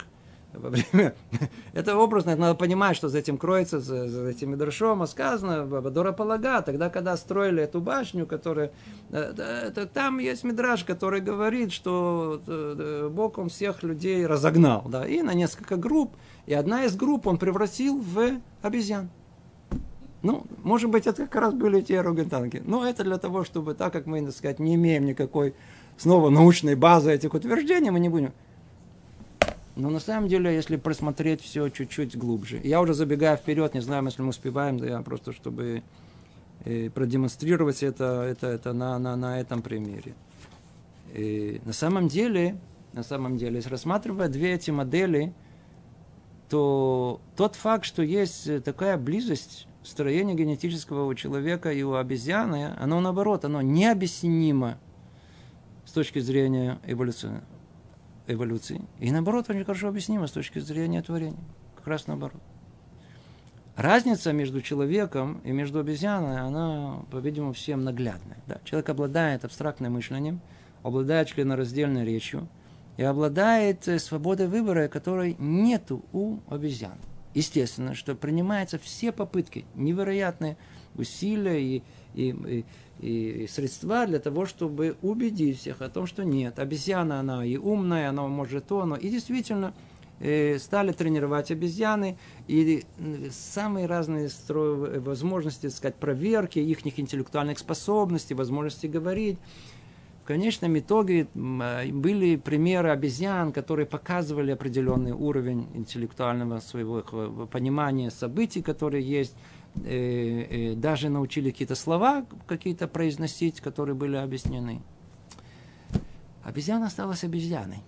во 0.54 0.70
время... 0.70 1.14
Это 1.74 1.98
образно, 1.98 2.36
надо 2.36 2.56
понимать, 2.56 2.96
что 2.96 3.10
за 3.10 3.20
этим 3.20 3.38
кроется, 3.38 3.80
за, 3.80 4.08
за 4.08 4.28
этим 4.28 4.52
Мидрашом, 4.52 5.06
сказано, 5.08 5.66
Бабадора 5.66 6.12
Полага, 6.12 6.62
тогда, 6.62 6.90
когда 6.90 7.16
строили 7.18 7.64
эту 7.64 7.82
башню, 7.82 8.26
которая... 8.26 8.72
Это, 9.12 9.86
там 9.86 10.20
есть 10.20 10.44
Мидраш, 10.44 10.84
который 10.84 11.22
говорит, 11.22 11.72
что 11.72 12.42
э, 12.48 13.10
Бог 13.12 13.38
он 13.38 13.50
всех 13.50 13.84
людей 13.84 14.26
разогнал, 14.26 14.86
да, 14.88 15.06
и 15.06 15.22
на 15.22 15.34
несколько 15.34 15.78
групп, 15.78 16.16
и 16.46 16.54
одна 16.54 16.86
из 16.86 16.96
групп 16.96 17.28
он 17.28 17.38
превратил 17.38 18.00
в 18.00 18.40
обезьян. 18.62 19.10
Ну, 20.22 20.44
может 20.64 20.90
быть, 20.90 21.08
это 21.08 21.24
как 21.28 21.36
раз 21.36 21.54
были 21.54 21.80
те 21.80 22.00
аргументанки. 22.00 22.62
Но 22.66 22.86
это 22.86 23.04
для 23.04 23.18
того, 23.18 23.46
чтобы, 23.46 23.74
так 23.74 23.94
как 23.94 24.06
мы, 24.06 24.22
так 24.22 24.36
сказать, 24.36 24.60
не 24.60 24.76
имеем 24.76 25.06
никакой 25.06 25.54
снова 25.98 26.30
научной 26.30 26.76
базы 26.76 27.14
этих 27.14 27.34
утверждений, 27.34 27.90
мы 27.90 28.02
не 28.02 28.10
будем. 28.10 28.34
Но 29.80 29.90
на 29.90 30.00
самом 30.02 30.28
деле, 30.28 30.54
если 30.54 30.76
просмотреть 30.76 31.42
все 31.42 31.70
чуть-чуть 31.70 32.18
глубже, 32.18 32.60
я 32.64 32.82
уже 32.82 32.94
забегаю 32.94 33.38
вперед, 33.38 33.74
не 33.74 33.80
знаю, 33.80 34.04
если 34.04 34.22
мы 34.22 34.30
успеваем, 34.30 34.78
да 34.78 34.88
я 34.88 35.02
просто 35.02 35.32
чтобы 35.32 35.84
э, 36.66 36.90
продемонстрировать 36.90 37.82
это, 37.82 38.24
это, 38.30 38.48
это 38.48 38.74
на, 38.74 39.00
на, 39.00 39.16
на 39.16 39.40
этом 39.40 39.62
примере. 39.62 40.16
И 41.14 41.62
на 41.64 41.72
самом 41.72 42.10
деле, 42.10 42.58
на 42.92 43.04
самом 43.04 43.38
деле, 43.38 43.56
если 43.56 43.70
рассматривая 43.70 44.28
две 44.28 44.54
эти 44.54 44.70
модели, 44.70 45.34
то 46.50 47.22
тот 47.38 47.56
факт, 47.56 47.86
что 47.86 48.04
есть 48.04 48.64
такая 48.66 48.98
близость 48.98 49.66
строения 49.84 50.34
генетического 50.34 51.06
у 51.06 51.14
человека 51.14 51.72
и 51.72 51.84
у 51.84 51.94
обезьяны, 51.94 52.76
оно 52.78 53.00
наоборот, 53.00 53.46
оно 53.46 53.62
необъяснимо 53.62 54.78
с 55.86 55.92
точки 55.94 56.20
зрения 56.20 56.80
эволюции. 56.86 57.42
Эволюции. 58.30 58.82
И 59.00 59.12
наоборот, 59.12 59.50
очень 59.50 59.66
хорошо 59.66 59.90
объяснимо 59.90 60.28
с 60.28 60.32
точки 60.32 60.60
зрения 60.60 61.02
творения. 61.02 61.40
Как 61.76 61.88
раз 61.88 62.08
наоборот. 62.08 62.42
Разница 63.76 64.34
между 64.34 64.62
человеком 64.62 65.40
и 65.46 65.52
между 65.52 65.80
обезьяной, 65.80 66.42
она, 66.42 67.04
по-видимому, 67.12 67.54
всем 67.54 67.84
наглядная. 67.86 68.38
Да? 68.46 68.60
Человек 68.66 68.90
обладает 68.90 69.46
абстрактным 69.46 69.94
мышлением, 69.94 70.42
обладает 70.84 71.30
членораздельной 71.30 72.04
речью 72.04 72.50
и 72.98 73.04
обладает 73.04 73.88
э, 73.88 73.98
свободой 74.00 74.48
выбора, 74.48 74.90
которой 74.90 75.38
нету 75.40 76.04
у 76.12 76.40
обезьян. 76.50 76.98
Естественно, 77.34 77.96
что 77.96 78.16
принимаются 78.16 78.78
все 78.80 79.14
попытки, 79.14 79.64
невероятные 79.76 80.58
усилия 80.96 81.62
и, 81.62 81.84
и, 82.16 82.66
и, 83.00 83.44
и 83.44 83.48
средства 83.48 84.06
для 84.06 84.20
того, 84.20 84.46
чтобы 84.46 84.98
убедить 85.02 85.60
всех 85.60 85.82
о 85.82 85.90
том, 85.90 86.06
что 86.06 86.24
нет, 86.24 86.60
обезьяна, 86.60 87.20
она 87.20 87.46
и 87.46 87.58
умная, 87.58 88.10
она 88.10 88.28
может 88.28 88.68
то, 88.68 88.86
но 88.86 88.96
и 88.96 89.10
действительно– 89.10 89.74
Э, 90.22 90.60
стали 90.60 90.92
тренировать 90.92 91.50
обезьяны, 91.50 92.18
и 92.48 92.84
самые 93.32 93.86
разные 93.86 94.30
возможности, 94.50 95.68
так 95.68 95.72
сказать, 95.72 95.96
проверки 95.96 96.60
их 96.60 96.88
интеллектуальных 97.00 97.58
способностей, 97.58 98.34
возможности 98.34 98.88
говорить. 98.88 99.38
В 100.24 100.28
конечном 100.28 100.78
итоге 100.78 101.28
а, 101.36 101.86
были 101.92 102.36
примеры 102.36 102.90
обезьян, 102.90 103.52
которые 103.52 103.86
показывали 103.88 104.52
определенный 104.52 105.14
уровень 105.14 105.68
интеллектуального 105.74 106.60
своего 106.60 107.02
понимания 107.48 108.12
событий, 108.12 108.62
которые 108.62 109.10
есть, 109.10 109.36
э, 109.76 110.72
э, 110.72 110.76
даже 110.76 111.10
научили 111.10 111.52
какие-то 111.52 111.76
слова 111.76 112.26
какие-то 112.48 112.88
произносить, 112.88 113.62
которые 113.62 113.96
были 113.96 114.16
объяснены. 114.16 114.82
Обезьяна 116.44 116.88
осталась 116.88 117.24
обезьяной. 117.24 117.80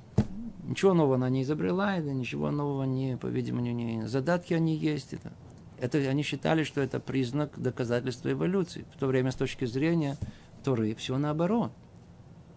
Ничего 0.63 0.93
нового 0.93 1.15
она 1.15 1.29
не 1.29 1.43
изобрела, 1.43 1.97
это 1.97 2.13
ничего 2.13 2.51
нового 2.51 2.83
не, 2.83 3.17
по-видимому, 3.17 3.71
не 3.71 4.07
задатки 4.07 4.53
они 4.53 4.75
есть. 4.75 5.13
Это, 5.13 5.33
это 5.79 5.97
они 5.97 6.23
считали, 6.23 6.63
что 6.63 6.81
это 6.81 6.99
признак 6.99 7.59
доказательства 7.59 8.31
эволюции. 8.31 8.85
В 8.95 8.99
то 8.99 9.07
время 9.07 9.31
с 9.31 9.35
точки 9.35 9.65
зрения 9.65 10.17
Торы 10.63 10.93
все 10.95 11.17
наоборот. 11.17 11.71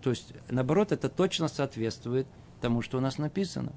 То 0.02 0.10
есть, 0.10 0.34
наоборот, 0.50 0.92
это 0.92 1.08
точно 1.08 1.48
соответствует 1.48 2.26
тому, 2.60 2.82
что 2.82 2.98
у 2.98 3.00
нас 3.00 3.16
написано. 3.16 3.72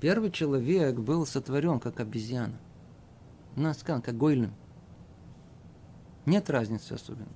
Первый 0.00 0.30
человек 0.30 0.98
был 0.98 1.26
сотворен 1.26 1.78
как 1.80 2.00
обезьяна. 2.00 2.58
У 3.56 3.60
нас 3.60 3.78
сказано, 3.78 4.02
как 4.02 4.16
гойлем. 4.16 4.54
Нет 6.26 6.50
разницы 6.50 6.92
особенно 6.92 7.28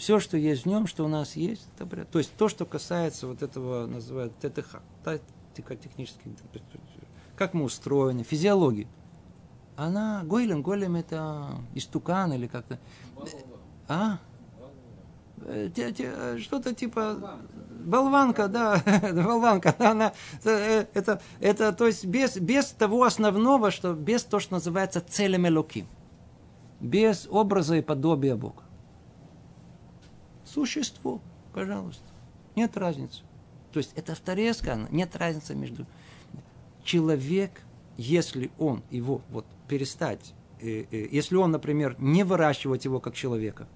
все, 0.00 0.18
что 0.18 0.38
есть 0.38 0.62
в 0.62 0.66
нем, 0.66 0.86
что 0.86 1.04
у 1.04 1.08
нас 1.08 1.36
есть, 1.36 1.68
это 1.74 1.84
бред. 1.84 2.10
То 2.10 2.18
есть 2.18 2.34
то, 2.34 2.48
что 2.48 2.64
касается 2.64 3.26
вот 3.26 3.42
этого, 3.42 3.86
называют 3.86 4.32
ТТХ, 4.38 4.80
технический, 5.54 6.34
как 7.36 7.52
мы 7.52 7.64
устроены, 7.64 8.24
физиологии. 8.24 8.88
Она, 9.76 10.22
Гойлем, 10.24 10.62
Гойлем 10.62 10.96
это 10.96 11.50
истукан 11.74 12.32
или 12.32 12.46
как-то. 12.46 12.78
А? 13.88 14.20
Что-то 16.38 16.74
типа 16.74 17.38
болванка, 17.84 18.48
да, 18.48 18.82
болванка, 19.12 19.74
она, 19.78 20.12
это, 20.42 20.88
это, 20.94 21.22
это, 21.40 21.72
то 21.72 21.86
есть 21.86 22.04
без, 22.04 22.36
без 22.36 22.66
того 22.66 23.04
основного, 23.04 23.70
что 23.70 23.94
без 23.94 24.24
того, 24.24 24.40
что 24.40 24.54
называется 24.54 25.00
целем 25.00 25.46
элоки, 25.46 25.86
без 26.80 27.26
образа 27.30 27.76
и 27.76 27.82
подобия 27.82 28.36
Бога 28.36 28.62
существо, 30.50 31.20
пожалуйста. 31.52 32.04
Нет 32.56 32.76
разницы. 32.76 33.22
То 33.72 33.78
есть 33.78 33.92
это 33.94 34.14
в 34.14 34.20
нет 34.90 35.16
разницы 35.16 35.54
между... 35.54 35.86
Человек, 36.82 37.62
если 37.96 38.50
он 38.58 38.82
его 38.90 39.20
вот 39.30 39.46
перестать, 39.68 40.34
э, 40.60 40.86
э, 40.90 41.08
если 41.12 41.36
он, 41.36 41.50
например, 41.50 41.94
не 41.98 42.24
выращивать 42.24 42.84
его 42.84 43.00
как 43.00 43.14
человека, 43.14 43.68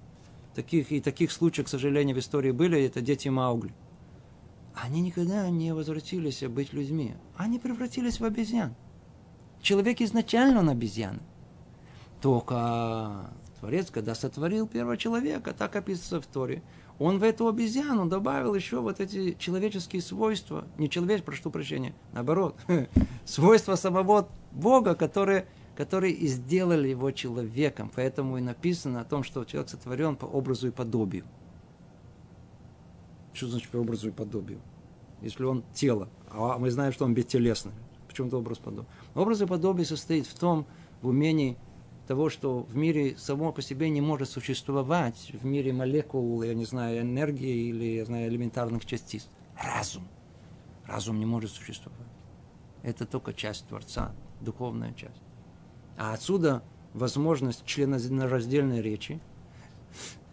таких 0.55 0.91
и 0.91 0.99
таких 0.99 1.31
случаев, 1.31 1.67
к 1.67 1.69
сожалению, 1.69 2.15
в 2.15 2.19
истории 2.19 2.51
были, 2.51 2.83
это 2.83 3.01
дети 3.01 3.29
Маугли. 3.29 3.73
Они 4.75 5.01
никогда 5.01 5.49
не 5.49 5.73
возвратились 5.73 6.41
быть 6.43 6.73
людьми. 6.73 7.15
Они 7.37 7.59
превратились 7.59 8.19
в 8.19 8.25
обезьян. 8.25 8.75
Человек 9.61 10.01
изначально 10.01 10.59
он 10.59 10.69
обезьян. 10.69 11.21
Только 12.21 13.29
Творец, 13.59 13.89
когда 13.89 14.15
сотворил 14.15 14.67
первого 14.67 14.97
человека, 14.97 15.53
так 15.53 15.75
описывается 15.75 16.21
в 16.21 16.25
Торе, 16.31 16.61
он 16.99 17.19
в 17.19 17.23
эту 17.23 17.47
обезьяну 17.47 18.05
добавил 18.05 18.53
еще 18.55 18.79
вот 18.79 18.99
эти 18.99 19.35
человеческие 19.39 20.01
свойства, 20.01 20.65
не 20.77 20.89
человеческие, 20.89 21.25
прошу 21.25 21.51
прощения, 21.51 21.93
наоборот, 22.13 22.55
свойства 23.25 23.75
самого 23.75 24.29
Бога, 24.51 24.95
которые, 24.95 25.47
которые 25.75 26.13
и 26.13 26.27
сделали 26.27 26.89
его 26.89 27.11
человеком. 27.11 27.91
Поэтому 27.93 28.37
и 28.37 28.41
написано 28.41 29.01
о 29.01 29.05
том, 29.05 29.23
что 29.23 29.43
человек 29.45 29.69
сотворен 29.69 30.15
по 30.15 30.25
образу 30.25 30.67
и 30.67 30.71
подобию. 30.71 31.25
Что 33.35 33.47
значит 33.47 33.69
по 33.69 33.77
образу 33.77 34.07
и 34.07 34.11
подобию? 34.11 34.61
Если 35.21 35.43
он 35.43 35.65
тело, 35.73 36.07
а 36.31 36.57
мы 36.57 36.71
знаем, 36.71 36.93
что 36.93 37.03
он 37.03 37.13
бестелесный. 37.13 37.73
Почему 38.07 38.29
это 38.29 38.37
образ 38.37 38.59
подобия? 38.59 38.89
Образ 39.13 39.41
и 39.41 39.45
подобие 39.45 39.85
состоит 39.85 40.25
в 40.25 40.39
том, 40.39 40.65
в 41.01 41.09
умении 41.09 41.57
того, 42.07 42.29
что 42.29 42.63
в 42.63 42.77
мире 42.77 43.17
само 43.17 43.51
по 43.51 43.61
себе 43.61 43.89
не 43.89 43.99
может 43.99 44.29
существовать, 44.29 45.33
в 45.33 45.45
мире 45.45 45.73
молекул, 45.73 46.43
я 46.43 46.53
не 46.53 46.63
знаю, 46.63 47.01
энергии 47.01 47.67
или, 47.67 47.95
я 47.95 48.05
знаю, 48.05 48.29
элементарных 48.29 48.85
частиц. 48.85 49.27
Разум. 49.61 50.07
Разум 50.85 51.19
не 51.19 51.25
может 51.25 51.51
существовать. 51.51 52.07
Это 52.83 53.05
только 53.05 53.33
часть 53.33 53.67
Творца, 53.67 54.15
духовная 54.39 54.93
часть. 54.93 55.21
А 55.97 56.13
отсюда 56.13 56.63
возможность 56.93 57.65
членораздельной 57.65 58.81
речи, 58.81 59.19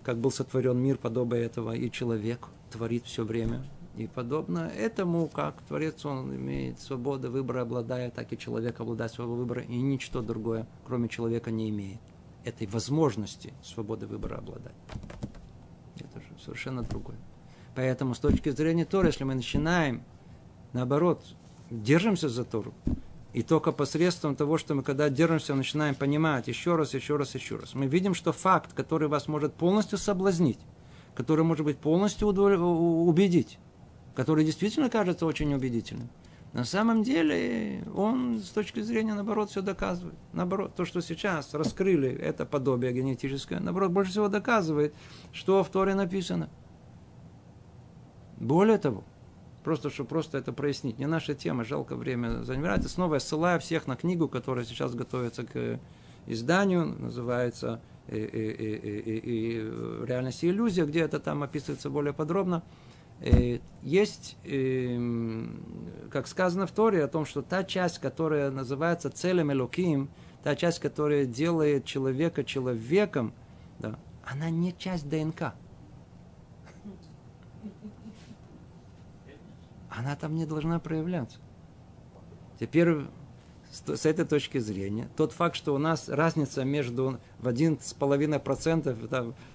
как 0.05 0.19
был 0.19 0.31
сотворен 0.31 0.79
мир, 0.79 0.99
подобие 0.99 1.43
этого, 1.43 1.73
и 1.73 1.91
человек 1.91 2.49
творит 2.73 3.05
все 3.05 3.25
время– 3.25 3.65
и 3.97 4.07
подобно 4.07 4.71
этому, 4.75 5.29
как 5.29 5.61
Творец, 5.63 6.07
он 6.07 6.35
имеет 6.35 6.81
свободу 6.81 7.31
выбора, 7.31 7.63
обладая, 7.63 8.11
так 8.11 8.33
и 8.33 8.39
человек 8.39 8.81
обладает 8.81 9.13
свободой 9.13 9.41
выбора, 9.41 9.63
и 9.63 9.77
ничто 9.77 10.23
другое, 10.23 10.67
кроме 10.87 11.09
человека, 11.09 11.51
не 11.51 11.69
имеет 11.69 12.01
этой 12.45 12.67
возможности 12.67 13.53
свободы 13.63 14.07
выбора 14.07 14.39
обладать. 14.39 14.75
Это 15.97 16.21
же 16.21 16.43
совершенно 16.43 16.83
другое. 16.83 17.19
Поэтому 17.75 18.15
с 18.15 18.19
точки 18.19 18.49
зрения 18.51 18.87
Тора, 18.87 19.09
если 19.09 19.25
мы 19.25 19.35
начинаем, 19.35 20.03
наоборот, 20.73 21.23
держимся 21.71 22.31
за 22.31 22.45
Тору, 22.45 22.73
и 23.35 23.43
только 23.43 23.73
посредством 23.73 24.37
того, 24.37 24.57
что 24.59 24.75
мы 24.75 24.83
когда 24.83 25.11
держимся, 25.11 25.55
начинаем 25.55 25.95
понимать 25.95 26.49
еще 26.49 26.77
раз, 26.77 26.95
еще 26.95 27.17
раз, 27.17 27.35
еще 27.35 27.57
раз, 27.57 27.75
мы 27.75 27.87
видим, 27.87 28.15
что 28.15 28.33
факт, 28.33 28.73
который 28.73 29.09
вас 29.09 29.29
может 29.29 29.55
полностью 29.55 29.99
соблазнить, 29.99 30.59
который 31.15 31.45
может 31.45 31.65
быть 31.65 31.79
полностью 31.79 32.29
убедить, 32.29 33.59
который 34.15 34.45
действительно 34.45 34.91
кажется 34.91 35.27
очень 35.27 35.53
убедительным, 35.55 36.09
на 36.53 36.65
самом 36.65 37.03
деле 37.03 37.83
он 37.95 38.39
с 38.39 38.51
точки 38.51 38.81
зрения, 38.81 39.15
наоборот, 39.15 39.51
все 39.51 39.63
доказывает. 39.63 40.19
Наоборот, 40.35 40.75
то, 40.75 40.85
что 40.85 41.01
сейчас 41.01 41.55
раскрыли 41.55 42.11
это 42.11 42.45
подобие 42.45 42.93
генетическое, 42.93 43.59
наоборот, 43.59 43.91
больше 43.91 44.11
всего 44.11 44.29
доказывает, 44.29 44.95
что 45.33 45.65
в 45.65 45.71
Торе 45.71 45.95
написано. 45.95 46.51
Более 48.37 48.77
того, 48.77 49.05
просто, 49.65 49.89
чтобы 49.89 50.11
просто 50.11 50.37
это 50.37 50.53
прояснить, 50.53 50.99
не 50.99 51.07
наша 51.07 51.35
тема, 51.35 51.65
жалко 51.65 51.97
время 51.97 52.43
занимать. 52.43 52.87
Снова 52.87 53.15
я 53.15 53.21
ссылаю 53.21 53.59
всех 53.59 53.87
на 53.87 53.97
книгу, 53.97 54.29
которая 54.29 54.67
сейчас 54.67 54.95
готовится 54.95 55.45
к 55.45 55.81
изданию, 56.27 56.85
называется 56.85 57.81
и, 58.09 59.61
«Реальность 60.07 60.45
и 60.45 60.49
иллюзия», 60.49 60.85
где 60.85 61.01
это 61.01 61.21
там 61.21 61.43
описывается 61.43 61.91
более 61.91 62.13
подробно. 62.13 62.63
Есть, 63.83 64.37
эм, 64.45 65.65
как 66.11 66.27
сказано 66.27 66.67
в 66.67 66.73
Торе, 66.73 67.05
о 67.05 67.09
том, 67.09 67.25
что 67.25 67.43
та 67.43 67.63
часть, 67.63 67.99
которая 67.99 68.51
называется 68.51 69.11
целым 69.11 69.53
Элоким, 69.53 70.11
та 70.43 70.57
часть, 70.57 70.81
которая 70.81 71.25
делает 71.25 71.85
человека 71.85 72.43
человеком, 72.43 73.33
да, 73.79 73.97
она 74.25 74.51
не 74.51 74.77
часть 74.77 75.09
ДНК. 75.09 75.55
Она 79.89 80.17
там 80.17 80.35
не 80.35 80.47
должна 80.47 80.81
проявляться. 80.81 81.39
Теперь 82.59 83.05
с, 83.73 84.05
этой 84.05 84.27
точки 84.27 84.59
зрения, 84.59 85.09
тот 85.17 85.33
факт, 85.33 85.57
что 85.57 85.75
у 85.75 85.79
нас 85.79 86.09
разница 86.09 86.63
между 86.63 87.19
в 87.41 87.49
один 87.49 87.79
с 87.81 87.95
половиной 87.95 88.39
процентов 88.39 88.99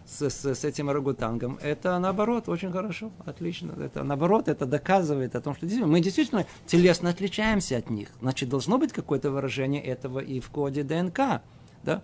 с, 0.06 0.30
с, 0.30 0.46
с 0.46 0.66
этим 0.66 0.90
орангутангом, 0.90 1.60
это 1.62 2.00
наоборот 2.00 2.50
очень 2.50 2.72
хорошо, 2.72 3.12
отлично. 3.26 3.74
Это 3.80 4.04
наоборот, 4.04 4.48
это 4.48 4.66
доказывает 4.66 5.36
о 5.36 5.42
том, 5.42 5.56
что 5.56 5.68
действительно, 5.68 5.92
мы 5.92 6.02
действительно 6.02 6.46
телесно 6.66 7.12
отличаемся 7.12 7.78
от 7.78 7.92
них. 7.92 8.10
Значит, 8.20 8.50
должно 8.50 8.80
быть 8.80 8.92
какое-то 8.92 9.30
выражение 9.30 9.84
этого 9.84 10.20
и 10.20 10.40
в 10.40 10.50
коде 10.50 10.84
ДНК. 10.84 11.42
Да? 11.84 12.02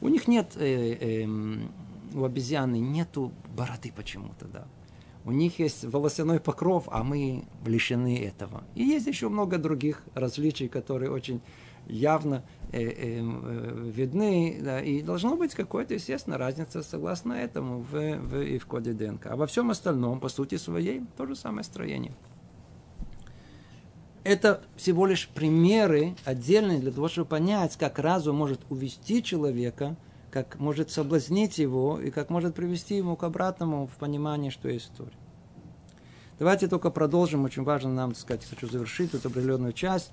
У 0.00 0.08
них 0.08 0.28
нет, 0.28 0.56
э, 0.56 1.24
э, 1.24 1.26
у 2.14 2.24
обезьяны 2.24 2.78
нету 2.78 3.32
бороды 3.54 3.92
почему-то, 3.94 4.46
да. 4.46 4.64
У 5.24 5.32
них 5.32 5.58
есть 5.58 5.84
волосяной 5.84 6.40
покров, 6.40 6.84
а 6.90 7.04
мы 7.04 7.44
лишены 7.66 8.24
этого. 8.24 8.64
И 8.74 8.82
есть 8.82 9.06
еще 9.06 9.28
много 9.28 9.58
других 9.58 10.02
различий, 10.14 10.68
которые 10.68 11.10
очень 11.10 11.42
явно 11.86 12.42
э, 12.72 12.80
э, 12.80 13.20
э, 13.20 13.90
видны. 13.94 14.58
Да, 14.62 14.80
и 14.80 15.02
должно 15.02 15.36
быть 15.36 15.54
какая-то, 15.54 15.94
естественно, 15.94 16.38
разница 16.38 16.82
согласно 16.82 17.34
этому 17.34 17.80
в, 17.80 17.92
в, 17.92 18.40
и 18.40 18.58
в 18.58 18.66
коде 18.66 18.92
ДНК. 18.92 19.26
А 19.26 19.36
во 19.36 19.46
всем 19.46 19.70
остальном, 19.70 20.20
по 20.20 20.28
сути 20.28 20.56
своей, 20.56 21.02
то 21.18 21.26
же 21.26 21.36
самое 21.36 21.64
строение. 21.64 22.14
Это 24.24 24.62
всего 24.76 25.06
лишь 25.06 25.28
примеры 25.28 26.14
отдельные 26.24 26.78
для 26.78 26.92
того, 26.92 27.08
чтобы 27.08 27.28
понять, 27.28 27.76
как 27.76 27.98
разум 27.98 28.36
может 28.36 28.60
увести 28.70 29.22
человека– 29.22 29.96
как 30.30 30.58
может 30.58 30.90
соблазнить 30.90 31.58
его 31.58 32.00
и 32.00 32.10
как 32.10 32.30
может 32.30 32.54
привести 32.54 32.96
ему 32.96 33.16
к 33.16 33.24
обратному 33.24 33.86
в 33.86 33.96
понимании, 33.98 34.50
что 34.50 34.68
есть 34.68 34.86
история. 34.86 35.12
Давайте 36.38 36.68
только 36.68 36.90
продолжим, 36.90 37.44
очень 37.44 37.64
важно 37.64 37.92
нам, 37.92 38.14
сказать, 38.14 38.46
хочу 38.48 38.66
завершить 38.68 39.12
эту 39.12 39.28
определенную 39.28 39.72
часть. 39.72 40.10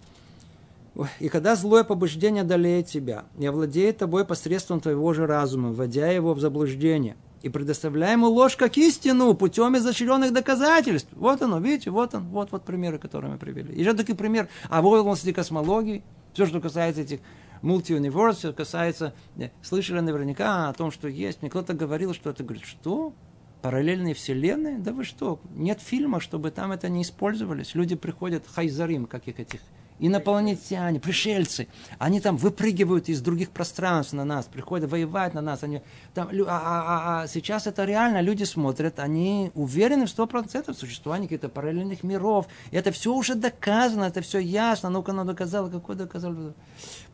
И 1.19 1.29
когда 1.29 1.55
злое 1.55 1.83
побуждение 1.83 2.41
одолеет 2.41 2.87
тебя 2.87 3.25
и 3.37 3.45
овладеет 3.45 3.99
тобой 3.99 4.25
посредством 4.25 4.79
твоего 4.79 5.13
же 5.13 5.27
разума, 5.27 5.69
вводя 5.69 6.07
его 6.07 6.33
в 6.33 6.39
заблуждение, 6.39 7.15
и 7.43 7.49
предоставляя 7.49 8.13
ему 8.13 8.27
ложь 8.27 8.57
как 8.57 8.77
истину 8.77 9.33
путем 9.35 9.77
изощренных 9.77 10.33
доказательств. 10.33 11.09
Вот 11.13 11.41
оно, 11.41 11.59
видите, 11.59 11.91
вот 11.91 12.15
он, 12.15 12.27
вот, 12.29 12.51
вот 12.51 12.63
примеры, 12.63 12.97
которые 12.97 13.31
мы 13.31 13.37
привели. 13.37 13.79
Еще 13.79 13.93
такой 13.93 14.15
пример 14.15 14.49
а 14.69 14.81
вот 14.81 14.95
он 14.95 15.01
области 15.01 15.31
космологии, 15.31 16.03
все, 16.33 16.47
что 16.47 16.59
касается 16.59 17.01
этих 17.01 17.19
multi-universe, 17.61 18.53
касается, 18.53 19.13
э, 19.37 19.49
слышали 19.61 19.99
наверняка 19.99 20.69
о 20.69 20.73
том, 20.73 20.91
что 20.91 21.07
есть. 21.07 21.41
Мне 21.41 21.49
кто-то 21.49 21.73
говорил, 21.73 22.13
что 22.13 22.29
это, 22.29 22.43
говорит, 22.43 22.65
что? 22.65 23.13
Параллельные 23.61 24.13
вселенные? 24.13 24.77
Да 24.77 24.93
вы 24.93 25.03
что? 25.03 25.39
Нет 25.55 25.81
фильма, 25.81 26.19
чтобы 26.19 26.51
там 26.51 26.71
это 26.71 26.89
не 26.89 27.01
использовались. 27.01 27.75
Люди 27.75 27.95
приходят, 27.95 28.45
хайзарим, 28.47 29.05
как 29.05 29.27
их 29.27 29.39
этих 29.39 29.61
инопланетяне, 29.99 30.99
пришельцы, 30.99 31.67
они 31.97 32.19
там 32.21 32.37
выпрыгивают 32.37 33.09
из 33.09 33.21
других 33.21 33.49
пространств 33.49 34.13
на 34.13 34.25
нас, 34.25 34.45
приходят 34.45 34.89
воевать 34.89 35.33
на 35.33 35.41
нас. 35.41 35.63
Они, 35.63 35.81
там, 36.13 36.29
а, 36.29 36.33
а, 36.47 37.19
а, 37.19 37.21
а 37.21 37.27
сейчас 37.27 37.67
это 37.67 37.83
реально, 37.85 38.21
люди 38.21 38.43
смотрят, 38.43 38.99
они 38.99 39.51
уверены 39.55 40.05
в 40.05 40.09
сто 40.09 40.27
процентов 40.27 40.77
в 40.77 40.79
существовании 40.79 41.27
каких-то 41.27 41.49
параллельных 41.49 42.03
миров. 42.03 42.47
И 42.71 42.75
это 42.75 42.91
все 42.91 43.13
уже 43.13 43.35
доказано, 43.35 44.05
это 44.05 44.21
все 44.21 44.39
ясно. 44.39 44.89
Ну-ка, 44.89 45.11
оно 45.11 45.23
доказало, 45.23 45.69
какое 45.69 45.95
доказало. 45.95 46.53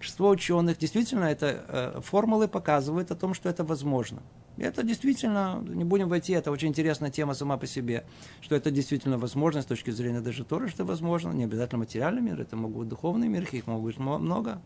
Большинство 0.03 0.31
ученых, 0.31 0.77
действительно, 0.79 1.23
это 1.23 1.63
э, 1.65 2.01
формулы 2.01 2.49
показывают 2.49 3.09
о 3.11 3.15
том, 3.15 3.33
что 3.33 3.47
это 3.47 3.63
возможно. 3.63 4.21
Это 4.57 4.83
действительно, 4.83 5.63
не 5.65 5.85
будем 5.85 6.09
войти, 6.09 6.33
это 6.33 6.51
очень 6.51 6.67
интересная 6.67 7.09
тема 7.09 7.33
сама 7.33 7.55
по 7.55 7.65
себе, 7.67 8.03
что 8.41 8.53
это 8.53 8.69
действительно 8.69 9.17
возможно 9.17 9.61
с 9.61 9.65
точки 9.65 9.91
зрения 9.91 10.19
даже 10.19 10.43
Торы, 10.43 10.67
что 10.67 10.83
возможно, 10.83 11.31
не 11.31 11.45
обязательно 11.45 11.79
материальный 11.79 12.21
мир, 12.21 12.41
это 12.41 12.57
могут 12.57 12.79
быть 12.79 12.89
духовные 12.89 13.29
миры, 13.29 13.47
их 13.53 13.65
могут 13.65 13.95
быть 13.95 13.97
много. 13.97 14.61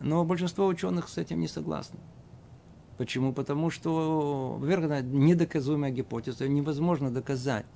Но 0.00 0.24
большинство 0.24 0.66
ученых 0.66 1.08
с 1.08 1.16
этим 1.16 1.38
не 1.38 1.46
согласны. 1.46 2.00
Почему? 2.98 3.32
Потому 3.32 3.70
что, 3.70 4.56
во-первых, 4.58 5.04
недоказуемая 5.04 5.92
гипотеза, 5.92 6.48
невозможно 6.48 7.08
доказать 7.12 7.66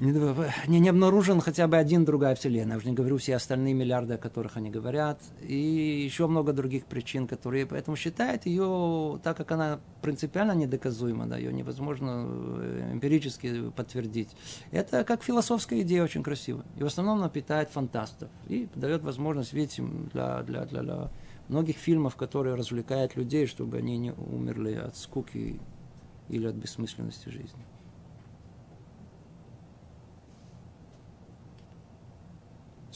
не, 0.00 0.80
не 0.80 0.88
обнаружен 0.88 1.40
хотя 1.40 1.68
бы 1.68 1.76
один 1.76 2.04
другая 2.04 2.34
вселенная. 2.34 2.72
Я 2.72 2.78
уже 2.78 2.88
не 2.88 2.94
говорю 2.94 3.18
все 3.18 3.36
остальные 3.36 3.74
миллиарды, 3.74 4.14
о 4.14 4.18
которых 4.18 4.56
они 4.56 4.70
говорят. 4.70 5.20
И 5.42 5.54
еще 5.54 6.26
много 6.26 6.52
других 6.52 6.86
причин, 6.86 7.26
которые 7.26 7.66
поэтому 7.66 7.96
считают 7.96 8.46
ее, 8.46 9.20
так 9.22 9.36
как 9.36 9.52
она 9.52 9.80
принципиально 10.00 10.52
недоказуема, 10.52 11.26
да, 11.26 11.36
ее 11.36 11.52
невозможно 11.52 12.26
э, 12.26 12.90
эмпирически 12.94 13.70
подтвердить. 13.70 14.30
Это 14.70 15.04
как 15.04 15.22
философская 15.22 15.82
идея 15.82 16.02
очень 16.02 16.22
красивая. 16.22 16.64
И 16.78 16.82
в 16.82 16.86
основном 16.86 17.18
она 17.18 17.28
питает 17.28 17.68
фантастов. 17.68 18.30
И 18.48 18.68
дает 18.74 19.02
возможность, 19.02 19.52
видите, 19.52 19.82
для, 20.12 20.42
для, 20.42 20.64
для, 20.64 20.82
для 20.82 21.10
многих 21.48 21.76
фильмов, 21.76 22.16
которые 22.16 22.54
развлекают 22.54 23.16
людей, 23.16 23.46
чтобы 23.46 23.76
они 23.76 23.98
не 23.98 24.12
умерли 24.12 24.74
от 24.74 24.96
скуки 24.96 25.60
или 26.30 26.46
от 26.46 26.54
бессмысленности 26.54 27.28
жизни. 27.28 27.66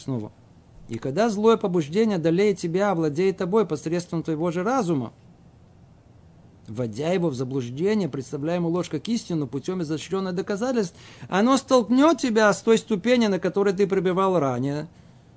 Снова. 0.04 0.32
И 0.88 0.98
когда 0.98 1.30
злое 1.30 1.56
побуждение 1.56 2.16
одолеет 2.16 2.58
тебя, 2.58 2.90
овладеет 2.90 3.38
тобой 3.38 3.66
посредством 3.66 4.22
твоего 4.22 4.50
же 4.50 4.62
разума, 4.62 5.14
вводя 6.68 7.10
его 7.10 7.30
в 7.30 7.34
заблуждение, 7.34 8.10
представляя 8.10 8.56
ему 8.56 8.68
ложь 8.68 8.90
как 8.90 9.08
истину 9.08 9.46
путем 9.46 9.80
изощренных 9.80 10.34
доказательств, 10.34 10.94
оно 11.30 11.56
столкнет 11.56 12.18
тебя 12.18 12.52
с 12.52 12.60
той 12.60 12.76
ступени, 12.76 13.28
на 13.28 13.38
которой 13.38 13.72
ты 13.72 13.86
пребывал 13.86 14.38
ранее, 14.38 14.88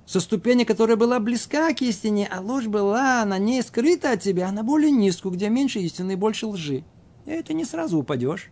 со 0.04 0.20
ступени, 0.20 0.64
которая 0.64 0.98
была 0.98 1.18
близка 1.18 1.72
к 1.72 1.80
истине, 1.80 2.28
а 2.30 2.42
ложь 2.42 2.66
была 2.66 3.24
на 3.24 3.38
ней 3.38 3.62
скрыта 3.62 4.12
от 4.12 4.22
тебя, 4.22 4.52
на 4.52 4.62
более 4.62 4.90
низкую, 4.90 5.32
где 5.32 5.48
меньше 5.48 5.78
истины 5.80 6.12
и 6.12 6.16
больше 6.16 6.46
лжи. 6.46 6.84
И 7.24 7.42
ты 7.42 7.54
не 7.54 7.64
сразу 7.64 7.98
упадешь. 7.98 8.50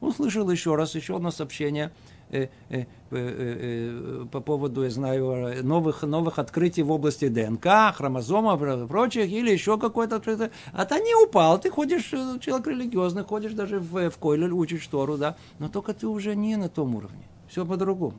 Услышал 0.00 0.50
еще 0.50 0.74
раз, 0.74 0.94
еще 0.94 1.16
одно 1.16 1.30
сообщение– 1.30 1.92
Э, 2.32 2.46
э, 2.68 2.84
э, 3.10 4.26
по 4.30 4.40
поводу, 4.40 4.84
я 4.84 4.90
знаю, 4.90 5.64
новых, 5.64 6.02
новых 6.02 6.38
открытий 6.38 6.84
в 6.84 6.92
области 6.92 7.26
ДНК, 7.26 7.92
хромозомов 7.92 8.62
и 8.62 8.86
прочих, 8.86 9.28
или 9.28 9.50
еще 9.50 9.74
открытие. 9.74 10.52
А 10.72 10.84
ты 10.84 10.94
не 11.00 11.14
упал, 11.24 11.60
ты 11.60 11.70
ходишь, 11.70 12.10
человек 12.40 12.68
религиозный, 12.68 13.24
ходишь 13.24 13.52
даже 13.52 13.80
в, 13.80 14.10
в 14.10 14.18
Койлель, 14.18 14.52
учишь 14.52 14.86
Тору, 14.86 15.16
да, 15.16 15.36
но 15.58 15.68
только 15.68 15.92
ты 15.92 16.06
уже 16.06 16.36
не 16.36 16.54
на 16.54 16.68
том 16.68 16.94
уровне, 16.94 17.28
все 17.48 17.66
по-другому. 17.66 18.18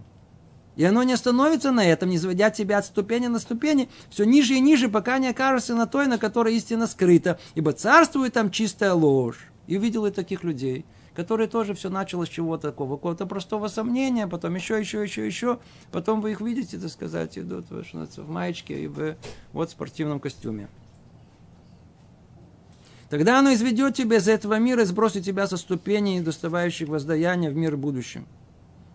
И 0.76 0.84
оно 0.84 1.04
не 1.04 1.14
остановится 1.14 1.72
на 1.72 1.86
этом, 1.86 2.10
не 2.10 2.18
заводя 2.18 2.50
тебя 2.50 2.80
от 2.80 2.86
ступени 2.86 3.28
на 3.28 3.40
ступени, 3.40 3.88
все 4.10 4.26
ниже 4.26 4.56
и 4.56 4.60
ниже, 4.60 4.90
пока 4.90 5.20
не 5.20 5.30
окажешься 5.30 5.74
на 5.74 5.86
той, 5.86 6.08
на 6.08 6.18
которой 6.18 6.56
истина 6.56 6.88
скрыта, 6.88 7.40
ибо 7.56 7.72
царствует 7.72 8.34
там 8.34 8.52
чистая 8.52 8.94
ложь. 8.94 9.48
И 9.68 9.78
увидел 9.78 10.06
и 10.06 10.12
таких 10.12 10.44
людей– 10.44 10.86
которые 11.14 11.48
тоже 11.48 11.74
все 11.74 11.90
началось 11.90 12.30
с 12.30 12.32
чего-то 12.32 12.70
такого, 12.70 12.96
какого-то 12.96 13.26
простого 13.26 13.68
сомнения, 13.68 14.28
потом 14.28 14.56
еще, 14.56 14.80
еще, 14.80 15.04
еще, 15.04 15.26
еще, 15.26 15.60
потом 15.92 16.22
вы 16.22 16.32
их 16.32 16.42
видите, 16.42 16.78
так 16.78 16.90
сказать, 16.90 17.38
идут 17.38 17.66
в 17.70 18.30
маечке 18.30 18.84
и 18.84 18.88
в 18.88 19.16
вот 19.54 19.72
спортивном 19.72 20.20
костюме. 20.20 20.70
Тогда 23.10 23.40
оно 23.40 23.54
изведет 23.54 23.96
тебя 23.96 24.18
из 24.18 24.30
этого 24.30 24.58
мира 24.58 24.84
и 24.84 24.86
сбросит 24.86 25.26
тебя 25.26 25.46
со 25.46 25.58
ступеней, 25.58 26.22
доставающих 26.22 26.88
воздаяния 26.88 27.52
в 27.52 27.56
мир 27.58 27.76
будущем. 27.76 28.26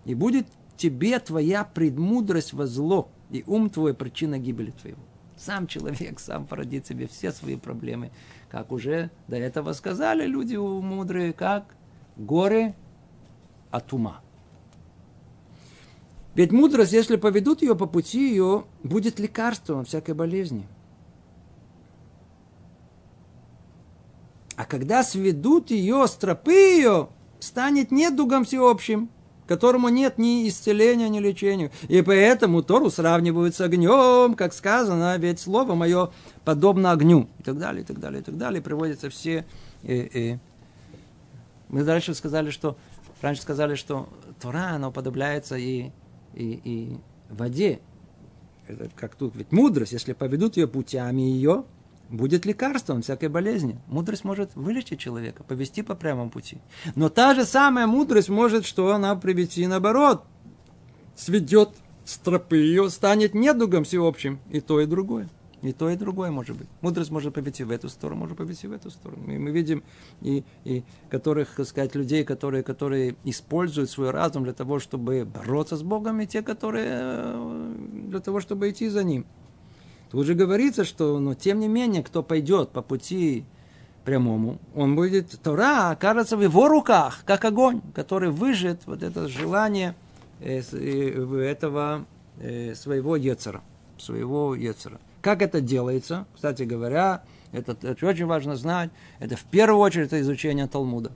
И 0.06 0.14
будет 0.14 0.46
тебе 0.78 1.18
твоя 1.18 1.64
предмудрость 1.64 2.54
во 2.54 2.66
зло, 2.66 3.10
и 3.30 3.44
ум 3.46 3.68
твой 3.68 3.92
причина 3.92 4.38
гибели 4.38 4.70
твоего. 4.70 5.00
Сам 5.36 5.66
человек 5.66 6.18
сам 6.18 6.46
породит 6.46 6.86
себе 6.86 7.06
все 7.06 7.30
свои 7.30 7.56
проблемы. 7.56 8.10
Как 8.48 8.72
уже 8.72 9.10
до 9.28 9.36
этого 9.36 9.74
сказали 9.74 10.26
люди 10.26 10.56
мудрые, 10.56 11.34
как 11.34 11.75
горе 12.16 12.74
от 13.70 13.92
ума. 13.92 14.20
Ведь 16.34 16.52
мудрость, 16.52 16.92
если 16.92 17.16
поведут 17.16 17.62
ее 17.62 17.74
по 17.74 17.86
пути 17.86 18.28
ее, 18.28 18.64
будет 18.82 19.18
лекарством 19.18 19.84
всякой 19.84 20.14
болезни. 20.14 20.66
А 24.56 24.64
когда 24.64 25.02
сведут 25.02 25.70
ее, 25.70 26.06
стропы 26.08 26.52
ее, 26.52 27.08
станет 27.40 27.90
недугом 27.90 28.44
всеобщим, 28.44 29.10
которому 29.46 29.88
нет 29.88 30.18
ни 30.18 30.48
исцеления, 30.48 31.08
ни 31.08 31.20
лечения. 31.20 31.70
И 31.88 32.02
поэтому 32.02 32.62
Тору 32.62 32.90
сравнивают 32.90 33.54
с 33.54 33.60
огнем, 33.60 34.34
как 34.34 34.52
сказано, 34.52 35.16
ведь 35.18 35.40
слово 35.40 35.74
мое 35.74 36.10
подобно 36.44 36.92
огню. 36.92 37.28
И 37.38 37.42
так 37.42 37.58
далее, 37.58 37.82
и 37.82 37.84
так 37.86 37.98
далее, 37.98 38.20
и 38.20 38.24
так 38.24 38.36
далее. 38.36 38.60
Приводятся 38.60 39.08
все 39.08 39.46
э, 39.82 39.94
э, 39.94 40.38
мы 41.68 41.84
дальше 41.84 42.14
сказали, 42.14 42.50
что 42.50 42.76
раньше 43.22 43.42
сказали, 43.42 43.74
что 43.74 44.08
Тора, 44.40 44.70
она 44.74 44.88
уподобляется 44.88 45.56
и, 45.56 45.90
и, 46.34 46.60
и 46.64 46.96
воде. 47.28 47.80
Это 48.66 48.90
как 48.94 49.14
тут, 49.14 49.34
ведь 49.36 49.52
мудрость, 49.52 49.92
если 49.92 50.12
поведут 50.12 50.56
ее 50.56 50.66
путями 50.66 51.22
ее, 51.22 51.64
будет 52.08 52.46
лекарством 52.46 53.02
всякой 53.02 53.28
болезни. 53.28 53.80
Мудрость 53.86 54.24
может 54.24 54.54
вылечить 54.54 55.00
человека, 55.00 55.42
повести 55.44 55.82
по 55.82 55.94
прямому 55.94 56.30
пути. 56.30 56.58
Но 56.94 57.08
та 57.08 57.34
же 57.34 57.44
самая 57.44 57.86
мудрость 57.86 58.28
может, 58.28 58.64
что 58.64 58.92
она 58.92 59.14
привести 59.16 59.66
наоборот, 59.66 60.24
сведет 61.14 61.70
стропы 62.04 62.58
ее 62.58 62.88
станет 62.90 63.34
недугом 63.34 63.84
всеобщим. 63.84 64.38
И 64.50 64.60
то, 64.60 64.80
и 64.80 64.86
другое. 64.86 65.28
И 65.62 65.72
то, 65.72 65.88
и 65.88 65.96
другое 65.96 66.30
может 66.30 66.56
быть. 66.56 66.68
Мудрость 66.82 67.10
может 67.10 67.32
пойти 67.34 67.64
в 67.64 67.70
эту 67.70 67.88
сторону, 67.88 68.20
может 68.20 68.36
пойти 68.36 68.66
в 68.66 68.72
эту 68.72 68.90
сторону. 68.90 69.32
И 69.32 69.38
мы 69.38 69.50
видим, 69.50 69.82
и, 70.20 70.44
и 70.64 70.84
которых, 71.08 71.54
так 71.56 71.66
сказать, 71.66 71.94
людей, 71.94 72.24
которые, 72.24 72.62
которые 72.62 73.16
используют 73.24 73.90
свой 73.90 74.10
разум 74.10 74.44
для 74.44 74.52
того, 74.52 74.78
чтобы 74.78 75.24
бороться 75.24 75.76
с 75.76 75.82
Богом, 75.82 76.20
и 76.20 76.26
те, 76.26 76.42
которые 76.42 76.88
э, 76.88 77.74
для 78.08 78.20
того, 78.20 78.40
чтобы 78.40 78.68
идти 78.70 78.88
за 78.88 79.02
Ним. 79.02 79.24
Тут 80.10 80.26
же 80.26 80.34
говорится, 80.34 80.84
что, 80.84 81.18
но 81.18 81.34
тем 81.34 81.58
не 81.58 81.68
менее, 81.68 82.02
кто 82.02 82.22
пойдет 82.22 82.70
по 82.70 82.82
пути 82.82 83.44
прямому, 84.04 84.58
он 84.74 84.94
будет, 84.94 85.40
Тора 85.42 85.90
окажется 85.90 86.36
в 86.36 86.42
его 86.42 86.68
руках, 86.68 87.22
как 87.24 87.44
огонь, 87.46 87.80
который 87.94 88.30
выжжет 88.30 88.82
вот 88.84 89.02
это 89.02 89.26
желание 89.26 89.96
э, 90.40 90.60
э, 90.70 91.38
этого 91.40 92.04
своего 92.74 93.16
Ецера, 93.16 93.62
своего 93.96 94.54
Ецера. 94.54 95.00
Как 95.26 95.42
это 95.42 95.60
делается? 95.60 96.24
Кстати 96.36 96.62
говоря, 96.62 97.24
это, 97.50 97.76
это 97.82 98.06
очень 98.06 98.26
важно 98.26 98.54
знать. 98.54 98.90
Это 99.18 99.34
в 99.34 99.42
первую 99.42 99.80
очередь 99.80 100.06
это 100.06 100.20
изучение 100.20 100.68
Талмуда. 100.68 101.10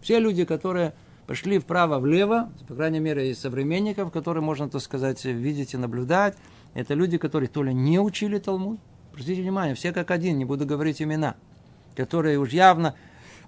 Все 0.00 0.18
люди, 0.18 0.44
которые 0.44 0.94
пошли 1.28 1.60
вправо-влево, 1.60 2.50
по 2.66 2.74
крайней 2.74 2.98
мере, 2.98 3.30
из 3.30 3.38
современников, 3.38 4.10
которые 4.10 4.42
можно, 4.42 4.68
так 4.68 4.80
сказать, 4.82 5.24
видеть 5.24 5.74
и 5.74 5.76
наблюдать, 5.76 6.36
это 6.74 6.94
люди, 6.94 7.18
которые 7.18 7.48
то 7.48 7.62
ли 7.62 7.72
не 7.72 8.00
учили 8.00 8.40
Талмуд, 8.40 8.80
простите 9.12 9.42
внимание, 9.42 9.76
все 9.76 9.92
как 9.92 10.10
один, 10.10 10.38
не 10.38 10.44
буду 10.44 10.66
говорить 10.66 11.00
имена, 11.00 11.36
которые 11.94 12.40
уж 12.40 12.48
явно, 12.48 12.96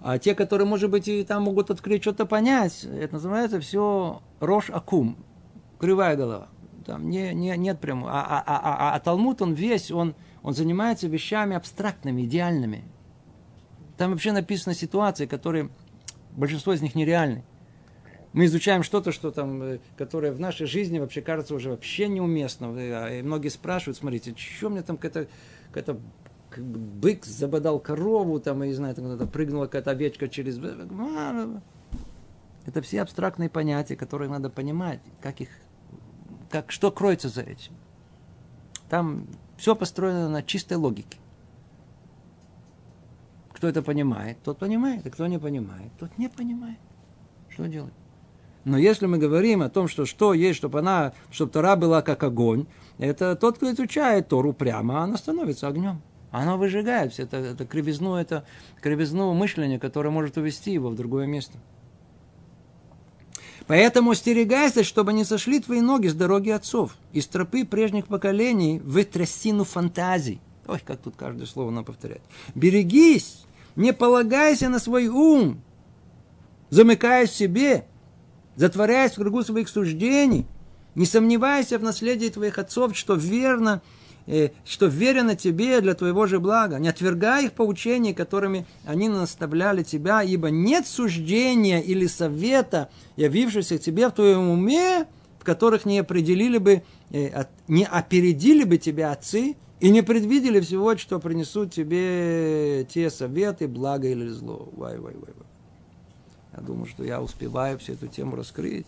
а 0.01 0.21
те, 0.21 0.37
которые, 0.37 0.69
может 0.69 0.93
быть, 0.93 1.09
и 1.09 1.25
там 1.25 1.43
могут 1.43 1.73
открыть 1.73 2.03
что-то 2.03 2.25
понять, 2.25 2.85
это 2.85 3.15
называется 3.15 3.59
все 3.59 4.23
рош 4.39 4.71
акум, 4.71 5.17
кривая 5.81 6.15
голова 6.15 6.51
там 6.85 7.09
не, 7.09 7.35
не, 7.35 7.57
нет 7.57 7.81
прямо. 7.81 8.09
А, 8.11 8.25
а, 8.25 8.45
а, 8.47 8.91
а, 8.91 8.95
а 8.95 9.01
Талмуд, 9.01 9.43
он 9.43 9.55
весь, 9.55 9.91
он, 9.91 10.15
он 10.43 10.55
занимается 10.55 11.09
вещами 11.09 11.57
абстрактными, 11.57 12.23
идеальными. 12.23 12.85
Там 13.97 14.11
вообще 14.11 14.33
написаны 14.33 14.75
ситуации, 14.75 15.27
которые, 15.27 15.71
большинство 16.33 16.73
из 16.73 16.83
них 16.83 16.95
нереальны. 16.95 17.45
Мы 18.33 18.47
изучаем 18.47 18.83
что-то, 18.83 19.13
что 19.13 19.31
там, 19.31 19.63
э, 19.63 19.79
которое 19.97 20.33
в 20.33 20.41
нашей 20.41 20.67
жизни 20.67 20.99
вообще 20.99 21.23
кажется 21.23 21.55
уже 21.55 21.71
вообще 21.71 22.09
неуместно. 22.09 22.75
А, 22.77 23.09
и 23.09 23.23
многие 23.23 23.49
спрашивают, 23.49 23.97
смотрите, 23.97 24.35
что 24.37 24.71
мне 24.71 24.83
там 24.83 24.97
какая-то, 24.97 25.31
какая-то 25.69 26.01
бык 26.57 27.25
забодал 27.25 27.79
корову, 27.79 28.41
там, 28.41 28.63
я 28.63 28.69
не 28.69 28.75
знаю, 28.75 28.95
там 28.95 29.05
когда-то 29.05 29.31
прыгнула 29.31 29.67
какая-то 29.67 29.93
овечка 29.93 30.29
через... 30.29 30.59
Это 32.67 32.81
все 32.83 33.03
абстрактные 33.03 33.51
понятия, 33.51 33.95
которые 33.95 34.31
надо 34.31 34.51
понимать, 34.51 35.01
как 35.21 35.41
их 35.41 35.49
как, 36.55 36.71
что 36.71 36.93
кроется 36.93 37.29
за 37.29 37.41
этим. 37.41 37.73
Там 38.89 39.27
все 39.57 39.75
построено 39.75 40.29
на 40.29 40.41
чистой 40.41 40.77
логике. 40.77 41.19
Кто 43.53 43.67
это 43.67 43.83
понимает, 43.83 44.39
тот 44.45 44.59
понимает, 44.61 45.05
а 45.05 45.11
кто 45.11 45.27
не 45.27 45.41
понимает, 45.41 45.91
тот 45.99 46.17
не 46.17 46.29
понимает. 46.29 46.79
Что 47.49 47.67
делать? 47.67 47.93
Но 48.65 48.79
если 48.79 49.07
мы 49.07 49.19
говорим 49.19 49.63
о 49.63 49.69
том, 49.69 49.89
что 49.89 50.07
что 50.07 50.33
есть, 50.33 50.57
чтобы 50.57 50.79
она, 50.79 51.13
чтобы 51.33 51.51
Тора 51.51 51.75
была 51.75 52.03
как 52.03 52.23
огонь, 52.23 52.67
это 52.99 53.35
тот, 53.35 53.57
кто 53.57 53.73
изучает 53.73 54.29
Тору 54.29 54.53
прямо, 54.53 55.03
она 55.03 55.17
становится 55.17 55.67
огнем. 55.67 56.03
Она 56.31 56.57
выжигает 56.57 57.13
все 57.13 57.25
это, 57.25 57.39
это 57.39 57.67
кривизну, 57.67 58.15
это 58.15 58.45
кривизну 58.81 59.35
мышления, 59.35 59.81
которое 59.81 60.11
может 60.11 60.37
увести 60.37 60.71
его 60.71 60.89
в 60.89 60.95
другое 60.95 61.27
место. 61.27 61.59
Поэтому 63.67 64.11
остерегайся, 64.11 64.85
чтобы 64.85 65.13
не 65.13 65.25
сошли 65.25 65.61
твои 65.61 65.81
ноги 65.81 66.09
с 66.09 66.15
дороги 66.15 66.51
отцов, 66.51 66.97
из 67.13 67.27
тропы 67.27 67.65
прежних 67.65 68.07
поколений 68.07 68.79
в 68.81 69.03
трясину 69.05 69.65
фантазий. 69.65 70.41
Ой, 70.67 70.81
как 70.85 70.99
тут 70.99 71.15
каждое 71.17 71.47
слово 71.47 71.71
надо 71.71 71.87
повторять. 71.87 72.23
Берегись, 72.55 73.45
не 73.77 73.93
полагайся 73.93 74.69
на 74.69 74.79
свой 74.79 75.09
ум, 75.09 75.61
замыкаясь 76.71 77.31
в 77.31 77.37
себе, 77.37 77.87
затворяясь 78.57 79.13
в 79.13 79.17
кругу 79.17 79.43
своих 79.43 79.69
суждений, 79.69 80.47
не 80.95 81.07
сомневайся 81.07 81.79
в 81.79 81.83
наследии 81.83 82.29
твоих 82.29 82.59
отцов, 82.59 82.97
что 82.97 83.15
верно– 83.15 83.83
Э, 84.27 84.51
что 84.65 84.87
верено 84.87 85.37
тебе 85.37 85.81
для 85.81 85.95
твоего 85.95 86.27
же 86.27 86.41
блага. 86.41 86.79
Не 86.79 86.89
отвергай 86.89 87.47
их 87.47 87.53
поучений, 87.53 88.15
которыми 88.15 88.67
они 88.87 89.09
наставляли 89.09 89.83
тебя, 89.83 90.23
ибо 90.23 90.49
нет 90.51 90.87
суждения 90.87 91.81
или 91.81 92.07
совета, 92.07 92.89
явившегося 93.17 93.79
тебе 93.79 94.09
в 94.09 94.13
твоем 94.13 94.49
уме, 94.49 95.07
в 95.39 95.45
которых 95.45 95.85
не 95.85 95.99
определили 95.99 96.57
бы, 96.57 96.83
э, 97.11 97.45
не 97.69 97.85
опередили 97.85 98.65
бы 98.65 98.79
тебя 98.79 99.13
отцы, 99.13 99.57
и 99.81 99.91
не 99.91 100.01
предвидели 100.01 100.61
всего, 100.61 100.97
что 100.97 101.21
принесут 101.21 101.75
тебе 101.75 102.87
те 102.89 103.11
советы, 103.11 103.69
благо 103.69 104.09
или 104.09 104.27
зло. 104.29 104.71
Вай, 104.73 104.99
вай, 104.99 105.13
вай, 105.13 105.35
вай. 105.37 105.47
Я 106.57 106.63
думаю, 106.63 106.87
что 106.87 107.05
я 107.05 107.21
успеваю 107.21 107.79
всю 107.79 107.93
эту 107.93 108.07
тему 108.07 108.37
раскрыть. 108.37 108.87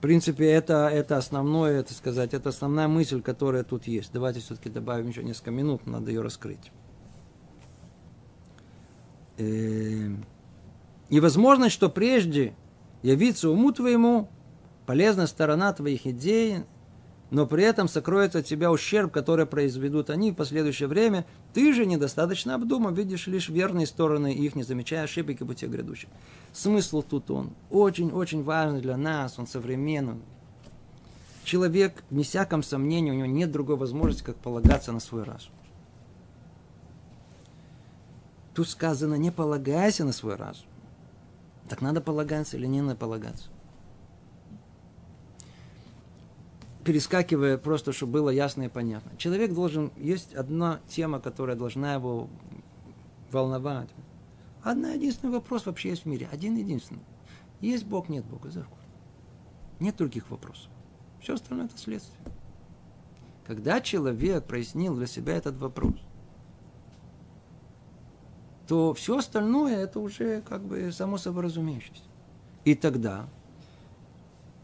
В 0.00 0.02
принципе, 0.02 0.50
это, 0.50 0.88
это 0.88 1.18
основное, 1.18 1.80
это 1.80 1.92
сказать, 1.92 2.32
это 2.32 2.48
основная 2.48 2.88
мысль, 2.88 3.20
которая 3.20 3.64
тут 3.64 3.86
есть. 3.86 4.14
Давайте 4.14 4.40
все-таки 4.40 4.70
добавим 4.70 5.08
еще 5.08 5.22
несколько 5.22 5.50
минут, 5.50 5.86
надо 5.86 6.10
ее 6.10 6.22
раскрыть. 6.22 6.72
Эм, 9.36 10.24
и 11.10 11.20
возможность, 11.20 11.74
что 11.74 11.90
прежде 11.90 12.54
явиться 13.02 13.50
уму 13.50 13.72
твоему, 13.72 14.30
полезная 14.86 15.26
сторона 15.26 15.70
твоих 15.74 16.06
идей, 16.06 16.60
но 17.30 17.46
при 17.46 17.62
этом 17.62 17.88
сокроется 17.88 18.40
от 18.40 18.46
тебя 18.46 18.72
ущерб, 18.72 19.12
который 19.12 19.46
произведут 19.46 20.10
они 20.10 20.32
в 20.32 20.34
последующее 20.34 20.88
время. 20.88 21.24
Ты 21.54 21.72
же 21.72 21.86
недостаточно 21.86 22.54
обдуман, 22.54 22.92
видишь 22.94 23.28
лишь 23.28 23.48
верные 23.48 23.86
стороны 23.86 24.34
их, 24.34 24.56
не 24.56 24.64
замечая 24.64 25.04
ошибок 25.04 25.40
и 25.40 25.44
пути 25.44 25.66
грядущих. 25.66 26.08
Смысл 26.52 27.02
тут 27.02 27.30
он 27.30 27.50
очень-очень 27.70 28.42
важный 28.42 28.80
для 28.80 28.96
нас, 28.96 29.38
он 29.38 29.46
современный. 29.46 30.20
Человек, 31.44 32.02
не 32.10 32.24
всяком 32.24 32.62
сомнении, 32.62 33.10
у 33.10 33.14
него 33.14 33.26
нет 33.26 33.50
другой 33.50 33.76
возможности, 33.76 34.24
как 34.24 34.36
полагаться 34.36 34.92
на 34.92 35.00
свой 35.00 35.22
разум. 35.22 35.52
Тут 38.54 38.68
сказано, 38.68 39.14
не 39.14 39.30
полагайся 39.30 40.04
на 40.04 40.12
свой 40.12 40.34
разум. 40.34 40.66
Так 41.68 41.80
надо 41.80 42.00
полагаться 42.00 42.56
или 42.56 42.66
не 42.66 42.82
надо 42.82 42.96
полагаться? 42.96 43.48
Перескакивая 46.84 47.58
просто, 47.58 47.92
чтобы 47.92 48.12
было 48.14 48.30
ясно 48.30 48.62
и 48.62 48.68
понятно. 48.68 49.16
Человек 49.18 49.52
должен, 49.52 49.92
есть 49.96 50.34
одна 50.34 50.80
тема, 50.88 51.20
которая 51.20 51.56
должна 51.56 51.94
его 51.94 52.28
волновать. 53.30 53.90
Один 54.62 54.86
единственный 54.92 55.30
вопрос 55.30 55.66
вообще 55.66 55.90
есть 55.90 56.04
в 56.04 56.06
мире. 56.06 56.28
Один 56.32 56.56
единственный. 56.56 57.02
Есть 57.60 57.84
Бог, 57.84 58.08
нет 58.08 58.24
Бога. 58.24 58.50
Нет 59.78 59.96
других 59.96 60.30
вопросов. 60.30 60.70
Все 61.20 61.34
остальное 61.34 61.66
это 61.66 61.78
следствие. 61.78 62.18
Когда 63.46 63.80
человек 63.80 64.44
прояснил 64.44 64.94
для 64.94 65.06
себя 65.06 65.34
этот 65.34 65.56
вопрос, 65.56 65.94
то 68.68 68.94
все 68.94 69.18
остальное 69.18 69.78
это 69.78 69.98
уже 69.98 70.42
как 70.42 70.62
бы 70.62 70.92
само 70.92 71.18
собой 71.18 71.42
разумеющееся. 71.44 72.04
И 72.64 72.74
тогда, 72.74 73.28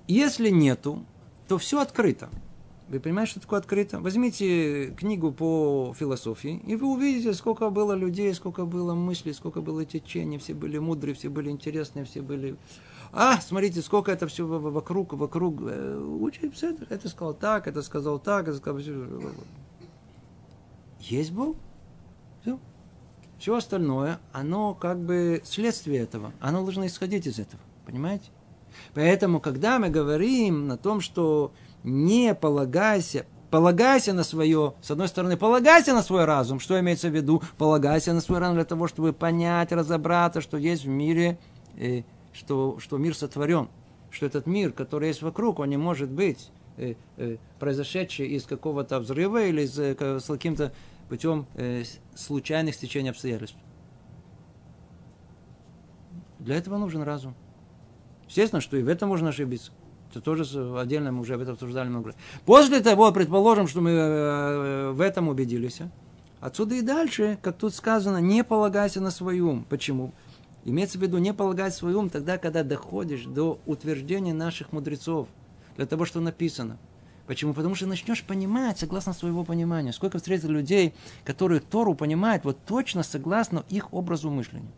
если 0.07 0.51
нету, 0.51 1.05
то 1.49 1.59
все 1.59 1.81
открыто. 1.81 2.29
Вы 2.89 3.01
понимаете, 3.01 3.33
что 3.33 3.41
такое 3.41 3.59
открыто? 3.59 3.99
Возьмите 3.99 4.93
книгу 4.97 5.33
по 5.33 5.93
философии, 5.99 6.63
и 6.65 6.77
вы 6.77 6.87
увидите, 6.87 7.35
сколько 7.35 7.69
было 7.71 7.95
людей, 7.95 8.33
сколько 8.33 8.65
было 8.65 8.95
мыслей, 8.95 9.33
сколько 9.33 9.61
было 9.61 9.85
течений, 9.85 10.39
все 10.39 10.55
были 10.55 10.79
мудрые, 10.79 11.15
все 11.15 11.29
были 11.29 11.51
интересные, 11.51 12.05
все 12.05 12.23
были... 12.23 12.57
А, 13.13 13.41
смотрите, 13.41 13.83
сколько 13.83 14.13
это 14.13 14.29
все 14.29 14.47
вокруг, 14.47 15.15
вокруг. 15.15 15.63
Э, 15.63 15.97
Учить 16.21 16.53
это 16.89 17.09
сказал 17.09 17.35
так, 17.35 17.67
это 17.67 17.83
сказал 17.83 18.21
так, 18.21 18.47
это 18.47 18.57
сказал... 18.57 18.81
Есть 21.01 21.33
Бог? 21.33 21.57
Все. 22.43 22.61
Все 23.39 23.57
остальное, 23.57 24.21
оно 24.33 24.75
как 24.75 25.01
бы 25.01 25.43
следствие 25.45 26.01
этого. 26.01 26.33
Оно 26.41 26.63
должно 26.63 26.87
исходить 26.87 27.27
из 27.27 27.41
этого. 27.41 27.61
Понимаете? 27.85 28.31
Поэтому, 28.95 29.41
когда 29.41 29.79
мы 29.79 29.89
говорим 29.89 30.71
о 30.71 30.77
том, 30.77 31.01
что 31.01 31.53
не 31.85 32.35
полагайся, 32.35 33.27
полагайся 33.51 34.13
на 34.13 34.25
свое, 34.25 34.75
с 34.83 34.91
одной 34.91 35.09
стороны, 35.09 35.37
полагайся 35.37 35.95
на 35.95 36.03
свой 36.03 36.25
разум, 36.25 36.61
что 36.61 36.79
имеется 36.81 37.09
в 37.09 37.15
виду, 37.15 37.43
полагайся 37.59 38.13
на 38.13 38.21
свой 38.21 38.39
разум 38.39 38.57
для 38.57 38.65
того, 38.65 38.89
чтобы 38.89 39.13
понять, 39.13 39.73
разобраться, 39.73 40.41
что 40.41 40.57
есть 40.57 40.85
в 40.85 40.89
мире, 40.89 41.39
э, 41.77 42.03
что, 42.33 42.79
что 42.81 42.99
мир 42.99 43.15
сотворен, 43.15 43.69
что 44.11 44.27
этот 44.27 44.47
мир, 44.47 44.73
который 44.73 45.09
есть 45.09 45.23
вокруг, 45.23 45.59
он 45.59 45.71
не 45.71 45.77
может 45.77 46.11
быть 46.11 46.51
э, 46.77 46.95
э, 47.17 47.37
произошедший 47.59 48.29
из 48.29 48.45
какого-то 48.45 48.99
взрыва 48.99 49.45
или 49.45 49.63
из, 49.63 49.79
э, 49.79 49.95
с 50.21 50.27
каким-то 50.27 50.73
путем 51.09 51.47
э, 51.55 51.85
случайных 52.15 52.75
стечений 52.75 53.11
обстоятельств. 53.11 53.57
Для 56.39 56.57
этого 56.57 56.79
нужен 56.79 57.03
разум. 57.03 57.35
Естественно, 58.29 58.61
что 58.61 58.77
и 58.77 58.83
в 58.83 58.89
этом 58.89 59.09
можно 59.09 59.29
ошибиться. 59.31 59.73
Это 60.11 60.21
тоже 60.21 60.45
отдельно 60.79 61.13
мы 61.13 61.21
уже 61.21 61.35
об 61.35 61.43
этом 61.43 61.55
обсуждали 61.55 61.89
много 61.89 62.09
раз. 62.09 62.17
После 62.45 62.81
того, 62.81 63.11
предположим, 63.13 63.69
что 63.69 63.81
мы 63.81 63.91
э, 63.91 64.91
в 64.93 65.01
этом 65.01 65.29
убедились, 65.29 65.81
отсюда 66.41 66.77
и 66.77 66.81
дальше, 66.81 67.39
как 67.43 67.57
тут 67.59 67.75
сказано, 67.75 68.19
не 68.19 68.45
полагайся 68.45 69.01
на 69.01 69.11
свой 69.11 69.41
ум. 69.41 69.67
Почему? 69.69 70.13
Имеется 70.65 70.99
в 70.99 71.03
виду, 71.03 71.19
не 71.19 71.33
полагайся 71.33 71.79
свой 71.79 71.95
ум 71.95 72.11
тогда, 72.11 72.39
когда 72.39 72.65
доходишь 72.65 73.25
до 73.25 73.61
утверждения 73.67 74.35
наших 74.35 74.73
мудрецов, 74.73 75.29
для 75.77 75.87
того, 75.87 76.05
что 76.05 76.21
написано. 76.21 76.79
Почему? 77.27 77.55
Потому 77.55 77.75
что 77.75 77.87
начнешь 77.87 78.23
понимать 78.23 78.79
согласно 78.79 79.13
своего 79.13 79.45
понимания. 79.45 79.93
Сколько 79.93 80.19
встретил 80.19 80.51
людей, 80.51 80.95
которые 81.25 81.61
Тору 81.61 81.95
понимают 81.95 82.45
вот 82.45 82.59
точно 82.67 83.03
согласно 83.03 83.65
их 83.69 83.93
образу 83.93 84.31
мышления. 84.31 84.71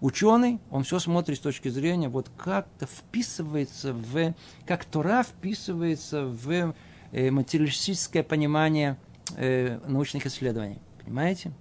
Ученый, 0.00 0.60
он 0.70 0.84
все 0.84 0.98
смотрит 0.98 1.38
с 1.38 1.40
точки 1.40 1.68
зрения, 1.68 2.08
вот 2.08 2.30
как-то 2.36 2.86
вписывается 2.86 3.94
в, 3.94 4.34
как 4.66 4.84
Тора 4.84 5.22
вписывается 5.22 6.26
в 6.26 6.74
э, 7.12 7.30
материалистическое 7.30 8.22
понимание 8.22 8.98
э, 9.36 9.78
научных 9.86 10.26
исследований. 10.26 10.80
Понимаете? 11.02 11.52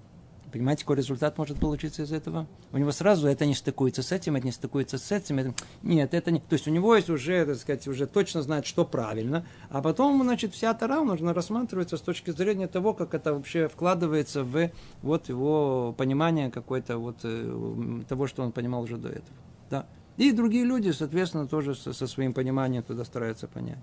Понимаете, 0.55 0.83
какой 0.83 0.95
результат 0.95 1.37
может 1.37 1.59
получиться 1.59 2.03
из 2.03 2.13
этого? 2.13 2.47
У 2.71 2.77
него 2.77 2.93
сразу 2.93 3.27
это 3.27 3.45
не 3.45 3.53
стыкуется 3.53 4.01
с 4.01 4.13
этим, 4.13 4.37
это 4.37 4.45
не 4.45 4.53
стыкуется 4.53 4.97
с 4.97 5.11
этим. 5.11 5.39
Это... 5.39 5.53
Нет, 5.83 6.13
это 6.13 6.31
не... 6.31 6.39
То 6.39 6.53
есть 6.53 6.65
у 6.65 6.71
него 6.71 6.95
есть 6.95 7.09
уже, 7.09 7.45
так 7.45 7.57
сказать, 7.57 7.85
уже 7.89 8.07
точно 8.07 8.41
знает, 8.41 8.65
что 8.65 8.85
правильно. 8.85 9.45
А 9.69 9.81
потом, 9.81 10.23
значит, 10.23 10.53
вся 10.53 10.73
Тара 10.73 11.03
нужно 11.03 11.33
рассматривается 11.33 11.97
с 11.97 12.01
точки 12.01 12.31
зрения 12.31 12.67
того, 12.67 12.93
как 12.93 13.13
это 13.13 13.33
вообще 13.33 13.67
вкладывается 13.67 14.45
в 14.45 14.71
вот 15.01 15.27
его 15.27 15.93
понимание 15.97 16.49
какое-то 16.49 16.99
вот 16.99 17.17
э, 17.23 18.01
того, 18.07 18.25
что 18.25 18.41
он 18.41 18.53
понимал 18.53 18.83
уже 18.83 18.95
до 18.95 19.09
этого. 19.09 19.37
Да. 19.69 19.85
И 20.15 20.31
другие 20.31 20.63
люди, 20.63 20.91
соответственно, 20.91 21.47
тоже 21.47 21.75
со, 21.75 21.91
со 21.91 22.07
своим 22.07 22.31
пониманием 22.31 22.81
туда 22.81 23.03
стараются 23.03 23.49
понять. 23.49 23.79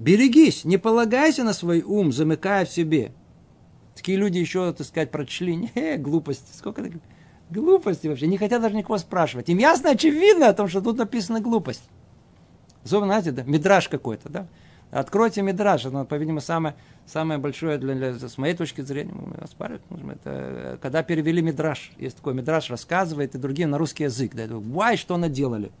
Берегись, 0.00 0.64
не 0.64 0.78
полагайся 0.78 1.44
на 1.44 1.52
свой 1.52 1.82
ум, 1.82 2.10
замыкая 2.10 2.64
в 2.64 2.70
себе. 2.72 3.12
Такие 3.96 4.18
люди 4.18 4.38
еще, 4.38 4.72
так 4.72 4.86
сказать, 4.86 5.10
прочли. 5.10 5.56
Не, 5.74 5.96
глупости. 5.96 6.54
Сколько 6.54 6.82
таких? 6.82 7.00
Глупости 7.50 8.06
вообще. 8.06 8.26
Не 8.26 8.38
хотят 8.38 8.60
даже 8.60 8.76
никого 8.76 8.98
спрашивать. 8.98 9.48
Им 9.48 9.58
ясно, 9.58 9.90
очевидно 9.90 10.48
о 10.48 10.52
том, 10.52 10.68
что 10.68 10.80
тут 10.80 10.98
написано 10.98 11.40
глупость. 11.40 11.88
Особенно, 12.84 13.06
знаете, 13.06 13.32
да, 13.32 13.42
мидраж 13.42 13.88
какой-то, 13.88 14.28
да? 14.28 14.46
Откройте 14.92 15.42
мидраж, 15.42 15.84
это, 15.84 16.04
по-видимому, 16.04 16.40
самое, 16.40 16.76
самое 17.06 17.40
большое, 17.40 17.76
для, 17.78 17.94
для, 17.94 18.12
с 18.14 18.38
моей 18.38 18.54
точки 18.54 18.82
зрения, 18.82 19.12
оспаривать 19.40 19.82
можем, 19.90 20.10
это 20.10 20.78
когда 20.80 21.02
перевели 21.02 21.42
мидраж. 21.42 21.90
Есть 21.98 22.18
такой 22.18 22.34
мидраж, 22.34 22.70
рассказывает, 22.70 23.34
и 23.34 23.38
другие 23.38 23.66
на 23.66 23.78
русский 23.78 24.04
язык. 24.04 24.34
Да, 24.34 24.44
это, 24.44 24.58
Вай, 24.58 24.96
что 24.96 25.16
наделали? 25.16 25.72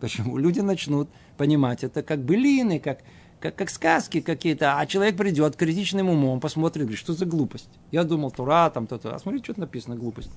Почему? 0.00 0.36
Люди 0.36 0.60
начнут 0.60 1.08
понимать 1.36 1.82
это 1.84 2.02
как 2.02 2.20
былины, 2.20 2.78
как, 2.78 2.98
как, 3.40 3.54
как 3.54 3.70
сказки 3.70 4.20
какие-то, 4.20 4.78
а 4.78 4.86
человек 4.86 5.16
придет 5.16 5.56
критичным 5.56 6.08
умом, 6.08 6.40
посмотрит, 6.40 6.84
говорит, 6.84 6.98
что 6.98 7.12
за 7.12 7.24
глупость. 7.24 7.68
Я 7.90 8.04
думал, 8.04 8.30
Тура, 8.30 8.70
там 8.70 8.86
то-то, 8.86 9.14
а 9.14 9.18
смотри, 9.18 9.42
что 9.42 9.58
написано, 9.58 9.96
глупость. 9.96 10.30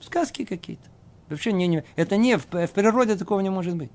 Сказки 0.00 0.44
какие-то. 0.44 0.88
Вообще 1.28 1.52
не, 1.52 1.66
не, 1.66 1.84
это 1.96 2.16
не, 2.16 2.36
в, 2.36 2.46
в 2.46 2.70
природе 2.70 3.16
такого 3.16 3.40
не 3.40 3.50
может 3.50 3.76
быть. 3.76 3.90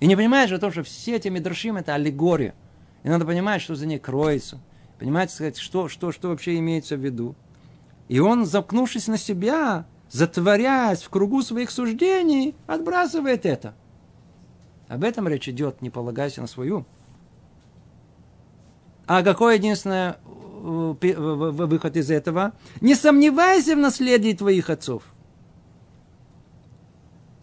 И 0.00 0.06
не 0.06 0.16
понимаешь 0.16 0.52
о 0.52 0.58
том, 0.58 0.72
что 0.72 0.82
все 0.82 1.16
эти 1.16 1.28
мидрашим 1.28 1.76
это 1.76 1.94
аллегория. 1.94 2.54
И 3.02 3.08
надо 3.08 3.24
понимать, 3.24 3.62
что 3.62 3.74
за 3.74 3.86
ней 3.86 3.98
кроется. 3.98 4.60
Понимать, 4.98 5.30
сказать, 5.30 5.56
что, 5.56 5.88
что, 5.88 6.12
что 6.12 6.28
вообще 6.28 6.58
имеется 6.58 6.96
в 6.96 7.00
виду. 7.00 7.34
И 8.08 8.18
он, 8.18 8.44
замкнувшись 8.44 9.06
на 9.06 9.16
себя, 9.16 9.86
затворяясь 10.10 11.02
в 11.02 11.08
кругу 11.08 11.42
своих 11.42 11.70
суждений, 11.70 12.54
отбрасывает 12.66 13.46
это. 13.46 13.74
Об 14.88 15.04
этом 15.04 15.28
речь 15.28 15.48
идет, 15.48 15.80
не 15.80 15.88
полагайся 15.88 16.42
на 16.42 16.46
свою 16.46 16.84
а 19.14 19.22
какой 19.22 19.58
единственный 19.58 20.14
э, 20.14 20.14
выход 20.62 21.98
из 21.98 22.10
этого? 22.10 22.54
Не 22.80 22.94
сомневайся 22.94 23.76
в 23.76 23.78
наследии 23.78 24.32
твоих 24.32 24.70
отцов, 24.70 25.02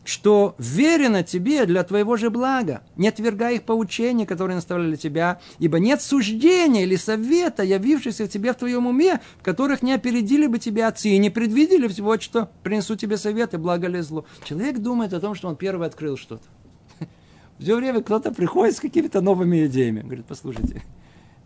что 0.03 0.55
верено 0.57 1.21
тебе 1.21 1.67
для 1.67 1.83
твоего 1.83 2.17
же 2.17 2.31
блага. 2.31 2.81
Не 2.97 3.09
отвергай 3.09 3.57
их 3.57 3.63
поучения, 3.65 4.25
которые 4.25 4.55
наставляли 4.55 4.95
тебя, 4.95 5.41
ибо 5.59 5.77
нет 5.77 6.01
суждения 6.01 6.81
или 6.81 6.95
совета, 6.95 7.61
явившихся 7.61 8.27
тебе 8.27 8.53
в 8.53 8.55
твоем 8.55 8.87
уме, 8.87 9.21
в 9.37 9.43
которых 9.43 9.83
не 9.83 9.93
опередили 9.93 10.47
бы 10.47 10.57
тебя 10.57 10.87
отцы 10.87 11.09
и 11.09 11.19
не 11.19 11.29
предвидели 11.29 11.87
всего, 11.87 12.19
что 12.19 12.49
принесут 12.63 12.99
тебе 12.99 13.17
советы, 13.17 13.59
благо 13.59 13.87
или 13.87 13.99
зло. 13.99 14.25
Человек 14.43 14.79
думает 14.79 15.13
о 15.13 15.19
том, 15.19 15.35
что 15.35 15.47
он 15.47 15.55
первый 15.55 15.85
открыл 15.85 16.17
что-то. 16.17 16.45
Все 17.59 17.75
время 17.75 18.01
кто-то 18.01 18.31
приходит 18.31 18.75
с 18.75 18.79
какими-то 18.79 19.21
новыми 19.21 19.67
идеями. 19.67 20.01
Говорит, 20.01 20.25
послушайте, 20.27 20.81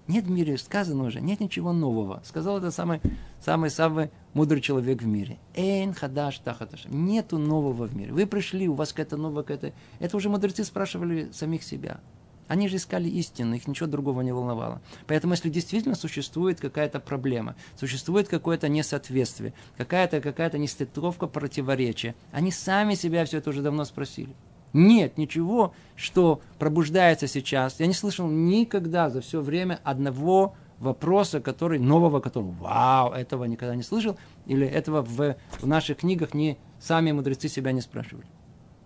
нет 0.07 0.25
в 0.25 0.29
мире, 0.29 0.57
сказано 0.57 1.05
уже, 1.05 1.21
нет 1.21 1.39
ничего 1.39 1.73
нового. 1.73 2.21
Сказал 2.25 2.57
это 2.57 2.71
самый, 2.71 3.01
самый, 3.39 3.69
самый 3.69 4.11
мудрый 4.33 4.61
человек 4.61 5.01
в 5.01 5.07
мире. 5.07 5.37
Эйн 5.55 5.93
хадаш 5.93 6.39
тахаташ. 6.39 6.85
Нету 6.85 7.37
нового 7.37 7.85
в 7.85 7.95
мире. 7.95 8.11
Вы 8.11 8.25
пришли, 8.25 8.67
у 8.67 8.73
вас 8.73 8.89
какая-то 8.89 9.17
новая 9.17 9.43
какая-то... 9.43 9.73
Это 9.99 10.17
уже 10.17 10.29
мудрецы 10.29 10.63
спрашивали 10.63 11.29
самих 11.31 11.63
себя. 11.63 11.99
Они 12.47 12.67
же 12.67 12.75
искали 12.75 13.07
истину, 13.07 13.55
их 13.55 13.67
ничего 13.67 13.87
другого 13.87 14.21
не 14.21 14.33
волновало. 14.33 14.81
Поэтому, 15.07 15.33
если 15.33 15.49
действительно 15.49 15.95
существует 15.95 16.59
какая-то 16.59 16.99
проблема, 16.99 17.55
существует 17.79 18.27
какое-то 18.27 18.67
несоответствие, 18.67 19.53
какая-то 19.77 20.19
какая 20.19 20.51
нестыковка, 20.57 21.27
противоречие, 21.27 22.15
они 22.31 22.51
сами 22.51 22.95
себя 22.95 23.23
все 23.25 23.37
это 23.37 23.49
уже 23.49 23.61
давно 23.61 23.85
спросили. 23.85 24.35
Нет 24.73 25.17
ничего, 25.17 25.73
что 25.95 26.41
пробуждается 26.59 27.27
сейчас. 27.27 27.79
Я 27.79 27.87
не 27.87 27.93
слышал 27.93 28.27
никогда 28.27 29.09
за 29.09 29.21
все 29.21 29.39
время 29.41 29.79
одного 29.83 30.55
вопроса, 30.79 31.39
который, 31.39 31.79
нового, 31.79 32.19
которого, 32.19 32.51
вау, 32.51 33.11
этого 33.11 33.45
никогда 33.45 33.75
не 33.75 33.83
слышал, 33.83 34.17
или 34.47 34.67
этого 34.67 35.01
в, 35.01 35.35
в 35.59 35.67
наших 35.67 35.97
книгах 35.97 36.33
не 36.33 36.57
сами 36.79 37.11
мудрецы 37.11 37.47
себя 37.47 37.71
не 37.71 37.81
спрашивали. 37.81 38.27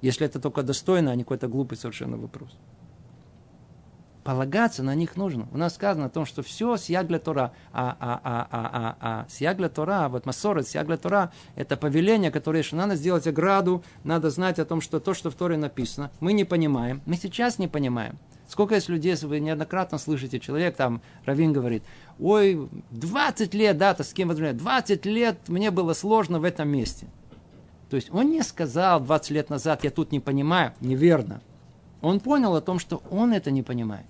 Если 0.01 0.25
это 0.25 0.39
только 0.39 0.61
достойно, 0.61 1.11
а 1.11 1.15
не 1.15 1.23
какой-то 1.23 1.47
глупый 1.47 1.77
совершенно 1.77 2.17
вопрос 2.17 2.55
полагаться 4.27 4.83
на 4.83 4.93
них 4.93 5.15
нужно. 5.15 5.47
У 5.53 5.57
нас 5.57 5.75
сказано 5.75 6.07
о 6.07 6.09
том, 6.09 6.25
что 6.25 6.43
все 6.43 6.75
с 6.75 6.89
ягля 6.89 7.17
Тора, 7.17 7.53
а, 7.71 7.95
а, 7.97 8.19
а, 8.25 8.47
а, 8.51 8.69
а, 8.73 8.97
а 8.99 9.25
с 9.29 9.39
ягля 9.39 9.69
Тора, 9.69 10.09
вот 10.09 10.25
Масорет, 10.25 10.67
с 10.67 10.75
ягля 10.75 10.97
Тора, 10.97 11.31
это 11.55 11.77
повеление, 11.77 12.29
которое, 12.29 12.61
что 12.61 12.75
надо 12.75 12.97
сделать 12.97 13.25
ограду, 13.25 13.85
надо 14.03 14.29
знать 14.29 14.59
о 14.59 14.65
том, 14.65 14.81
что 14.81 14.99
то, 14.99 15.13
что 15.13 15.31
в 15.31 15.35
Торе 15.35 15.55
написано, 15.55 16.11
мы 16.19 16.33
не 16.33 16.43
понимаем, 16.43 17.01
мы 17.05 17.15
сейчас 17.15 17.57
не 17.57 17.69
понимаем. 17.69 18.17
Сколько 18.49 18.75
есть 18.75 18.89
людей, 18.89 19.11
если 19.11 19.27
вы 19.27 19.39
неоднократно 19.39 19.97
слышите, 19.97 20.41
человек 20.41 20.75
там, 20.75 21.01
Равин 21.23 21.53
говорит, 21.53 21.83
ой, 22.19 22.67
20 22.91 23.53
лет, 23.53 23.77
да, 23.77 23.93
то 23.93 24.03
с 24.03 24.11
кем 24.11 24.35
20 24.35 25.05
лет 25.05 25.37
мне 25.47 25.71
было 25.71 25.93
сложно 25.93 26.41
в 26.41 26.43
этом 26.43 26.67
месте. 26.67 27.07
То 27.89 27.95
есть 27.95 28.13
он 28.13 28.29
не 28.29 28.43
сказал 28.43 28.99
20 28.99 29.31
лет 29.31 29.49
назад, 29.49 29.85
я 29.85 29.89
тут 29.89 30.11
не 30.11 30.19
понимаю, 30.19 30.73
неверно. 30.81 31.39
Он 32.01 32.19
понял 32.19 32.53
о 32.57 32.61
том, 32.61 32.77
что 32.77 33.01
он 33.09 33.31
это 33.31 33.51
не 33.51 33.63
понимает. 33.63 34.05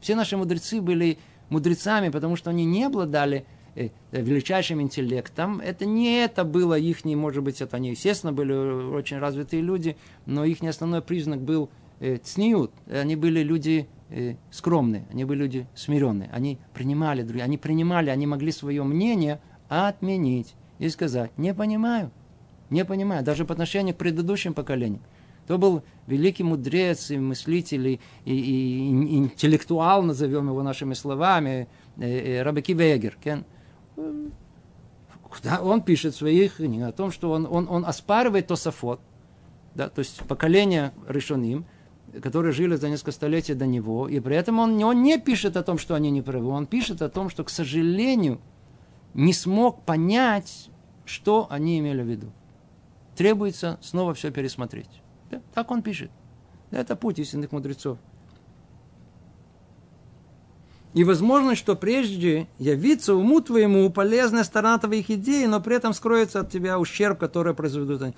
Все 0.00 0.14
наши 0.14 0.36
мудрецы 0.36 0.80
были 0.80 1.18
мудрецами, 1.50 2.08
потому 2.08 2.36
что 2.36 2.50
они 2.50 2.64
не 2.64 2.84
обладали 2.84 3.44
э, 3.74 3.88
величайшим 4.12 4.80
интеллектом. 4.80 5.60
Это 5.60 5.84
не 5.84 6.22
это 6.22 6.44
было 6.44 6.78
их, 6.78 7.04
может 7.04 7.42
быть, 7.42 7.60
это 7.60 7.76
они, 7.76 7.90
естественно, 7.90 8.32
были 8.32 8.52
очень 8.52 9.18
развитые 9.18 9.62
люди, 9.62 9.96
но 10.26 10.44
их 10.44 10.62
основной 10.62 11.02
признак 11.02 11.40
был 11.40 11.70
э, 12.00 12.16
цниют. 12.18 12.72
Они 12.90 13.16
были 13.16 13.42
люди 13.42 13.88
э, 14.10 14.36
скромные, 14.50 15.06
они 15.10 15.24
были 15.24 15.40
люди 15.40 15.66
смиренные. 15.74 16.30
Они 16.32 16.58
принимали, 16.72 17.26
они 17.40 17.58
принимали, 17.58 18.10
они 18.10 18.26
могли 18.26 18.52
свое 18.52 18.82
мнение 18.82 19.40
отменить 19.68 20.54
и 20.78 20.88
сказать, 20.88 21.30
не 21.36 21.54
понимаю, 21.54 22.10
не 22.70 22.84
понимаю, 22.84 23.22
даже 23.22 23.44
по 23.44 23.52
отношению 23.52 23.94
к 23.94 23.98
предыдущим 23.98 24.54
поколениям. 24.54 25.02
Кто 25.44 25.58
был 25.58 25.82
великий 26.10 26.42
мудрец 26.42 27.10
и 27.10 27.18
мыслитель, 27.18 27.86
и, 27.88 28.00
и, 28.24 28.32
и 28.34 29.16
интеллектуал, 29.16 30.02
назовем 30.02 30.48
его 30.48 30.62
нашими 30.62 30.94
словами, 30.94 31.68
э, 31.96 32.38
э, 32.38 32.42
Рабаки 32.42 32.72
Вегер. 32.72 33.16
Он 35.62 35.82
пишет 35.82 36.14
в 36.14 36.18
своих 36.18 36.56
книгах 36.56 36.88
о 36.88 36.92
том, 36.92 37.12
что 37.12 37.30
он, 37.30 37.46
он, 37.50 37.68
он 37.70 37.84
оспаривает 37.84 38.48
Тософот, 38.48 39.00
да, 39.74 39.88
то 39.88 40.00
есть 40.00 40.20
поколение 40.26 40.92
решенным, 41.08 41.64
которые 42.22 42.52
жили 42.52 42.74
за 42.74 42.88
несколько 42.88 43.12
столетий 43.12 43.54
до 43.54 43.66
него, 43.66 44.08
и 44.08 44.18
при 44.18 44.34
этом 44.34 44.58
он, 44.58 44.82
он 44.82 45.02
не 45.02 45.18
пишет 45.18 45.56
о 45.56 45.62
том, 45.62 45.78
что 45.78 45.94
они 45.94 46.10
не 46.10 46.22
правы, 46.22 46.48
он 46.48 46.66
пишет 46.66 47.02
о 47.02 47.08
том, 47.08 47.30
что, 47.30 47.44
к 47.44 47.50
сожалению, 47.50 48.40
не 49.14 49.32
смог 49.32 49.84
понять, 49.84 50.70
что 51.04 51.46
они 51.50 51.78
имели 51.78 52.02
в 52.02 52.06
виду. 52.06 52.32
Требуется 53.16 53.78
снова 53.82 54.14
все 54.14 54.30
пересмотреть. 54.30 54.99
Да, 55.30 55.40
так 55.54 55.70
он 55.70 55.82
пишет. 55.82 56.10
Это 56.70 56.96
путь 56.96 57.18
истинных 57.18 57.52
мудрецов. 57.52 57.98
И 60.92 61.04
возможно, 61.04 61.54
что 61.54 61.76
прежде 61.76 62.48
явится 62.58 63.14
уму 63.14 63.40
твоему 63.40 63.88
полезная 63.90 64.42
сторона 64.42 64.78
твоих 64.78 65.08
идей, 65.10 65.46
но 65.46 65.60
при 65.60 65.76
этом 65.76 65.92
скроется 65.92 66.40
от 66.40 66.50
тебя 66.50 66.78
ущерб, 66.80 67.18
который 67.18 67.54
произведут 67.54 68.02
они. 68.02 68.14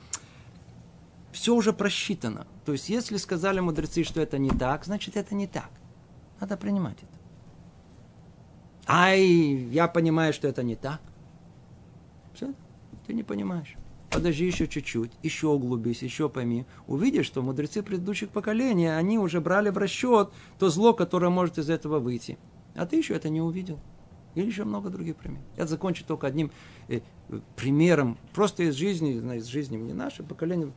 все 1.33 1.55
уже 1.55 1.73
просчитано. 1.73 2.47
То 2.65 2.73
есть, 2.73 2.89
если 2.89 3.19
сказали 3.19 3.61
мудрецы, 3.61 4.05
что 4.05 4.21
это 4.21 4.39
не 4.39 4.51
так, 4.51 4.85
значит, 4.87 5.17
это 5.17 5.35
не 5.35 5.47
так. 5.47 5.71
Надо 6.41 6.57
принимать 6.57 6.97
это. 6.97 7.19
Ай, 8.87 9.21
я 9.21 9.87
понимаю, 9.87 10.33
что 10.33 10.49
это 10.49 10.63
не 10.63 10.77
так. 10.77 11.01
Все, 12.35 12.53
ты 13.07 13.13
не 13.13 13.23
понимаешь. 13.23 13.77
Подожди 14.13 14.45
еще 14.45 14.69
чуть-чуть, 14.69 15.13
еще 15.23 15.49
углубись, 15.49 16.03
еще 16.03 16.29
пойми. 16.29 16.67
Увидишь, 16.87 17.27
что 17.27 17.41
мудрецы 17.41 17.83
предыдущих 17.83 18.29
поколений, 18.29 18.87
они 18.87 19.19
уже 19.19 19.41
брали 19.41 19.71
в 19.71 19.79
расчет 19.79 20.31
то 20.59 20.69
зло, 20.69 20.93
которое 20.93 21.31
может 21.31 21.57
из 21.59 21.71
этого 21.71 21.99
выйти. 21.99 22.37
А 22.75 22.85
ты 22.85 22.97
еще 22.97 23.15
это 23.15 23.31
не 23.31 23.41
увидел. 23.41 23.81
Или 24.35 24.47
еще 24.47 24.65
много 24.65 24.91
других 24.91 25.17
примеров. 25.17 25.45
Я 25.57 25.67
закончу 25.67 26.05
только 26.07 26.27
одним 26.27 26.51
э, 26.89 27.01
примером, 27.57 28.19
просто 28.35 28.65
из 28.65 28.75
жизни, 28.75 29.13
из 29.37 29.47
жизни 29.47 29.77
не 29.77 29.95
наше 29.95 30.23
поколение. 30.23 30.73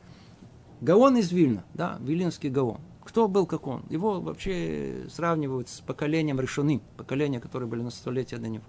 Гаон 0.80 1.16
из 1.18 1.30
Вильна, 1.30 1.64
да, 1.74 1.98
Вилинский 2.00 2.50
Гаон. 2.50 2.80
Кто 3.04 3.28
был 3.28 3.46
как 3.46 3.66
он? 3.66 3.84
Его 3.88 4.20
вообще 4.20 5.06
сравнивают 5.10 5.68
с 5.68 5.80
поколением 5.80 6.40
решены, 6.40 6.80
поколения, 6.96 7.40
которые 7.40 7.68
были 7.68 7.82
на 7.82 7.90
столетия 7.90 8.38
до 8.38 8.48
него. 8.48 8.64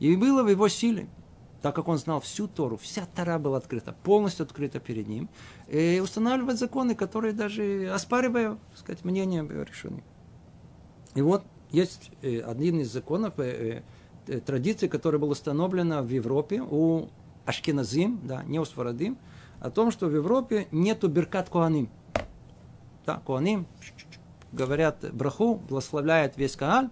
И 0.00 0.16
было 0.16 0.42
в 0.42 0.48
его 0.48 0.68
силе, 0.68 1.06
так 1.64 1.74
как 1.74 1.88
он 1.88 1.96
знал 1.96 2.20
всю 2.20 2.46
Тору, 2.46 2.76
вся 2.76 3.06
Тора 3.16 3.38
была 3.38 3.56
открыта, 3.56 3.94
полностью 4.02 4.44
открыта 4.44 4.80
перед 4.80 5.08
ним, 5.08 5.30
и 5.66 5.98
устанавливать 6.04 6.58
законы, 6.58 6.94
которые 6.94 7.32
даже 7.32 7.90
оспаривая, 7.90 8.58
так 8.68 8.78
сказать, 8.78 9.02
мнение 9.02 9.42
решены. 9.42 10.04
И 11.14 11.22
вот 11.22 11.42
есть 11.70 12.10
э, 12.20 12.40
один 12.40 12.80
из 12.80 12.92
законов, 12.92 13.38
э, 13.38 13.82
э, 14.26 14.40
традиции, 14.40 14.88
которая 14.88 15.18
была 15.18 15.32
установлена 15.32 16.02
в 16.02 16.10
Европе 16.10 16.60
у 16.60 17.08
Ашкеназим, 17.46 18.20
да, 18.22 18.42
не 18.42 18.58
у 18.58 18.66
Сфарадим, 18.66 19.16
о 19.58 19.70
том, 19.70 19.90
что 19.90 20.08
в 20.08 20.14
Европе 20.14 20.68
нету 20.70 21.08
беркат 21.08 21.48
куаним. 21.48 21.88
Да, 23.06 23.22
куаним 23.24 23.66
говорят 24.52 24.98
браху, 25.14 25.54
благословляет 25.54 26.36
весь 26.36 26.56
Кааль. 26.56 26.90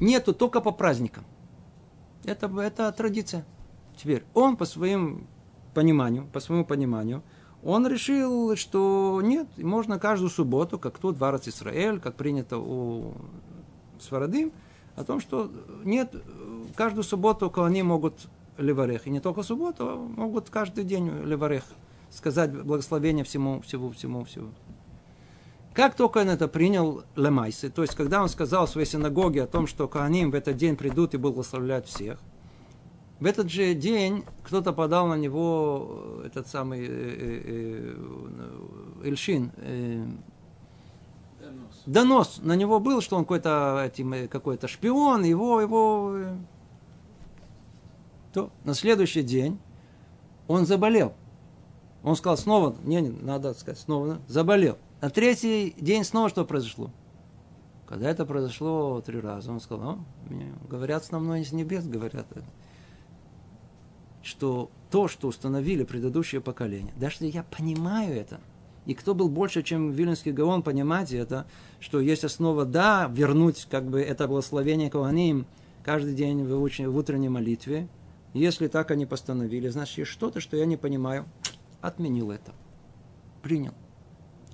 Нету 0.00 0.34
только 0.34 0.60
по 0.60 0.70
праздникам. 0.70 1.24
Это, 2.28 2.46
это 2.60 2.92
традиция. 2.92 3.44
Теперь 3.96 4.24
он 4.34 4.56
по 4.56 4.64
своим 4.64 5.26
пониманию, 5.74 6.26
по 6.32 6.40
своему 6.40 6.64
пониманию, 6.64 7.22
он 7.62 7.86
решил, 7.86 8.54
что 8.56 9.20
нет, 9.22 9.48
можно 9.58 9.98
каждую 9.98 10.30
субботу, 10.30 10.78
как 10.78 10.98
тут 10.98 11.16
в 11.18 11.48
Израиль, 11.48 11.98
как 11.98 12.14
принято 12.14 12.58
у 12.58 13.14
Сварадим, 14.00 14.52
о 14.94 15.04
том, 15.04 15.20
что 15.20 15.50
нет, 15.84 16.14
каждую 16.76 17.04
субботу 17.04 17.52
они 17.62 17.82
могут 17.82 18.28
леварех. 18.58 19.06
И 19.06 19.10
не 19.10 19.20
только 19.20 19.42
субботу, 19.42 19.88
а 19.88 19.96
могут 19.96 20.50
каждый 20.50 20.84
день 20.84 21.08
леварех 21.24 21.64
сказать 22.10 22.52
благословение 22.52 23.24
всему, 23.24 23.60
всему, 23.60 23.90
всему, 23.90 24.24
всему. 24.24 24.48
Как 25.78 25.94
только 25.94 26.18
он 26.18 26.28
это 26.28 26.48
принял 26.48 27.04
Лемайсы, 27.14 27.70
то 27.70 27.82
есть 27.82 27.94
когда 27.94 28.20
он 28.20 28.28
сказал 28.28 28.66
в 28.66 28.70
своей 28.70 28.84
синагоге 28.84 29.44
о 29.44 29.46
том, 29.46 29.68
что 29.68 29.86
Кааним 29.86 30.32
в 30.32 30.34
этот 30.34 30.56
день 30.56 30.74
придут 30.74 31.14
и 31.14 31.18
благословлять 31.18 31.86
всех, 31.86 32.18
в 33.20 33.24
этот 33.24 33.48
же 33.48 33.74
день 33.74 34.24
кто-то 34.42 34.72
подал 34.72 35.06
на 35.06 35.14
него 35.14 36.22
этот 36.26 36.48
самый 36.48 36.80
э, 36.80 36.90
э, 36.90 37.94
э, 39.04 39.06
Эльшин, 39.06 39.52
э, 39.58 40.04
донос. 41.40 41.82
донос 41.86 42.40
на 42.42 42.56
него 42.56 42.80
был, 42.80 43.00
что 43.00 43.14
он 43.14 43.22
какой-то 43.22 43.88
э, 43.96 44.26
какой-то 44.26 44.66
шпион, 44.66 45.22
его, 45.22 45.60
его 45.60 46.12
э, 46.12 46.36
то 48.32 48.50
на 48.64 48.74
следующий 48.74 49.22
день 49.22 49.60
он 50.48 50.66
заболел. 50.66 51.12
Он 52.02 52.16
сказал 52.16 52.36
снова, 52.36 52.74
не, 52.82 53.00
не, 53.00 53.10
надо 53.10 53.54
сказать, 53.54 53.78
снова 53.78 54.18
заболел. 54.26 54.76
На 55.00 55.10
третий 55.10 55.74
день 55.78 56.02
снова 56.02 56.28
что 56.28 56.44
произошло? 56.44 56.90
Когда 57.86 58.10
это 58.10 58.26
произошло 58.26 59.00
три 59.00 59.20
раза, 59.20 59.52
он 59.52 59.60
сказал, 59.60 59.98
мне 60.28 60.52
говорят 60.68 61.04
с 61.04 61.12
мной 61.12 61.42
из 61.42 61.52
небес, 61.52 61.86
говорят, 61.86 62.26
что 64.22 64.70
то, 64.90 65.08
что 65.08 65.28
установили 65.28 65.84
предыдущее 65.84 66.40
поколение, 66.40 66.92
даже 66.96 67.24
я 67.26 67.44
понимаю 67.44 68.14
это, 68.14 68.40
и 68.86 68.94
кто 68.94 69.14
был 69.14 69.28
больше, 69.28 69.62
чем 69.62 69.90
Вильнюсский 69.90 70.32
Гаон, 70.32 70.62
понимать 70.62 71.12
это, 71.12 71.46
что 71.78 72.00
есть 72.00 72.24
основа, 72.24 72.64
да, 72.64 73.10
вернуть 73.12 73.66
как 73.70 73.84
бы 73.84 74.00
это 74.00 74.26
благословение 74.26 74.90
Коаним 74.90 75.46
каждый 75.84 76.14
день 76.14 76.42
в, 76.42 76.48
в 76.48 76.96
утренней 76.96 77.28
молитве, 77.28 77.88
если 78.34 78.66
так 78.66 78.90
они 78.90 79.06
постановили, 79.06 79.68
значит, 79.68 79.98
есть 79.98 80.10
что-то, 80.10 80.40
что 80.40 80.56
я 80.56 80.66
не 80.66 80.76
понимаю. 80.76 81.26
Отменил 81.80 82.30
это. 82.30 82.52
Принял. 83.42 83.74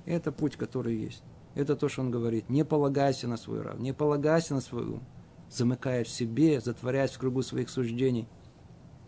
Это 0.07 0.32
путь, 0.32 0.57
который 0.57 0.96
есть. 0.96 1.22
Это 1.55 1.76
то, 1.76 1.88
что 1.88 2.02
он 2.02 2.11
говорит. 2.11 2.48
Не 2.48 2.64
полагайся 2.64 3.28
на 3.28 3.36
свой 3.36 3.62
разум, 3.62 3.82
не 3.82 3.92
полагайся 3.92 4.55
на 4.55 4.61
свой 4.61 4.84
ум. 4.84 5.02
Замыкаясь 5.50 6.09
в 6.09 6.11
себе, 6.11 6.61
затворяясь 6.61 7.12
в 7.12 7.18
кругу 7.18 7.42
своих 7.42 7.70
суждений. 7.70 8.28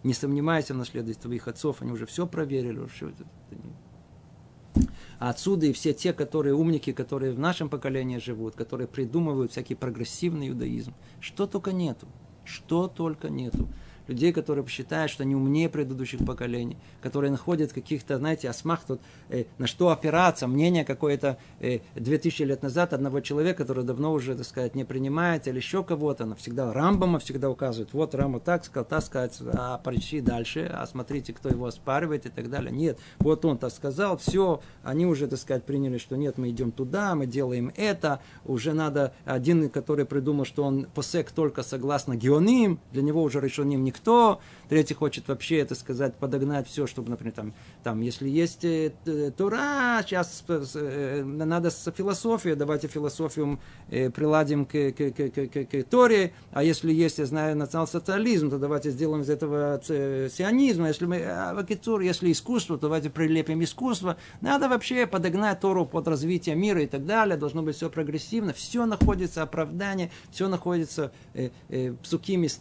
Не 0.05 0.15
сомневайся 0.15 0.75
в 0.75 0.77
наследстве 0.77 1.15
твоих 1.15 1.49
отцов, 1.49 1.83
они 1.83 1.93
уже 1.93 2.07
все 2.07 2.27
проверили. 2.27 2.79
Уже 2.79 3.09
это, 3.09 3.25
это 3.51 3.63
не... 3.63 4.87
А 5.19 5.31
отсюда 5.31 5.67
и 5.67 5.73
все 5.73 5.93
те, 5.93 6.13
которые 6.13 6.55
умники, 6.55 6.93
которые 6.93 7.33
в 7.33 7.39
нашем 7.39 7.69
поколении 7.69 8.19
живут, 8.19 8.55
которые 8.55 8.87
придумывают 8.87 9.51
всякий 9.51 9.75
прогрессивный 9.75 10.51
иудаизм. 10.51 10.95
Что 11.21 11.47
только 11.47 11.73
нету. 11.73 12.07
Что 12.45 12.87
только 12.87 13.29
нету 13.29 13.69
людей, 14.09 14.33
которые 14.33 14.67
считают, 14.67 15.11
что 15.11 15.23
они 15.23 15.35
умнее 15.35 15.69
предыдущих 15.69 16.25
поколений, 16.25 16.77
которые 17.01 17.31
находят 17.31 17.73
каких-то, 17.73 18.19
знаете, 18.19 18.49
осмах 18.49 18.85
тут, 18.87 19.01
э, 19.29 19.45
на 19.59 19.67
что 19.67 19.91
опираться, 19.91 20.47
мнение 20.47 20.85
какое-то 20.85 21.39
э, 21.61 21.81
2000 21.95 22.43
лет 22.43 22.63
назад 22.63 22.93
одного 22.93 23.21
человека, 23.21 23.65
который 23.65 23.85
давно 23.85 24.13
уже, 24.13 24.35
так 24.35 24.47
сказать, 24.47 24.75
не 24.75 24.85
принимает, 24.85 25.47
или 25.49 25.57
еще 25.57 25.83
кого-то, 25.83 26.25
она 26.25 26.35
всегда 26.35 26.73
Рамбама 26.73 27.19
всегда 27.19 27.51
указывает, 27.51 27.93
вот 27.93 28.15
Рамбам 28.15 28.41
так 28.41 28.65
сказал, 28.65 28.85
так 28.85 29.03
сказать, 29.03 29.39
а 29.55 29.79
прочти 29.79 30.21
дальше, 30.21 30.71
а 30.73 30.87
смотрите, 30.87 31.33
кто 31.33 31.49
его 31.49 31.67
оспаривает 31.67 32.27
и 32.27 32.29
так 32.29 32.51
далее. 32.51 32.71
Нет, 32.71 32.99
вот 33.19 33.45
он 33.45 33.59
так 33.59 33.73
сказал, 33.73 34.17
все, 34.19 34.61
они 34.83 35.07
уже, 35.07 35.27
так 35.27 35.39
сказать, 35.39 35.65
приняли, 35.65 35.99
что 35.99 36.17
нет, 36.17 36.39
мы 36.39 36.51
идем 36.51 36.73
туда, 36.73 37.15
мы 37.15 37.27
делаем 37.27 37.73
это, 37.77 38.21
уже 38.45 38.73
надо, 38.73 39.15
один, 39.25 39.69
который 39.71 40.05
придумал, 40.05 40.45
что 40.45 40.65
он 40.65 40.87
посек 40.95 41.31
только 41.33 41.63
согласно 41.63 42.17
геоним, 42.17 42.81
для 42.93 43.03
него 43.03 43.23
уже 43.23 43.41
решеним 43.41 43.85
не 43.85 43.93
никто, 43.97 44.41
третий 44.69 44.95
хочет 44.95 45.29
вообще, 45.29 45.59
это 45.59 45.75
сказать, 45.75 46.15
подогнать 46.15 46.69
все, 46.69 46.87
чтобы, 46.87 47.11
например, 47.11 47.33
там, 47.33 47.55
там 47.83 48.01
если 48.01 48.29
есть 48.29 48.65
э, 48.65 48.93
Тура, 49.37 50.03
сейчас 50.05 50.45
э, 50.49 51.23
надо 51.25 51.71
с 51.71 51.91
философией, 51.93 52.57
давайте 52.57 52.89
философию 52.89 53.59
э, 53.91 54.11
приладим 54.11 54.67
к, 54.67 54.73
к, 54.73 55.13
к, 55.13 55.31
к, 55.31 55.49
к, 55.49 55.67
к 55.67 55.85
Торе, 55.85 56.33
а 56.53 56.63
если 56.63 56.93
есть, 56.93 57.19
я 57.19 57.27
знаю, 57.27 57.57
национал-социализм, 57.57 58.51
то 58.51 58.59
давайте 58.59 58.91
сделаем 58.91 59.23
из 59.23 59.31
этого 59.31 59.81
сионизм, 59.83 60.85
а 60.85 60.89
если 60.89 61.07
мы, 61.07 61.23
а, 61.25 61.65
если 62.01 62.33
искусство, 62.33 62.77
то 62.77 62.83
давайте 62.83 63.11
прилепим 63.11 63.63
искусство, 63.63 64.17
надо 64.41 64.69
вообще 64.69 65.07
подогнать 65.07 65.61
Тору 65.61 65.87
под 65.87 66.09
развитие 66.09 66.55
мира 66.55 66.83
и 66.83 66.87
так 66.87 67.07
далее, 67.07 67.37
должно 67.37 67.63
быть 67.63 67.77
все 67.77 67.89
прогрессивно, 67.89 68.53
все 68.53 68.85
находится 68.85 69.43
оправдание, 69.43 70.11
все 70.31 70.49
находится 70.49 71.13
э, 71.35 71.51
э, 71.69 71.95
псукими 72.03 72.47
с 72.47 72.61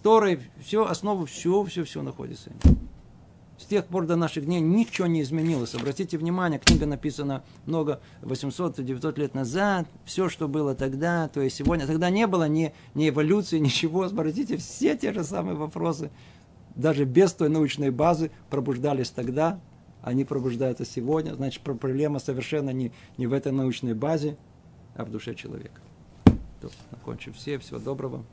все 0.64 0.86
основу 0.86 1.25
все, 1.26 1.64
все, 1.64 1.84
все 1.84 2.02
находится. 2.02 2.52
С 3.58 3.66
тех 3.66 3.86
пор 3.86 4.06
до 4.06 4.18
наших 4.18 4.46
дней 4.46 4.60
ничего 4.60 5.08
не 5.08 5.22
изменилось. 5.22 5.76
Обратите 5.76 6.18
внимание, 6.18 6.60
книга 6.60 6.86
написана 6.86 7.44
много, 7.66 8.02
800-900 8.22 9.20
лет 9.20 9.34
назад. 9.34 9.88
Все, 10.04 10.28
что 10.28 10.50
было 10.50 10.76
тогда, 10.76 11.30
то 11.30 11.40
есть 11.40 11.56
сегодня. 11.56 11.88
Тогда 11.88 12.10
не 12.10 12.28
было 12.28 12.50
ни, 12.50 12.74
ни 12.96 13.10
эволюции, 13.10 13.60
ничего. 13.60 14.04
Обратите, 14.04 14.58
все 14.58 14.98
те 14.98 15.14
же 15.14 15.24
самые 15.24 15.56
вопросы, 15.56 16.12
даже 16.76 17.06
без 17.06 17.32
той 17.32 17.50
научной 17.50 17.92
базы, 17.92 18.30
пробуждались 18.50 19.10
тогда. 19.10 19.60
Они 20.02 20.26
пробуждаются 20.26 20.86
сегодня. 20.86 21.34
Значит, 21.34 21.64
проблема 21.64 22.20
совершенно 22.20 22.72
не, 22.72 22.92
не 23.18 23.26
в 23.26 23.34
этой 23.34 23.54
научной 23.54 23.94
базе, 23.94 24.38
а 24.96 25.06
в 25.06 25.12
душе 25.12 25.34
человека. 25.34 25.82
То, 26.62 26.70
все. 27.34 27.58
Всего 27.58 27.80
доброго. 27.80 28.24